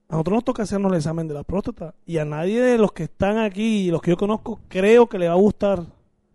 a 0.08 0.12
nosotros 0.12 0.34
nos 0.36 0.44
toca 0.44 0.62
hacernos 0.62 0.90
el 0.92 0.96
examen 0.98 1.28
de 1.28 1.34
la 1.34 1.44
próstata. 1.44 1.94
Y 2.06 2.18
a 2.18 2.24
nadie 2.24 2.60
de 2.60 2.78
los 2.78 2.92
que 2.92 3.04
están 3.04 3.38
aquí 3.38 3.86
y 3.86 3.90
los 3.90 4.00
que 4.00 4.10
yo 4.12 4.16
conozco, 4.16 4.60
creo 4.68 5.08
que 5.08 5.18
le 5.18 5.28
va 5.28 5.34
a 5.34 5.38
gustar 5.38 5.84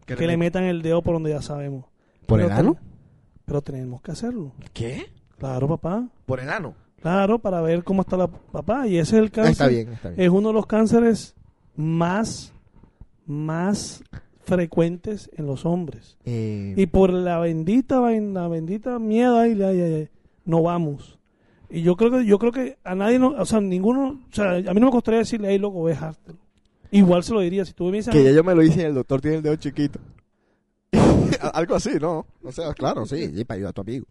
que 0.06 0.28
le 0.28 0.38
metan 0.38 0.64
el 0.66 0.82
dedo 0.82 1.02
por 1.02 1.14
donde 1.16 1.32
ya 1.32 1.42
sabemos. 1.42 1.86
¿Por 2.28 2.40
Pero 2.40 2.52
el 2.52 2.52
ano? 2.60 2.74
ten- 2.76 2.84
Pero 3.46 3.62
tenemos 3.62 4.02
que 4.02 4.12
hacerlo. 4.12 4.52
¿Qué? 4.74 5.08
Claro, 5.38 5.68
papá. 5.68 6.08
¿Por 6.26 6.40
el 6.40 6.50
ano? 6.50 6.76
Claro, 7.02 7.40
para 7.40 7.60
ver 7.62 7.84
cómo 7.84 8.02
está 8.04 8.16
la 8.16 8.28
papá. 8.28 8.88
Y 8.88 8.98
ese 8.98 9.18
es 9.18 9.24
el 9.24 9.32
cáncer. 9.32 9.52
está 9.52 9.68
bien, 9.68 9.92
está 9.94 10.10
bien. 10.10 10.22
Es 10.22 10.30
uno 10.30 10.48
de 10.50 10.54
los 10.54 10.66
cánceres 10.66 11.36
más, 11.76 12.54
más 13.26 14.04
frecuentes 14.46 15.30
en 15.36 15.46
los 15.46 15.66
hombres. 15.66 16.18
Eh, 16.26 16.74
Y 16.78 16.86
por 16.88 17.12
la 17.12 17.40
bendita, 17.40 18.00
la 18.00 18.48
bendita 18.48 19.00
miedo 19.00 19.38
ay, 19.40 19.52
ay, 19.62 19.82
ay, 19.82 19.94
ay, 19.94 20.10
no 20.46 20.62
vamos. 20.64 21.18
Y 21.70 21.82
yo 21.82 21.96
creo 21.96 22.12
que, 22.12 22.26
yo 22.26 22.38
creo 22.38 22.52
que 22.52 22.78
a 22.84 22.94
nadie, 22.94 23.18
no, 23.18 23.30
o 23.30 23.46
sea, 23.46 23.60
ninguno, 23.60 24.22
o 24.30 24.36
sea, 24.36 24.52
a 24.52 24.74
mí 24.74 24.80
no 24.80 24.88
me 24.88 24.92
costaría 24.92 25.20
decirle, 25.20 25.50
hey, 25.50 25.58
loco, 25.58 25.88
dejártelo. 25.88 26.38
Igual 26.92 27.24
se 27.24 27.34
lo 27.34 27.40
diría, 27.40 27.66
si 27.66 27.74
tú 27.74 27.86
me 27.86 27.98
dices, 27.98 28.14
que 28.14 28.24
ya 28.24 28.32
yo 28.32 28.44
me 28.44 28.54
lo 28.54 28.62
hice 28.62 28.82
y 28.82 28.86
el 28.86 28.94
doctor 28.94 29.20
tiene 29.20 29.38
el 29.38 29.44
dedo 29.44 29.56
chiquito. 29.56 30.00
Algo 31.54 31.74
así, 31.76 31.92
¿no? 32.00 32.28
O 32.44 32.52
sea, 32.52 32.74
claro, 32.74 33.06
sí, 33.08 33.32
y 33.34 33.44
para 33.44 33.56
ayudar 33.56 33.70
a 33.72 33.74
tu 33.74 33.82
amigo. 33.82 34.06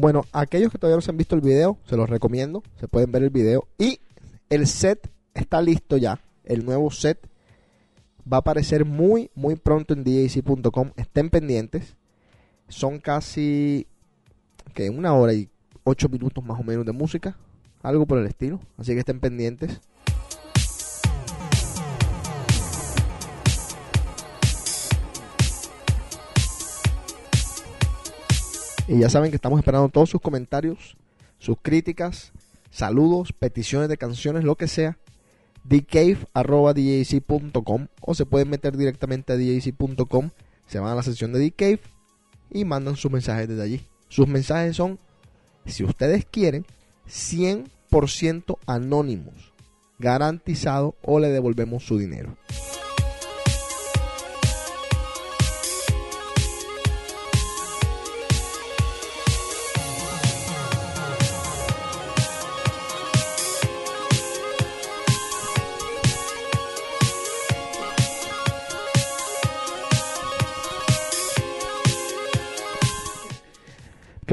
Bueno, 0.00 0.24
aquellos 0.32 0.72
que 0.72 0.78
todavía 0.78 0.96
no 0.96 1.02
se 1.02 1.10
han 1.10 1.18
visto 1.18 1.34
el 1.34 1.42
video, 1.42 1.76
se 1.84 1.94
los 1.94 2.08
recomiendo. 2.08 2.62
Se 2.80 2.88
pueden 2.88 3.12
ver 3.12 3.22
el 3.22 3.28
video. 3.28 3.68
Y 3.76 4.00
el 4.48 4.66
set 4.66 5.10
está 5.34 5.60
listo 5.60 5.98
ya. 5.98 6.18
El 6.42 6.64
nuevo 6.64 6.90
set 6.90 7.28
va 8.20 8.38
a 8.38 8.40
aparecer 8.40 8.86
muy, 8.86 9.30
muy 9.34 9.56
pronto 9.56 9.92
en 9.92 10.02
DJC.com. 10.02 10.92
Estén 10.96 11.28
pendientes. 11.28 11.96
Son 12.66 12.98
casi 12.98 13.86
que 14.72 14.88
una 14.88 15.12
hora 15.12 15.34
y 15.34 15.50
ocho 15.84 16.08
minutos 16.08 16.42
más 16.42 16.58
o 16.58 16.62
menos 16.62 16.86
de 16.86 16.92
música. 16.92 17.36
Algo 17.82 18.06
por 18.06 18.16
el 18.16 18.26
estilo. 18.26 18.58
Así 18.78 18.94
que 18.94 19.00
estén 19.00 19.20
pendientes. 19.20 19.82
Y 28.90 28.98
ya 28.98 29.08
saben 29.08 29.30
que 29.30 29.36
estamos 29.36 29.60
esperando 29.60 29.88
todos 29.88 30.10
sus 30.10 30.20
comentarios, 30.20 30.96
sus 31.38 31.56
críticas, 31.62 32.32
saludos, 32.72 33.32
peticiones 33.32 33.88
de 33.88 33.96
canciones, 33.96 34.42
lo 34.42 34.56
que 34.56 34.66
sea. 34.66 34.98
dcave.com 35.62 37.06
o 38.00 38.14
se 38.16 38.26
pueden 38.26 38.50
meter 38.50 38.76
directamente 38.76 39.32
a 39.32 39.36
djc.com, 39.36 40.30
se 40.66 40.80
van 40.80 40.90
a 40.90 40.96
la 40.96 41.04
sección 41.04 41.32
de 41.32 41.38
dcave 41.38 41.78
y 42.50 42.64
mandan 42.64 42.96
sus 42.96 43.12
mensajes 43.12 43.48
desde 43.48 43.62
allí. 43.62 43.86
Sus 44.08 44.26
mensajes 44.26 44.74
son, 44.74 44.98
si 45.66 45.84
ustedes 45.84 46.24
quieren, 46.24 46.66
100% 47.08 48.58
anónimos, 48.66 49.52
garantizado 50.00 50.96
o 51.02 51.20
le 51.20 51.28
devolvemos 51.28 51.84
su 51.84 51.96
dinero. 51.96 52.36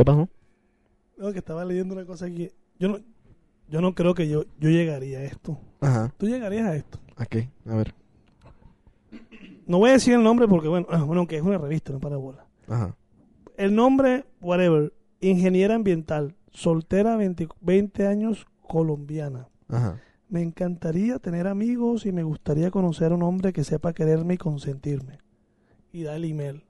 Pasó? 0.08 0.30
no, 1.18 1.32
que 1.32 1.40
estaba 1.40 1.66
leyendo 1.66 1.94
una 1.96 2.06
cosa 2.06 2.26
aquí. 2.26 2.50
Yo 2.80 2.90
no, 2.90 3.00
yo 3.70 3.82
no 3.82 3.94
creo 3.96 4.14
que 4.14 4.28
yo, 4.28 4.46
yo 4.60 4.70
llegaría 4.70 5.20
a 5.20 5.24
esto. 5.24 5.60
Ajá, 5.82 6.14
Tú 6.18 6.28
llegarías 6.28 6.68
a 6.68 6.76
esto. 6.76 7.00
¿a 7.16 7.26
qué? 7.26 7.50
A 7.66 7.76
ver. 7.76 7.94
No 9.66 9.80
voy 9.80 9.90
a 9.90 9.94
decir 9.94 10.14
el 10.14 10.24
nombre 10.24 10.48
porque, 10.48 10.68
bueno, 10.68 10.88
ah, 10.90 11.04
bueno, 11.04 11.28
que 11.28 11.36
es 11.36 11.42
una 11.42 11.58
revista, 11.58 11.92
no 11.92 12.00
para 12.00 12.18
bola. 12.18 12.46
Ajá. 12.68 12.96
El 13.58 13.76
nombre, 13.76 14.26
whatever, 14.40 14.94
ingeniera 15.20 15.76
ambiental, 15.76 16.36
soltera, 16.52 17.18
20, 17.18 17.48
20 17.62 18.08
años, 18.08 18.46
colombiana. 18.62 19.50
Ajá. 19.68 20.00
Me 20.30 20.42
encantaría 20.42 21.20
tener 21.20 21.48
amigos 21.48 22.06
y 22.06 22.12
me 22.12 22.24
gustaría 22.24 22.70
conocer 22.70 23.12
a 23.12 23.16
un 23.16 23.24
hombre 23.24 23.54
que 23.54 23.64
sepa 23.64 23.94
quererme 23.94 24.36
y 24.36 24.38
consentirme. 24.38 25.20
Y 25.92 26.04
da 26.04 26.16
el 26.16 26.26
email. 26.26 26.64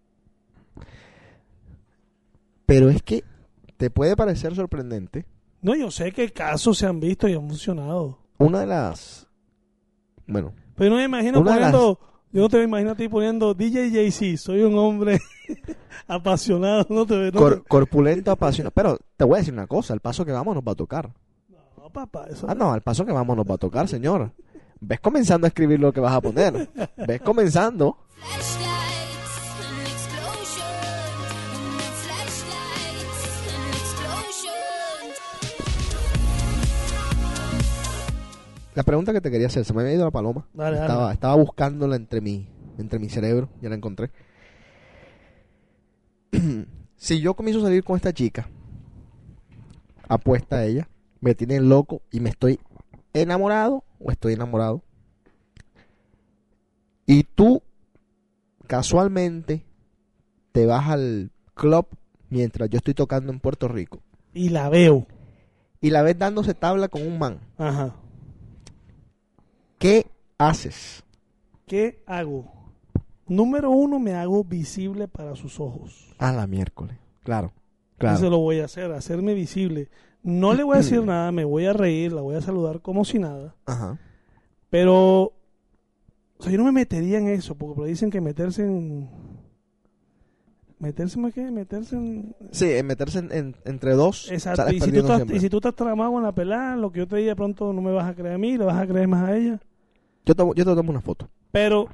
Pero 2.67 2.89
es 2.91 3.01
que 3.01 3.23
te 3.77 3.89
puede 3.89 4.15
parecer 4.15 4.53
sorprendente. 4.53 5.25
No, 5.63 5.73
yo 5.75 5.89
sé 5.89 6.11
que 6.11 6.31
casos 6.31 6.77
se 6.77 6.85
han 6.85 6.99
visto 6.99 7.27
y 7.27 7.33
han 7.33 7.47
funcionado. 7.47 8.19
Una 8.37 8.59
de 8.59 8.67
las. 8.67 9.25
Bueno, 10.27 10.53
Pero 10.75 10.89
yo 10.89 10.91
no 10.91 10.97
me 10.97 11.05
imagino 11.05 11.39
Una 11.39 11.55
de 11.55 11.59
las- 11.61 11.71
poniendo. 11.71 11.99
Yo 12.33 12.41
no 12.41 12.49
te 12.49 12.61
imagino 12.61 12.91
a 12.91 12.95
ti 12.95 13.07
poniendo 13.07 13.53
DJ 13.55 13.89
JC. 13.89 14.37
Soy 14.37 14.61
un 14.61 14.77
hombre 14.77 15.17
apasionado. 16.07 16.85
No 16.89 17.05
te 17.05 17.31
no, 17.31 17.39
cor- 17.39 17.63
corpulento, 17.67 18.29
apasionado. 18.31 18.71
Pero 18.75 18.99
te 19.15 19.23
voy 19.23 19.35
a 19.35 19.39
decir 19.39 19.53
una 19.53 19.65
cosa: 19.65 19.93
al 19.93 20.01
paso 20.01 20.25
que 20.25 20.31
vamos 20.33 20.53
nos 20.53 20.63
va 20.63 20.73
a 20.73 20.75
tocar. 20.75 21.09
no, 21.77 21.89
papá. 21.89 22.27
Eso 22.29 22.45
Ah, 22.49 22.53
no, 22.53 22.73
al 22.73 22.81
paso 22.81 23.05
que 23.05 23.11
vamos 23.13 23.35
nos 23.35 23.45
va 23.49 23.55
a 23.55 23.57
tocar, 23.57 23.87
señor. 23.87 24.31
Ves 24.79 24.99
comenzando 24.99 25.45
a 25.45 25.49
escribir 25.49 25.79
lo 25.79 25.91
que 25.93 26.01
vas 26.01 26.13
a 26.13 26.21
poner. 26.21 26.69
Ves 27.07 27.21
comenzando. 27.21 27.97
La 38.77 38.83
pregunta 38.83 39.11
que 39.11 39.21
te 39.21 39.31
quería 39.31 39.47
hacer, 39.47 39.65
se 39.65 39.73
me 39.73 39.81
había 39.81 39.95
ido 39.95 40.05
la 40.05 40.11
paloma. 40.11 40.47
Dale, 40.53 40.75
dale. 40.77 40.85
estaba, 40.85 41.11
estaba 41.11 41.35
buscándola 41.35 41.95
entre 41.95 42.21
mi, 42.21 42.47
entre 42.77 42.99
mi 42.99 43.09
cerebro, 43.09 43.49
ya 43.59 43.69
la 43.69 43.75
encontré. 43.75 44.11
si 46.95 47.19
yo 47.19 47.33
comienzo 47.33 47.61
a 47.61 47.63
salir 47.63 47.83
con 47.83 47.95
esta 47.95 48.13
chica, 48.13 48.47
apuesta 50.07 50.57
a 50.57 50.65
ella, 50.65 50.87
me 51.21 51.33
tiene 51.33 51.59
loco 51.59 52.03
y 52.11 52.19
me 52.19 52.29
estoy 52.29 52.59
enamorado 53.13 53.83
o 53.99 54.11
estoy 54.11 54.33
enamorado. 54.33 54.83
Y 57.07 57.23
tú 57.23 57.63
casualmente 58.67 59.65
te 60.51 60.67
vas 60.67 60.87
al 60.87 61.31
club 61.55 61.87
mientras 62.29 62.69
yo 62.69 62.77
estoy 62.77 62.93
tocando 62.93 63.31
en 63.33 63.39
Puerto 63.39 63.67
Rico 63.67 64.03
Y 64.35 64.49
la 64.49 64.69
veo. 64.69 65.07
y 65.81 65.89
la 65.89 66.03
ves 66.03 66.19
dándose 66.19 66.53
tabla 66.53 66.89
con 66.89 67.01
un 67.01 67.17
man. 67.17 67.39
Ajá. 67.57 67.95
¿Qué 69.79 70.07
haces? 70.37 71.03
¿Qué 71.65 72.03
hago? 72.05 72.45
Número 73.27 73.69
uno, 73.71 73.99
me 73.99 74.13
hago 74.13 74.43
visible 74.43 75.07
para 75.07 75.35
sus 75.35 75.59
ojos. 75.59 76.13
A 76.17 76.31
la 76.31 76.47
miércoles. 76.47 76.97
Claro. 77.23 77.47
Eso 77.47 77.97
Claro. 77.99 78.29
lo 78.29 78.37
voy 78.39 78.59
a 78.59 78.65
hacer, 78.65 78.91
hacerme 78.91 79.33
visible. 79.33 79.89
No 80.23 80.53
le 80.53 80.63
voy 80.63 80.75
a 80.75 80.77
decir 80.79 81.01
nada, 81.05 81.31
me 81.31 81.43
voy 81.43 81.65
a 81.65 81.73
reír, 81.73 82.13
la 82.13 82.21
voy 82.21 82.35
a 82.35 82.41
saludar 82.41 82.81
como 82.81 83.03
si 83.05 83.19
nada. 83.19 83.55
Ajá. 83.65 83.99
Pero, 84.69 85.23
o 85.23 85.33
sea, 86.39 86.51
yo 86.51 86.57
no 86.57 86.63
me 86.65 86.71
metería 86.71 87.17
en 87.17 87.27
eso, 87.27 87.55
porque 87.55 87.83
dicen 87.85 88.09
que 88.09 88.21
meterse 88.21 88.63
en... 88.63 89.09
¿Meterse 90.79 91.19
en 91.19 91.31
qué? 91.31 91.49
Meterse 91.51 91.95
en... 91.95 92.35
Sí, 92.51 92.65
en 92.69 92.85
meterse 92.85 93.19
en- 93.19 93.31
en- 93.31 93.55
entre 93.65 93.93
dos. 93.95 94.31
Exacto, 94.31 94.71
y 94.71 94.79
si, 94.79 94.91
tú 94.91 94.99
estás, 94.99 95.23
y 95.31 95.39
si 95.39 95.49
tú 95.49 95.57
estás 95.57 95.73
tramado 95.75 96.15
en 96.17 96.23
la 96.23 96.31
pelada, 96.33 96.75
lo 96.75 96.91
que 96.91 96.99
yo 96.99 97.07
te 97.07 97.15
diga 97.17 97.29
de 97.31 97.35
pronto 97.35 97.73
no 97.73 97.81
me 97.81 97.91
vas 97.91 98.07
a 98.07 98.13
creer 98.13 98.35
a 98.35 98.37
mí, 98.37 98.57
le 98.57 98.65
vas 98.65 98.77
a 98.77 98.85
creer 98.87 99.07
más 99.07 99.27
a 99.27 99.35
ella. 99.35 99.59
Yo, 100.27 100.35
tomo- 100.35 100.53
yo 100.55 100.65
te 100.65 100.75
tomo 100.75 100.91
una 100.91 101.01
foto. 101.01 101.27
Pero, 101.51 101.87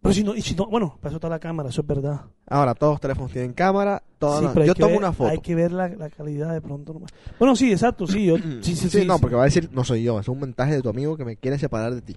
pero 0.00 0.12
si 0.12 0.24
no, 0.24 0.34
y 0.34 0.42
si 0.42 0.54
no, 0.54 0.66
bueno, 0.66 0.96
para 1.00 1.10
eso 1.10 1.16
está 1.16 1.28
la 1.28 1.38
cámara, 1.38 1.68
eso 1.68 1.80
es 1.82 1.86
verdad. 1.86 2.22
Ahora, 2.46 2.74
todos 2.74 2.94
los 2.94 3.00
teléfonos 3.00 3.30
tienen 3.32 3.52
cámara. 3.52 4.02
todas 4.18 4.38
Sí, 4.40 4.44
las- 4.44 4.52
pero 4.54 4.62
hay 4.64 4.68
yo 4.68 4.74
que 4.74 4.80
tomo 4.80 4.90
ver- 4.90 4.98
una 4.98 5.12
foto. 5.12 5.30
Hay 5.30 5.38
que 5.38 5.54
ver 5.54 5.72
la, 5.72 5.88
la 5.88 6.10
calidad 6.10 6.52
de 6.52 6.60
pronto 6.60 6.92
nomás. 6.92 7.10
Bueno, 7.38 7.54
sí, 7.56 7.70
exacto, 7.72 8.06
sí, 8.06 8.26
yo, 8.26 8.36
sí, 8.60 8.60
sí, 8.62 8.74
Sí, 8.76 9.00
sí, 9.00 9.06
no, 9.06 9.16
sí. 9.16 9.20
porque 9.20 9.36
va 9.36 9.42
a 9.42 9.46
decir, 9.46 9.68
no 9.72 9.84
soy 9.84 10.02
yo, 10.02 10.18
es 10.20 10.28
un 10.28 10.40
mensaje 10.40 10.74
de 10.74 10.82
tu 10.82 10.88
amigo 10.88 11.16
que 11.16 11.24
me 11.24 11.36
quiere 11.36 11.58
separar 11.58 11.94
de 11.94 12.02
ti. 12.02 12.16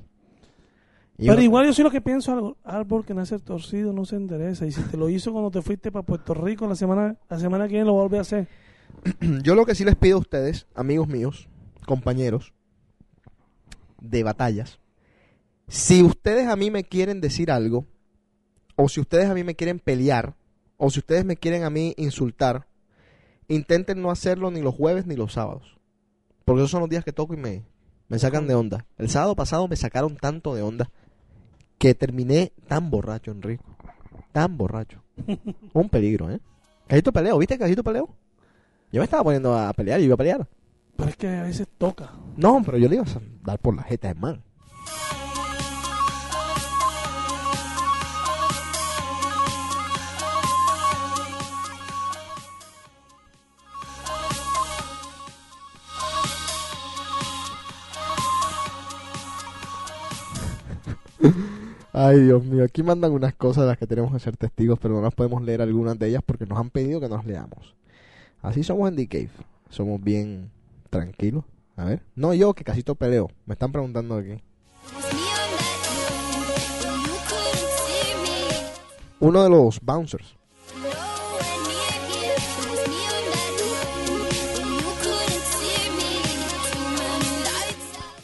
Y 1.17 1.23
Pero 1.27 1.33
uno- 1.35 1.43
igual 1.43 1.65
yo 1.65 1.73
soy 1.73 1.83
lo 1.85 1.91
que 1.91 2.01
pienso, 2.01 2.33
árbol, 2.33 2.57
árbol 2.65 3.05
que 3.05 3.13
nace 3.13 3.39
torcido 3.39 3.93
no 3.93 4.03
se 4.03 4.17
endereza. 4.17 4.65
Y 4.65 4.71
si 4.73 4.81
te 4.83 4.97
lo 4.97 5.07
hizo 5.07 5.31
cuando 5.31 5.49
te 5.49 5.61
fuiste 5.61 5.89
para 5.91 6.03
Puerto 6.05 6.33
Rico, 6.33 6.67
la 6.67 6.75
semana 6.75 7.15
la 7.29 7.39
semana 7.39 7.65
que 7.67 7.73
viene 7.73 7.85
lo 7.85 7.93
vuelve 7.93 8.17
a 8.17 8.21
hacer. 8.21 8.47
Yo 9.43 9.55
lo 9.55 9.65
que 9.65 9.75
sí 9.75 9.85
les 9.85 9.95
pido 9.95 10.17
a 10.17 10.19
ustedes, 10.19 10.67
amigos 10.75 11.07
míos, 11.07 11.47
compañeros 11.85 12.53
de 14.01 14.23
batallas, 14.23 14.79
si 15.67 16.03
ustedes 16.03 16.47
a 16.47 16.55
mí 16.55 16.71
me 16.71 16.83
quieren 16.83 17.21
decir 17.21 17.51
algo, 17.51 17.85
o 18.75 18.89
si 18.89 18.99
ustedes 18.99 19.29
a 19.29 19.33
mí 19.33 19.43
me 19.43 19.55
quieren 19.55 19.79
pelear, 19.79 20.35
o 20.77 20.89
si 20.89 20.99
ustedes 20.99 21.25
me 21.25 21.37
quieren 21.37 21.63
a 21.63 21.69
mí 21.69 21.93
insultar, 21.97 22.67
intenten 23.47 24.01
no 24.01 24.11
hacerlo 24.11 24.51
ni 24.51 24.61
los 24.61 24.75
jueves 24.75 25.05
ni 25.05 25.15
los 25.15 25.33
sábados. 25.33 25.77
Porque 26.43 26.61
esos 26.61 26.71
son 26.71 26.81
los 26.81 26.89
días 26.89 27.03
que 27.03 27.13
toco 27.13 27.33
y 27.33 27.37
me, 27.37 27.63
me 28.07 28.19
sacan 28.19 28.47
de 28.47 28.55
onda. 28.55 28.85
El 28.97 29.09
sábado 29.09 29.35
pasado 29.35 29.67
me 29.67 29.75
sacaron 29.75 30.15
tanto 30.17 30.53
de 30.53 30.61
onda 30.61 30.91
que 31.77 31.95
terminé 31.95 32.51
tan 32.67 32.89
borracho, 32.89 33.31
Enrico. 33.31 33.63
Tan 34.31 34.57
borracho. 34.57 35.01
Un 35.73 35.89
peligro, 35.89 36.29
¿eh? 36.29 36.39
Cajito 36.87 37.11
peleo, 37.11 37.37
¿viste 37.37 37.57
Cajito 37.57 37.83
peleo? 37.83 38.09
Yo 38.91 38.99
me 38.99 39.05
estaba 39.05 39.23
poniendo 39.23 39.57
a 39.57 39.73
pelear 39.73 39.99
y 39.99 40.03
iba 40.03 40.13
a 40.13 40.17
pelear. 40.17 40.47
Pero 40.95 41.09
es 41.09 41.17
que 41.17 41.27
a 41.27 41.43
veces 41.43 41.67
toca. 41.77 42.13
No, 42.37 42.61
pero 42.63 42.77
yo 42.77 42.87
le 42.87 42.95
iba 42.95 43.03
a 43.03 43.21
dar 43.43 43.59
por 43.59 43.75
la 43.75 43.83
jeta 43.83 44.07
de 44.09 44.15
Ay, 61.93 62.19
Dios 62.21 62.43
mío, 62.43 62.65
aquí 62.65 62.83
mandan 62.83 63.13
unas 63.13 63.33
cosas 63.35 63.63
de 63.63 63.69
las 63.69 63.77
que 63.77 63.87
tenemos 63.87 64.11
que 64.11 64.19
ser 64.19 64.35
testigos, 64.35 64.77
pero 64.79 64.95
no 64.95 65.01
las 65.01 65.13
podemos 65.13 65.41
leer 65.41 65.61
algunas 65.61 65.97
de 65.97 66.09
ellas 66.09 66.21
porque 66.25 66.45
nos 66.45 66.59
han 66.59 66.69
pedido 66.69 66.99
que 66.99 67.07
nos 67.07 67.25
leamos. 67.25 67.73
Así 68.41 68.63
somos 68.63 68.89
en 68.89 68.97
The 68.97 69.07
Cave. 69.07 69.29
Somos 69.69 70.03
bien 70.03 70.51
tranquilos. 70.89 71.45
A 71.77 71.85
ver. 71.85 72.03
No 72.15 72.33
yo, 72.33 72.53
que 72.53 72.63
casi 72.63 72.83
todo 72.83 72.95
peleo. 72.95 73.29
Me 73.45 73.53
están 73.53 73.71
preguntando 73.71 74.15
aquí. 74.15 74.41
Uno 79.19 79.43
de 79.43 79.49
los 79.49 79.79
bouncers. 79.81 80.35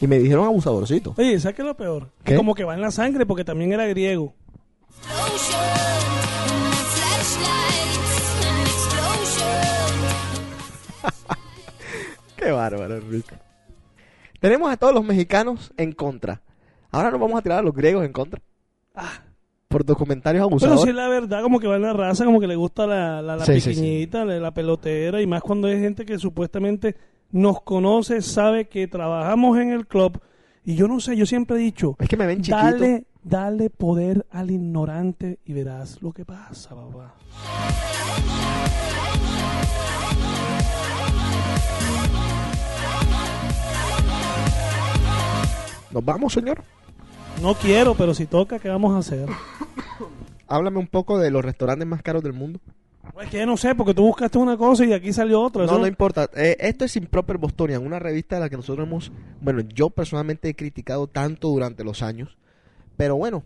Y 0.02 0.08
me 0.08 0.18
dijeron 0.18 0.44
abusadorcito. 0.44 1.14
Oye, 1.16 1.38
¿sabes 1.38 1.54
qué 1.54 1.62
es 1.62 1.68
lo 1.68 1.76
peor? 1.76 2.10
Como 2.36 2.56
que 2.56 2.64
va 2.64 2.74
en 2.74 2.80
la 2.80 2.90
sangre 2.90 3.24
porque 3.24 3.44
también 3.44 3.72
era 3.72 3.86
griego. 3.86 4.34
Qué 12.36 12.50
bárbaro, 12.50 12.96
Enrique. 12.96 13.36
Tenemos 14.40 14.72
a 14.72 14.76
todos 14.76 14.92
los 14.92 15.04
mexicanos 15.04 15.72
en 15.76 15.92
contra. 15.92 16.42
Ahora 16.90 17.10
nos 17.10 17.20
vamos 17.20 17.38
a 17.38 17.42
tirar 17.42 17.60
a 17.60 17.62
los 17.62 17.74
griegos 17.74 18.04
en 18.04 18.12
contra. 18.12 18.40
Por 19.68 19.84
tus 19.84 19.96
comentarios 19.96 20.40
Pero 20.40 20.48
abusadores. 20.50 20.82
sí 20.82 20.88
es 20.90 20.94
la 20.94 21.08
verdad, 21.08 21.42
como 21.42 21.60
que 21.60 21.66
va 21.66 21.76
en 21.76 21.82
la 21.82 21.92
raza, 21.92 22.24
como 22.24 22.40
que 22.40 22.46
le 22.48 22.56
gusta 22.56 22.86
la, 22.86 23.22
la, 23.22 23.36
la 23.36 23.44
Sí, 23.46 23.60
sí, 23.60 23.70
pequeñita, 23.70 24.24
La, 24.24 24.38
la 24.38 24.52
pelotera, 24.52 25.22
y 25.22 25.26
más 25.26 25.40
cuando 25.42 25.68
hay 25.68 25.78
gente 25.78 26.04
que 26.04 26.18
supuestamente 26.18 26.96
nos 27.32 27.62
conoce, 27.62 28.22
sabe 28.22 28.66
que 28.68 28.86
trabajamos 28.86 29.58
en 29.58 29.70
el 29.72 29.86
club. 29.86 30.20
Y 30.64 30.76
yo 30.76 30.86
no 30.86 31.00
sé, 31.00 31.16
yo 31.16 31.26
siempre 31.26 31.56
he 31.56 31.60
dicho, 31.60 31.96
Es 31.98 32.08
que 32.08 32.16
me 32.16 32.26
ven 32.26 32.38
chiquito. 32.42 32.56
dale, 32.56 33.04
dale 33.24 33.70
poder 33.70 34.26
al 34.30 34.50
ignorante 34.50 35.38
y 35.44 35.52
verás 35.52 36.00
lo 36.02 36.12
que 36.12 36.24
pasa, 36.24 36.70
papá. 36.70 37.14
¿Nos 45.90 46.04
vamos, 46.04 46.32
señor? 46.32 46.62
No 47.42 47.54
quiero, 47.54 47.94
pero 47.94 48.14
si 48.14 48.26
toca, 48.26 48.58
¿qué 48.58 48.68
vamos 48.68 48.94
a 48.94 48.98
hacer? 48.98 49.28
Háblame 50.48 50.78
un 50.78 50.86
poco 50.86 51.18
de 51.18 51.30
los 51.30 51.44
restaurantes 51.44 51.86
más 51.86 52.02
caros 52.02 52.22
del 52.22 52.32
mundo. 52.32 52.60
Es 53.22 53.28
que 53.30 53.38
yo 53.38 53.46
no 53.46 53.56
sé, 53.56 53.74
porque 53.74 53.94
tú 53.94 54.02
buscaste 54.04 54.38
una 54.38 54.56
cosa 54.56 54.84
y 54.84 54.92
aquí 54.92 55.12
salió 55.12 55.40
otra. 55.42 55.64
No, 55.66 55.72
eso- 55.72 55.78
no 55.80 55.86
importa. 55.86 56.28
Eh, 56.34 56.56
esto 56.60 56.84
es 56.84 56.96
Improper 56.96 57.36
Bostonian, 57.38 57.84
una 57.84 57.98
revista 57.98 58.36
de 58.36 58.40
la 58.42 58.48
que 58.48 58.56
nosotros 58.56 58.86
hemos, 58.86 59.12
bueno, 59.40 59.60
yo 59.60 59.90
personalmente 59.90 60.48
he 60.48 60.54
criticado 60.54 61.06
tanto 61.08 61.48
durante 61.48 61.84
los 61.84 62.02
años. 62.02 62.36
Pero 62.96 63.16
bueno, 63.16 63.42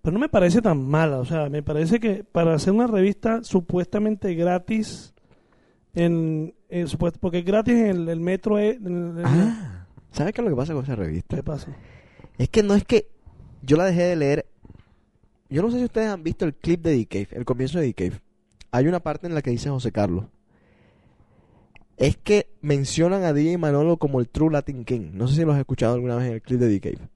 Pero 0.00 0.14
no 0.14 0.18
me 0.20 0.30
parece 0.30 0.62
tan 0.62 0.82
mala, 0.82 1.18
o 1.18 1.24
sea, 1.26 1.50
me 1.50 1.62
parece 1.62 2.00
que 2.00 2.24
para 2.24 2.54
hacer 2.54 2.72
una 2.72 2.86
revista 2.86 3.44
supuestamente 3.44 4.32
gratis, 4.34 5.12
en, 5.94 6.54
en 6.70 6.86
supuest- 6.86 7.18
porque 7.20 7.38
es 7.40 7.44
gratis 7.44 7.74
en 7.74 7.86
el, 7.88 8.08
el 8.08 8.20
metro... 8.20 8.58
eh, 8.58 8.78
en 8.82 9.18
el- 9.18 9.24
ah, 9.26 9.86
¿sabes 10.10 10.32
qué 10.32 10.40
es 10.40 10.44
lo 10.44 10.50
que 10.50 10.56
pasa 10.56 10.72
con 10.72 10.84
esa 10.84 10.94
revista? 10.94 11.36
¿Qué 11.36 11.42
pasa? 11.42 11.76
Es 12.38 12.48
que 12.48 12.62
no 12.62 12.74
es 12.74 12.84
que 12.84 13.08
yo 13.62 13.76
la 13.76 13.84
dejé 13.84 14.04
de 14.04 14.16
leer. 14.16 14.46
Yo 15.50 15.60
no 15.62 15.70
sé 15.70 15.78
si 15.78 15.84
ustedes 15.84 16.08
han 16.08 16.22
visto 16.22 16.44
el 16.46 16.54
clip 16.54 16.82
de 16.82 16.96
The 16.96 17.06
Cave, 17.06 17.28
el 17.38 17.44
comienzo 17.44 17.78
de 17.78 17.92
The 17.92 17.94
Cave. 18.10 18.20
Hay 18.70 18.86
una 18.86 19.00
parte 19.00 19.26
en 19.26 19.34
la 19.34 19.42
que 19.42 19.50
dice 19.50 19.70
José 19.70 19.92
Carlos. 19.92 20.26
Es 21.96 22.16
que 22.16 22.48
mencionan 22.60 23.24
a 23.24 23.32
DJ 23.32 23.58
Manolo 23.58 23.96
como 23.96 24.20
el 24.20 24.28
True 24.28 24.52
Latin 24.52 24.84
King. 24.84 25.10
No 25.14 25.26
sé 25.26 25.36
si 25.36 25.44
lo 25.44 25.52
has 25.52 25.58
escuchado 25.58 25.94
alguna 25.94 26.16
vez 26.16 26.28
en 26.28 26.34
el 26.34 26.42
clip 26.42 26.60
de 26.60 26.78
The 26.78 26.80
Cave. 26.80 27.08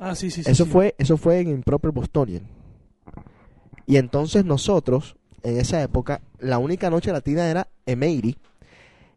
Ah, 0.00 0.14
sí, 0.14 0.30
sí, 0.30 0.42
sí. 0.42 0.50
Eso 0.50 0.64
sí. 0.64 0.70
fue, 0.70 0.94
eso 0.98 1.16
fue 1.16 1.40
en 1.40 1.48
Improper 1.48 1.92
Bostonian. 1.92 2.42
Y 3.86 3.96
entonces 3.96 4.44
nosotros, 4.44 5.16
en 5.42 5.58
esa 5.58 5.82
época, 5.82 6.22
la 6.38 6.58
única 6.58 6.90
noche 6.90 7.12
latina 7.12 7.48
era 7.48 7.68
Emery. 7.86 8.36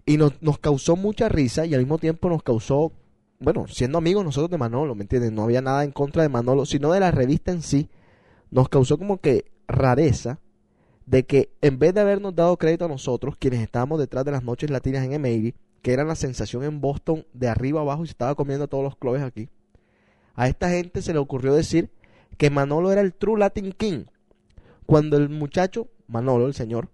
Y 0.05 0.17
nos, 0.17 0.39
nos 0.41 0.59
causó 0.59 0.95
mucha 0.95 1.29
risa 1.29 1.65
y 1.65 1.73
al 1.73 1.79
mismo 1.79 1.97
tiempo 1.97 2.27
nos 2.27 2.43
causó, 2.43 2.91
bueno, 3.39 3.67
siendo 3.67 3.97
amigos 3.97 4.25
nosotros 4.25 4.51
de 4.51 4.57
Manolo, 4.57 4.95
¿me 4.95 5.03
entiendes? 5.03 5.31
No 5.31 5.43
había 5.43 5.61
nada 5.61 5.85
en 5.85 5.91
contra 5.91 6.23
de 6.23 6.29
Manolo, 6.29 6.65
sino 6.65 6.91
de 6.91 6.99
la 6.99 7.09
revista 7.09 7.51
en 7.51 7.61
sí. 7.61 7.89
Nos 8.51 8.67
causó 8.67 8.97
como 8.97 9.21
que 9.21 9.45
rareza 9.67 10.39
de 11.05 11.25
que 11.25 11.49
en 11.61 11.79
vez 11.79 11.93
de 11.93 12.01
habernos 12.01 12.35
dado 12.35 12.57
crédito 12.57 12.85
a 12.85 12.89
nosotros, 12.89 13.35
quienes 13.37 13.61
estábamos 13.61 13.99
detrás 13.99 14.25
de 14.25 14.31
las 14.31 14.43
noches 14.43 14.69
latinas 14.69 15.03
en 15.03 15.13
Emery, 15.13 15.55
que 15.81 15.93
eran 15.93 16.07
la 16.07 16.15
sensación 16.15 16.63
en 16.63 16.79
Boston 16.79 17.25
de 17.33 17.49
arriba 17.49 17.81
abajo 17.81 18.03
y 18.03 18.07
se 18.07 18.11
estaba 18.11 18.35
comiendo 18.35 18.67
todos 18.67 18.83
los 18.83 18.95
clubes 18.95 19.21
aquí, 19.21 19.49
a 20.35 20.47
esta 20.47 20.69
gente 20.69 21.01
se 21.01 21.13
le 21.13 21.19
ocurrió 21.19 21.53
decir 21.53 21.91
que 22.37 22.49
Manolo 22.49 22.91
era 22.91 23.01
el 23.01 23.13
True 23.13 23.39
Latin 23.39 23.73
King, 23.73 24.05
cuando 24.85 25.17
el 25.17 25.29
muchacho, 25.29 25.87
Manolo, 26.07 26.47
el 26.47 26.53
señor, 26.53 26.89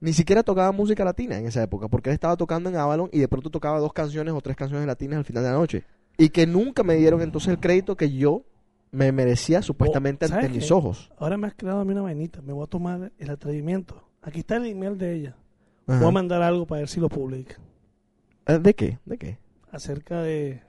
ni 0.00 0.12
siquiera 0.12 0.42
tocaba 0.42 0.72
música 0.72 1.04
latina 1.04 1.38
en 1.38 1.46
esa 1.46 1.62
época, 1.62 1.86
porque 1.88 2.10
él 2.10 2.14
estaba 2.14 2.36
tocando 2.36 2.68
en 2.68 2.76
Avalon 2.76 3.08
y 3.12 3.20
de 3.20 3.28
pronto 3.28 3.50
tocaba 3.50 3.78
dos 3.78 3.92
canciones 3.92 4.34
o 4.34 4.40
tres 4.40 4.56
canciones 4.56 4.86
latinas 4.86 5.18
al 5.18 5.24
final 5.24 5.44
de 5.44 5.50
la 5.50 5.56
noche. 5.56 5.84
Y 6.18 6.30
que 6.30 6.46
nunca 6.46 6.82
me 6.82 6.96
dieron 6.96 7.22
entonces 7.22 7.50
el 7.50 7.60
crédito 7.60 7.96
que 7.96 8.10
yo 8.10 8.44
me 8.92 9.10
merecía 9.10 9.62
supuestamente 9.62 10.28
¿sabes 10.28 10.44
ante 10.44 10.56
mis 10.58 10.68
qué? 10.68 10.74
ojos. 10.74 11.10
Ahora 11.18 11.36
me 11.36 11.46
has 11.48 11.54
creado 11.54 11.80
a 11.80 11.84
mí 11.84 11.92
una 11.92 12.02
vainita. 12.02 12.40
Me 12.42 12.52
voy 12.52 12.62
a 12.64 12.66
tomar 12.68 13.10
el 13.18 13.30
atrevimiento. 13.30 14.02
Aquí 14.22 14.40
está 14.40 14.56
el 14.56 14.66
email 14.66 14.96
de 14.98 15.14
ella. 15.14 15.36
Ajá. 15.86 15.98
Voy 15.98 16.08
a 16.08 16.12
mandar 16.12 16.42
algo 16.42 16.66
para 16.66 16.80
ver 16.80 16.88
si 16.88 17.00
lo 17.00 17.08
publica. 17.08 17.56
Eh, 18.46 18.58
¿De 18.58 18.74
qué? 18.74 18.98
¿De 19.04 19.18
qué? 19.18 19.38
Acerca 19.72 20.20
de... 20.22 20.62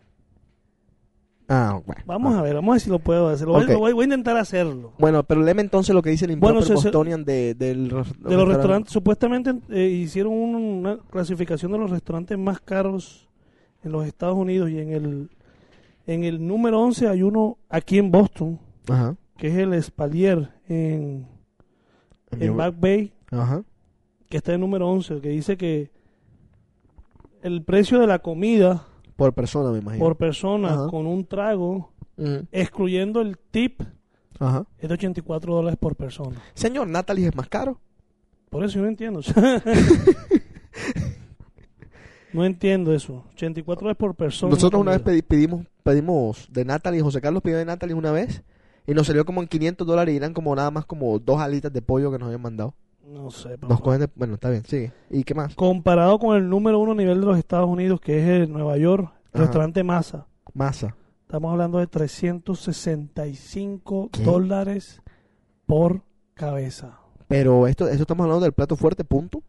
Ah, 1.49 1.81
bueno. 1.85 2.01
Vamos 2.05 2.33
Ah. 2.35 2.39
a 2.39 2.41
ver, 2.41 2.55
vamos 2.55 2.71
a 2.71 2.73
ver 2.75 2.81
si 2.81 2.89
lo 2.89 2.99
puedo 2.99 3.27
hacer. 3.27 3.45
Lo 3.47 3.53
voy, 3.77 4.01
a 4.01 4.03
intentar 4.05 4.37
hacerlo. 4.37 4.93
Bueno, 4.97 5.23
pero 5.23 5.41
léeme 5.41 5.61
entonces 5.61 5.93
lo 5.93 6.01
que 6.01 6.09
dice 6.09 6.25
el 6.25 6.37
Bueno, 6.37 6.59
Improper 6.59 6.77
se- 6.77 6.81
se- 6.81 6.87
Bostonian 6.87 7.25
de, 7.25 7.53
del 7.53 7.89
De 7.89 8.35
los 8.35 8.47
restaurantes, 8.47 8.93
supuestamente 8.93 9.53
eh, 9.69 9.87
hicieron 9.89 10.31
un- 10.31 10.55
una 10.55 10.97
clasificación 11.11 11.73
de 11.73 11.77
los 11.79 11.91
restaurantes 11.91 12.37
más 12.39 12.61
caros 12.61 13.27
en 13.83 13.91
los 13.91 14.07
Estados 14.07 14.37
Unidos 14.37 14.69
y 14.69 14.79
en 14.79 14.89
el 14.93 15.29
en 16.07 16.23
el 16.23 16.45
número 16.45 16.81
11 16.81 17.07
hay 17.07 17.23
uno 17.23 17.57
aquí 17.69 17.97
en 17.97 18.11
Boston, 18.11 18.59
Ajá. 18.89 19.15
que 19.37 19.47
es 19.47 19.55
el 19.57 19.81
Spalier 19.81 20.49
en, 20.67 21.27
en 22.31 22.57
Back 22.57 22.75
Bay, 22.79 23.13
Ajá. 23.31 23.63
que 24.29 24.37
está 24.37 24.53
en 24.53 24.61
número 24.61 24.89
11, 24.89 25.21
que 25.21 25.29
dice 25.29 25.57
que 25.57 25.91
el 27.41 27.63
precio 27.63 27.99
de 27.99 28.07
la 28.07 28.19
comida 28.19 28.85
Por 29.15 29.33
persona, 29.33 29.71
me 29.71 29.79
imagino. 29.79 30.03
por 30.03 30.15
persona 30.17 30.73
Ajá. 30.73 30.87
con 30.87 31.05
un 31.05 31.25
trago, 31.25 31.91
Ujú. 32.17 32.45
excluyendo 32.51 33.21
el 33.21 33.37
tip, 33.37 33.81
Ajá. 34.39 34.65
es 34.77 34.87
de 34.89 34.93
84 34.93 35.53
dólares 35.53 35.77
por 35.79 35.95
persona. 35.95 36.41
Señor, 36.53 36.87
Natalie 36.87 37.27
es 37.27 37.35
más 37.35 37.47
caro. 37.49 37.79
Por 38.49 38.63
eso 38.63 38.75
yo 38.75 38.81
no 38.83 38.87
entiendo. 38.89 39.21
no 42.33 42.45
entiendo 42.45 42.93
eso. 42.93 43.23
84 43.33 43.81
dólares 43.81 43.97
por 43.97 44.15
persona. 44.15 44.53
Nosotros 44.53 44.81
una 44.81 44.91
vez 44.91 45.03
pedi- 45.03 45.23
pedimos, 45.23 45.65
pedimos 45.83 46.47
de 46.51 46.65
Natalie, 46.65 47.01
José 47.01 47.21
Carlos 47.21 47.41
pidió 47.43 47.57
de 47.57 47.65
Natalie 47.65 47.95
una 47.95 48.11
vez 48.11 48.43
y 48.87 48.93
nos 48.93 49.07
salió 49.07 49.25
como 49.25 49.41
en 49.41 49.47
500 49.47 49.85
dólares 49.87 50.13
y 50.13 50.17
eran 50.17 50.33
como 50.33 50.53
nada 50.55 50.71
más 50.71 50.85
como 50.85 51.17
dos 51.19 51.39
alitas 51.39 51.71
de 51.71 51.81
pollo 51.81 52.11
que 52.11 52.17
nos 52.19 52.25
habían 52.27 52.41
mandado. 52.41 52.73
No 53.05 53.29
sé. 53.31 53.57
papá. 53.57 53.67
Nos 53.67 53.81
cogen 53.81 53.99
de- 54.01 54.09
bueno, 54.15 54.35
está 54.35 54.49
bien, 54.49 54.63
sigue. 54.65 54.91
¿Y 55.09 55.23
qué 55.23 55.33
más? 55.33 55.55
Comparado 55.55 56.19
con 56.19 56.35
el 56.37 56.49
número 56.49 56.79
uno 56.79 56.91
a 56.93 56.95
nivel 56.95 57.19
de 57.21 57.25
los 57.27 57.37
Estados 57.37 57.69
Unidos, 57.69 57.99
que 58.01 58.19
es 58.19 58.27
el 58.27 58.51
Nueva 58.51 58.77
York, 58.77 59.11
el 59.33 59.41
restaurante 59.41 59.83
Masa. 59.83 60.25
Masa. 60.53 60.95
Estamos 61.27 61.51
hablando 61.51 61.79
de 61.79 61.87
365 61.87 64.09
¿Qué? 64.11 64.23
dólares 64.23 65.01
por 65.65 66.01
cabeza. 66.33 66.99
Pero 67.27 67.67
esto, 67.67 67.87
esto 67.87 68.01
estamos 68.03 68.23
hablando 68.25 68.43
del 68.43 68.53
plato 68.53 68.75
fuerte, 68.75 69.03
punto. 69.03 69.41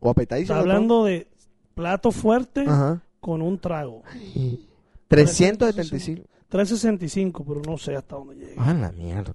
O 0.00 0.10
appetizer. 0.10 0.42
Está 0.42 0.60
hablando 0.60 1.04
de 1.04 1.28
plato 1.78 2.10
fuerte 2.10 2.64
Ajá. 2.66 3.00
con 3.20 3.40
un 3.40 3.56
trago. 3.60 4.02
375. 5.06 6.22
365, 6.48 7.44
pero 7.46 7.62
no 7.64 7.78
sé 7.78 7.94
hasta 7.94 8.16
dónde 8.16 8.34
llega. 8.34 8.54
Ah, 8.64 8.74
la 8.74 8.90
mierda, 8.90 9.32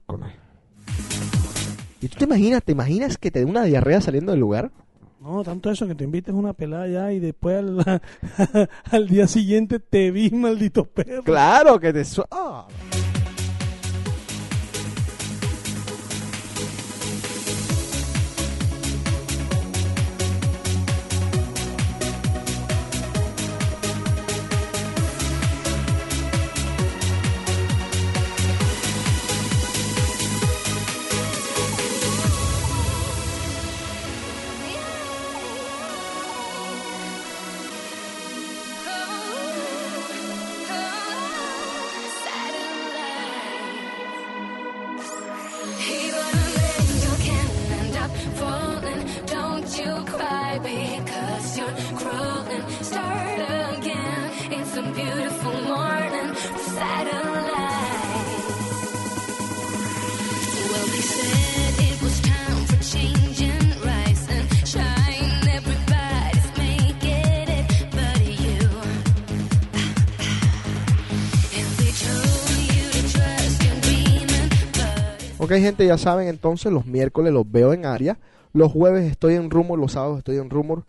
¿Y 2.01 2.09
tú 2.09 2.17
te 2.17 2.25
imaginas, 2.25 2.61
te 2.61 2.73
imaginas 2.73 3.17
que 3.17 3.31
te 3.31 3.39
dé 3.39 3.45
una 3.45 3.63
diarrea 3.63 4.01
saliendo 4.01 4.33
del 4.33 4.41
lugar? 4.41 4.71
No, 5.21 5.41
tanto 5.41 5.71
eso 5.71 5.87
que 5.87 5.95
te 5.95 6.03
invites 6.03 6.33
a 6.33 6.37
una 6.37 6.51
pelada 6.51 6.85
ya 6.89 7.13
y 7.13 7.19
después 7.19 7.59
al, 7.59 8.01
al 8.91 9.07
día 9.07 9.25
siguiente 9.27 9.79
te 9.79 10.11
vi, 10.11 10.29
maldito 10.31 10.83
perro. 10.83 11.23
Claro 11.23 11.79
que 11.79 11.93
te... 11.93 12.03
su- 12.03 12.25
Ok, 75.43 75.51
gente, 75.55 75.85
ya 75.85 75.97
saben, 75.97 76.29
entonces 76.29 76.71
los 76.71 76.85
miércoles 76.85 77.33
los 77.33 77.51
veo 77.51 77.73
en 77.73 77.85
área. 77.85 78.17
Los 78.53 78.71
jueves 78.71 79.09
estoy 79.09 79.33
en 79.33 79.49
Rumor, 79.49 79.79
los 79.79 79.93
sábados 79.93 80.19
estoy 80.19 80.37
en 80.37 80.51
Rumor. 80.51 80.85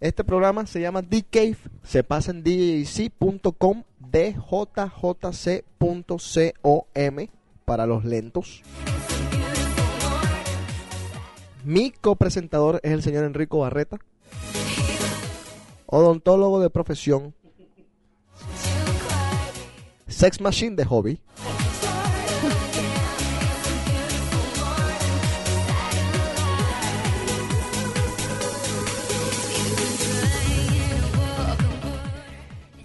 Este 0.00 0.22
programa 0.22 0.66
se 0.66 0.82
llama 0.82 1.00
D-Cave, 1.00 1.56
se 1.82 2.04
pasa 2.04 2.30
en 2.30 2.42
djc.com, 2.42 3.84
djjc.com 3.98 6.02
para 7.64 7.86
los 7.86 8.04
lentos. 8.04 8.62
Mi 11.64 11.92
copresentador 11.92 12.80
es 12.82 12.92
el 12.92 13.02
señor 13.02 13.24
Enrico 13.24 13.60
Barreta, 13.60 13.98
odontólogo 15.86 16.60
de 16.60 16.68
profesión, 16.68 17.34
sex 20.06 20.40
machine 20.40 20.76
de 20.76 20.84
hobby. 20.84 21.20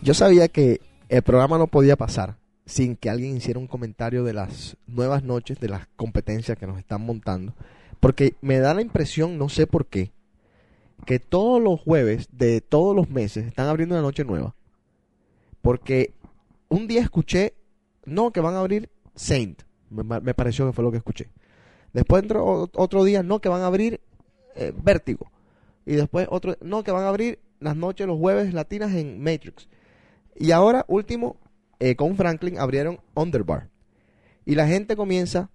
Yo 0.07 0.13
sabía 0.13 0.47
que 0.47 0.79
el 1.09 1.21
programa 1.21 1.57
no 1.57 1.67
podía 1.67 1.97
pasar 1.97 2.37
sin 2.65 2.95
que 2.95 3.09
alguien 3.09 3.35
hiciera 3.35 3.59
un 3.59 3.67
comentario 3.67 4.23
de 4.23 4.31
las 4.31 4.77
nuevas 4.87 5.21
noches, 5.21 5.59
de 5.59 5.67
las 5.67 5.85
competencias 5.97 6.57
que 6.57 6.65
nos 6.65 6.79
están 6.79 7.01
montando. 7.05 7.53
Porque 7.99 8.35
me 8.39 8.59
da 8.59 8.73
la 8.73 8.81
impresión, 8.81 9.37
no 9.37 9.49
sé 9.49 9.67
por 9.67 9.85
qué, 9.85 10.13
que 11.05 11.19
todos 11.19 11.61
los 11.61 11.81
jueves 11.81 12.29
de 12.31 12.61
todos 12.61 12.95
los 12.95 13.09
meses 13.09 13.47
están 13.47 13.67
abriendo 13.67 13.95
una 13.95 14.01
noche 14.01 14.23
nueva. 14.23 14.55
Porque 15.61 16.13
un 16.69 16.87
día 16.87 17.01
escuché, 17.01 17.53
no, 18.05 18.31
que 18.31 18.39
van 18.39 18.55
a 18.55 18.61
abrir 18.61 18.89
Saint. 19.13 19.63
Me, 19.89 20.33
pareció 20.33 20.65
que 20.67 20.71
fue 20.71 20.85
lo 20.85 20.91
que 20.91 20.99
escuché. 20.99 21.27
Después 21.91 22.23
entró 22.23 22.45
o- 22.45 22.69
otro 22.75 23.03
día, 23.03 23.23
no, 23.23 23.41
que 23.41 23.49
van 23.49 23.61
a 23.61 23.67
abrir 23.67 23.99
eh, 24.55 24.71
Vértigo. 24.81 25.29
Y 25.85 25.95
después 25.95 26.29
otro, 26.31 26.55
no, 26.61 26.85
que 26.85 26.91
van 26.91 27.03
a 27.03 27.09
abrir 27.09 27.39
las 27.59 27.75
noches, 27.75 28.07
los 28.07 28.17
jueves 28.17 28.53
latinas 28.53 28.93
en 28.93 29.21
Matrix. 29.21 29.67
Y 30.39 30.51
ahora, 30.51 30.85
último, 30.87 31.37
eh, 31.79 31.95
con 31.95 32.15
Franklin 32.15 32.59
abrieron 32.59 32.99
Underbar. 33.15 33.69
Y 34.45 34.55
la 34.55 34.67
gente 34.67 34.95
comienza 34.95 35.49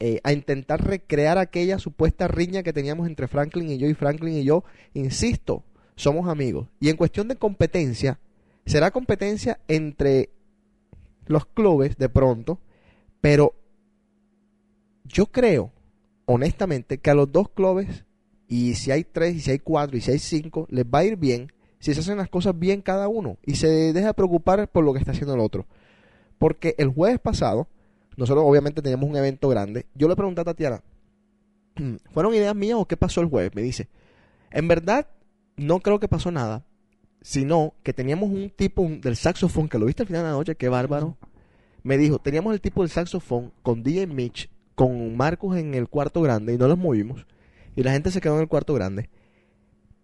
eh, 0.00 0.20
a 0.24 0.32
intentar 0.32 0.84
recrear 0.84 1.38
aquella 1.38 1.78
supuesta 1.78 2.26
riña 2.26 2.62
que 2.62 2.72
teníamos 2.72 3.06
entre 3.06 3.28
Franklin 3.28 3.70
y 3.70 3.78
yo. 3.78 3.86
Y 3.88 3.94
Franklin 3.94 4.36
y 4.36 4.44
yo, 4.44 4.64
insisto, 4.94 5.62
somos 5.94 6.28
amigos. 6.28 6.68
Y 6.80 6.88
en 6.88 6.96
cuestión 6.96 7.28
de 7.28 7.36
competencia, 7.36 8.18
será 8.66 8.90
competencia 8.90 9.60
entre 9.68 10.30
los 11.26 11.46
clubes 11.46 11.96
de 11.96 12.08
pronto. 12.08 12.58
Pero 13.20 13.54
yo 15.04 15.26
creo, 15.26 15.70
honestamente, 16.24 16.98
que 16.98 17.10
a 17.10 17.14
los 17.14 17.30
dos 17.30 17.50
clubes 17.50 18.04
Y 18.46 18.74
si 18.74 18.90
hay 18.90 19.04
tres, 19.04 19.36
y 19.36 19.40
si 19.40 19.50
hay 19.52 19.58
cuatro, 19.58 19.96
y 19.96 20.00
si 20.00 20.10
hay 20.10 20.18
cinco, 20.18 20.66
les 20.70 20.84
va 20.84 20.98
a 20.98 21.04
ir 21.04 21.16
bien 21.16 21.50
si 21.84 21.92
se 21.92 22.00
hacen 22.00 22.16
las 22.16 22.30
cosas 22.30 22.58
bien 22.58 22.80
cada 22.80 23.08
uno 23.08 23.36
y 23.44 23.56
se 23.56 23.92
deja 23.92 24.06
de 24.06 24.14
preocupar 24.14 24.68
por 24.68 24.82
lo 24.82 24.94
que 24.94 25.00
está 25.00 25.10
haciendo 25.10 25.34
el 25.34 25.40
otro. 25.40 25.66
Porque 26.38 26.74
el 26.78 26.88
jueves 26.88 27.20
pasado, 27.20 27.68
nosotros 28.16 28.42
obviamente 28.48 28.80
teníamos 28.80 29.10
un 29.10 29.16
evento 29.16 29.50
grande. 29.50 29.84
Yo 29.94 30.08
le 30.08 30.16
pregunté 30.16 30.40
a 30.40 30.44
Tatiana, 30.44 30.82
¿fueron 32.10 32.32
ideas 32.32 32.56
mías 32.56 32.78
o 32.78 32.86
qué 32.86 32.96
pasó 32.96 33.20
el 33.20 33.28
jueves? 33.28 33.54
Me 33.54 33.60
dice, 33.60 33.88
en 34.50 34.66
verdad, 34.66 35.08
no 35.58 35.80
creo 35.80 36.00
que 36.00 36.08
pasó 36.08 36.30
nada, 36.30 36.64
sino 37.20 37.74
que 37.82 37.92
teníamos 37.92 38.30
un 38.30 38.48
tipo 38.48 38.88
del 38.88 39.16
saxofón, 39.16 39.68
que 39.68 39.78
lo 39.78 39.84
viste 39.84 40.04
al 40.04 40.06
final 40.06 40.22
de 40.22 40.28
la 40.30 40.36
noche, 40.36 40.54
qué 40.54 40.70
bárbaro. 40.70 41.18
Me 41.82 41.98
dijo, 41.98 42.18
teníamos 42.18 42.54
el 42.54 42.62
tipo 42.62 42.80
del 42.80 42.88
saxofón 42.88 43.52
con 43.62 43.82
DJ 43.82 44.06
Mitch, 44.06 44.48
con 44.74 45.14
Marcos 45.18 45.58
en 45.58 45.74
el 45.74 45.90
cuarto 45.90 46.22
grande 46.22 46.54
y 46.54 46.56
no 46.56 46.66
los 46.66 46.78
movimos. 46.78 47.26
Y 47.76 47.82
la 47.82 47.92
gente 47.92 48.10
se 48.10 48.22
quedó 48.22 48.36
en 48.36 48.40
el 48.40 48.48
cuarto 48.48 48.72
grande. 48.72 49.10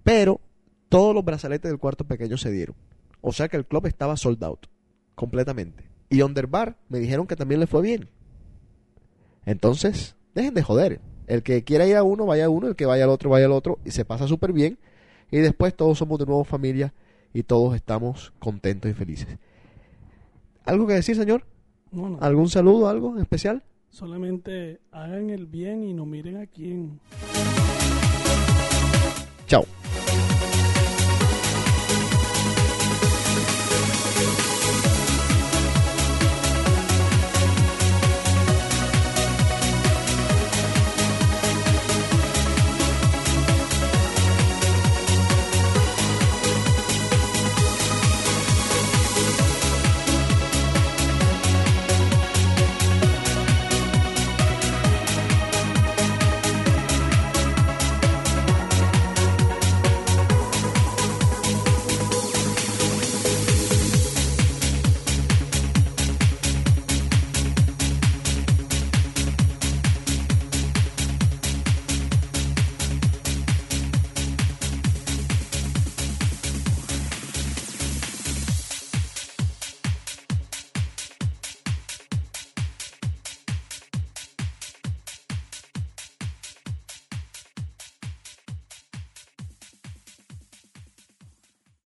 Pero 0.05 0.43
todos 0.91 1.15
los 1.15 1.25
brazaletes 1.25 1.71
del 1.71 1.79
cuarto 1.79 2.05
pequeño 2.05 2.37
se 2.37 2.51
dieron. 2.51 2.77
O 3.23 3.33
sea 3.33 3.49
que 3.49 3.57
el 3.57 3.65
club 3.65 3.87
estaba 3.87 4.17
sold 4.17 4.43
out. 4.45 4.67
Completamente. 5.15 5.85
Y 6.11 6.23
Underbar 6.23 6.77
me 6.89 6.99
dijeron 6.99 7.27
que 7.27 7.37
también 7.37 7.61
le 7.61 7.67
fue 7.67 7.81
bien. 7.81 8.09
Entonces, 9.47 10.17
dejen 10.35 10.53
de 10.53 10.63
joder. 10.63 11.01
El 11.29 11.45
que 11.45 11.63
quiera 11.63 11.87
ir 11.87 11.95
a 11.95 12.03
uno, 12.03 12.27
vaya 12.27 12.47
a 12.47 12.49
uno. 12.51 12.67
El 12.67 12.75
que 12.75 12.87
vaya 12.87 13.05
al 13.05 13.11
otro, 13.11 13.31
vaya 13.31 13.47
al 13.47 13.53
otro. 13.53 13.79
Y 13.85 13.93
se 13.93 14.05
pasa 14.05 14.27
súper 14.27 14.53
bien. 14.53 14.79
Y 15.31 15.39
después 15.39 15.75
todos 15.77 15.97
somos 15.97 16.19
de 16.19 16.27
nuevo 16.27 16.43
familia. 16.43 16.93
Y 17.33 17.45
todos 17.45 17.77
estamos 17.77 18.33
contentos 18.41 18.91
y 18.91 18.95
felices. 18.95 19.39
¿Algo 20.65 20.89
que 20.89 20.95
decir, 20.95 21.15
señor? 21.15 21.45
No, 21.93 22.09
no. 22.09 22.19
¿Algún 22.21 22.49
saludo, 22.49 22.89
algo 22.89 23.17
especial? 23.19 23.63
Solamente 23.91 24.81
hagan 24.91 25.31
el 25.31 25.47
bien 25.47 25.85
y 25.85 25.95
no 25.95 26.05
miren 26.05 26.39
a 26.39 26.47
quién. 26.47 26.99
Chao. 29.47 29.65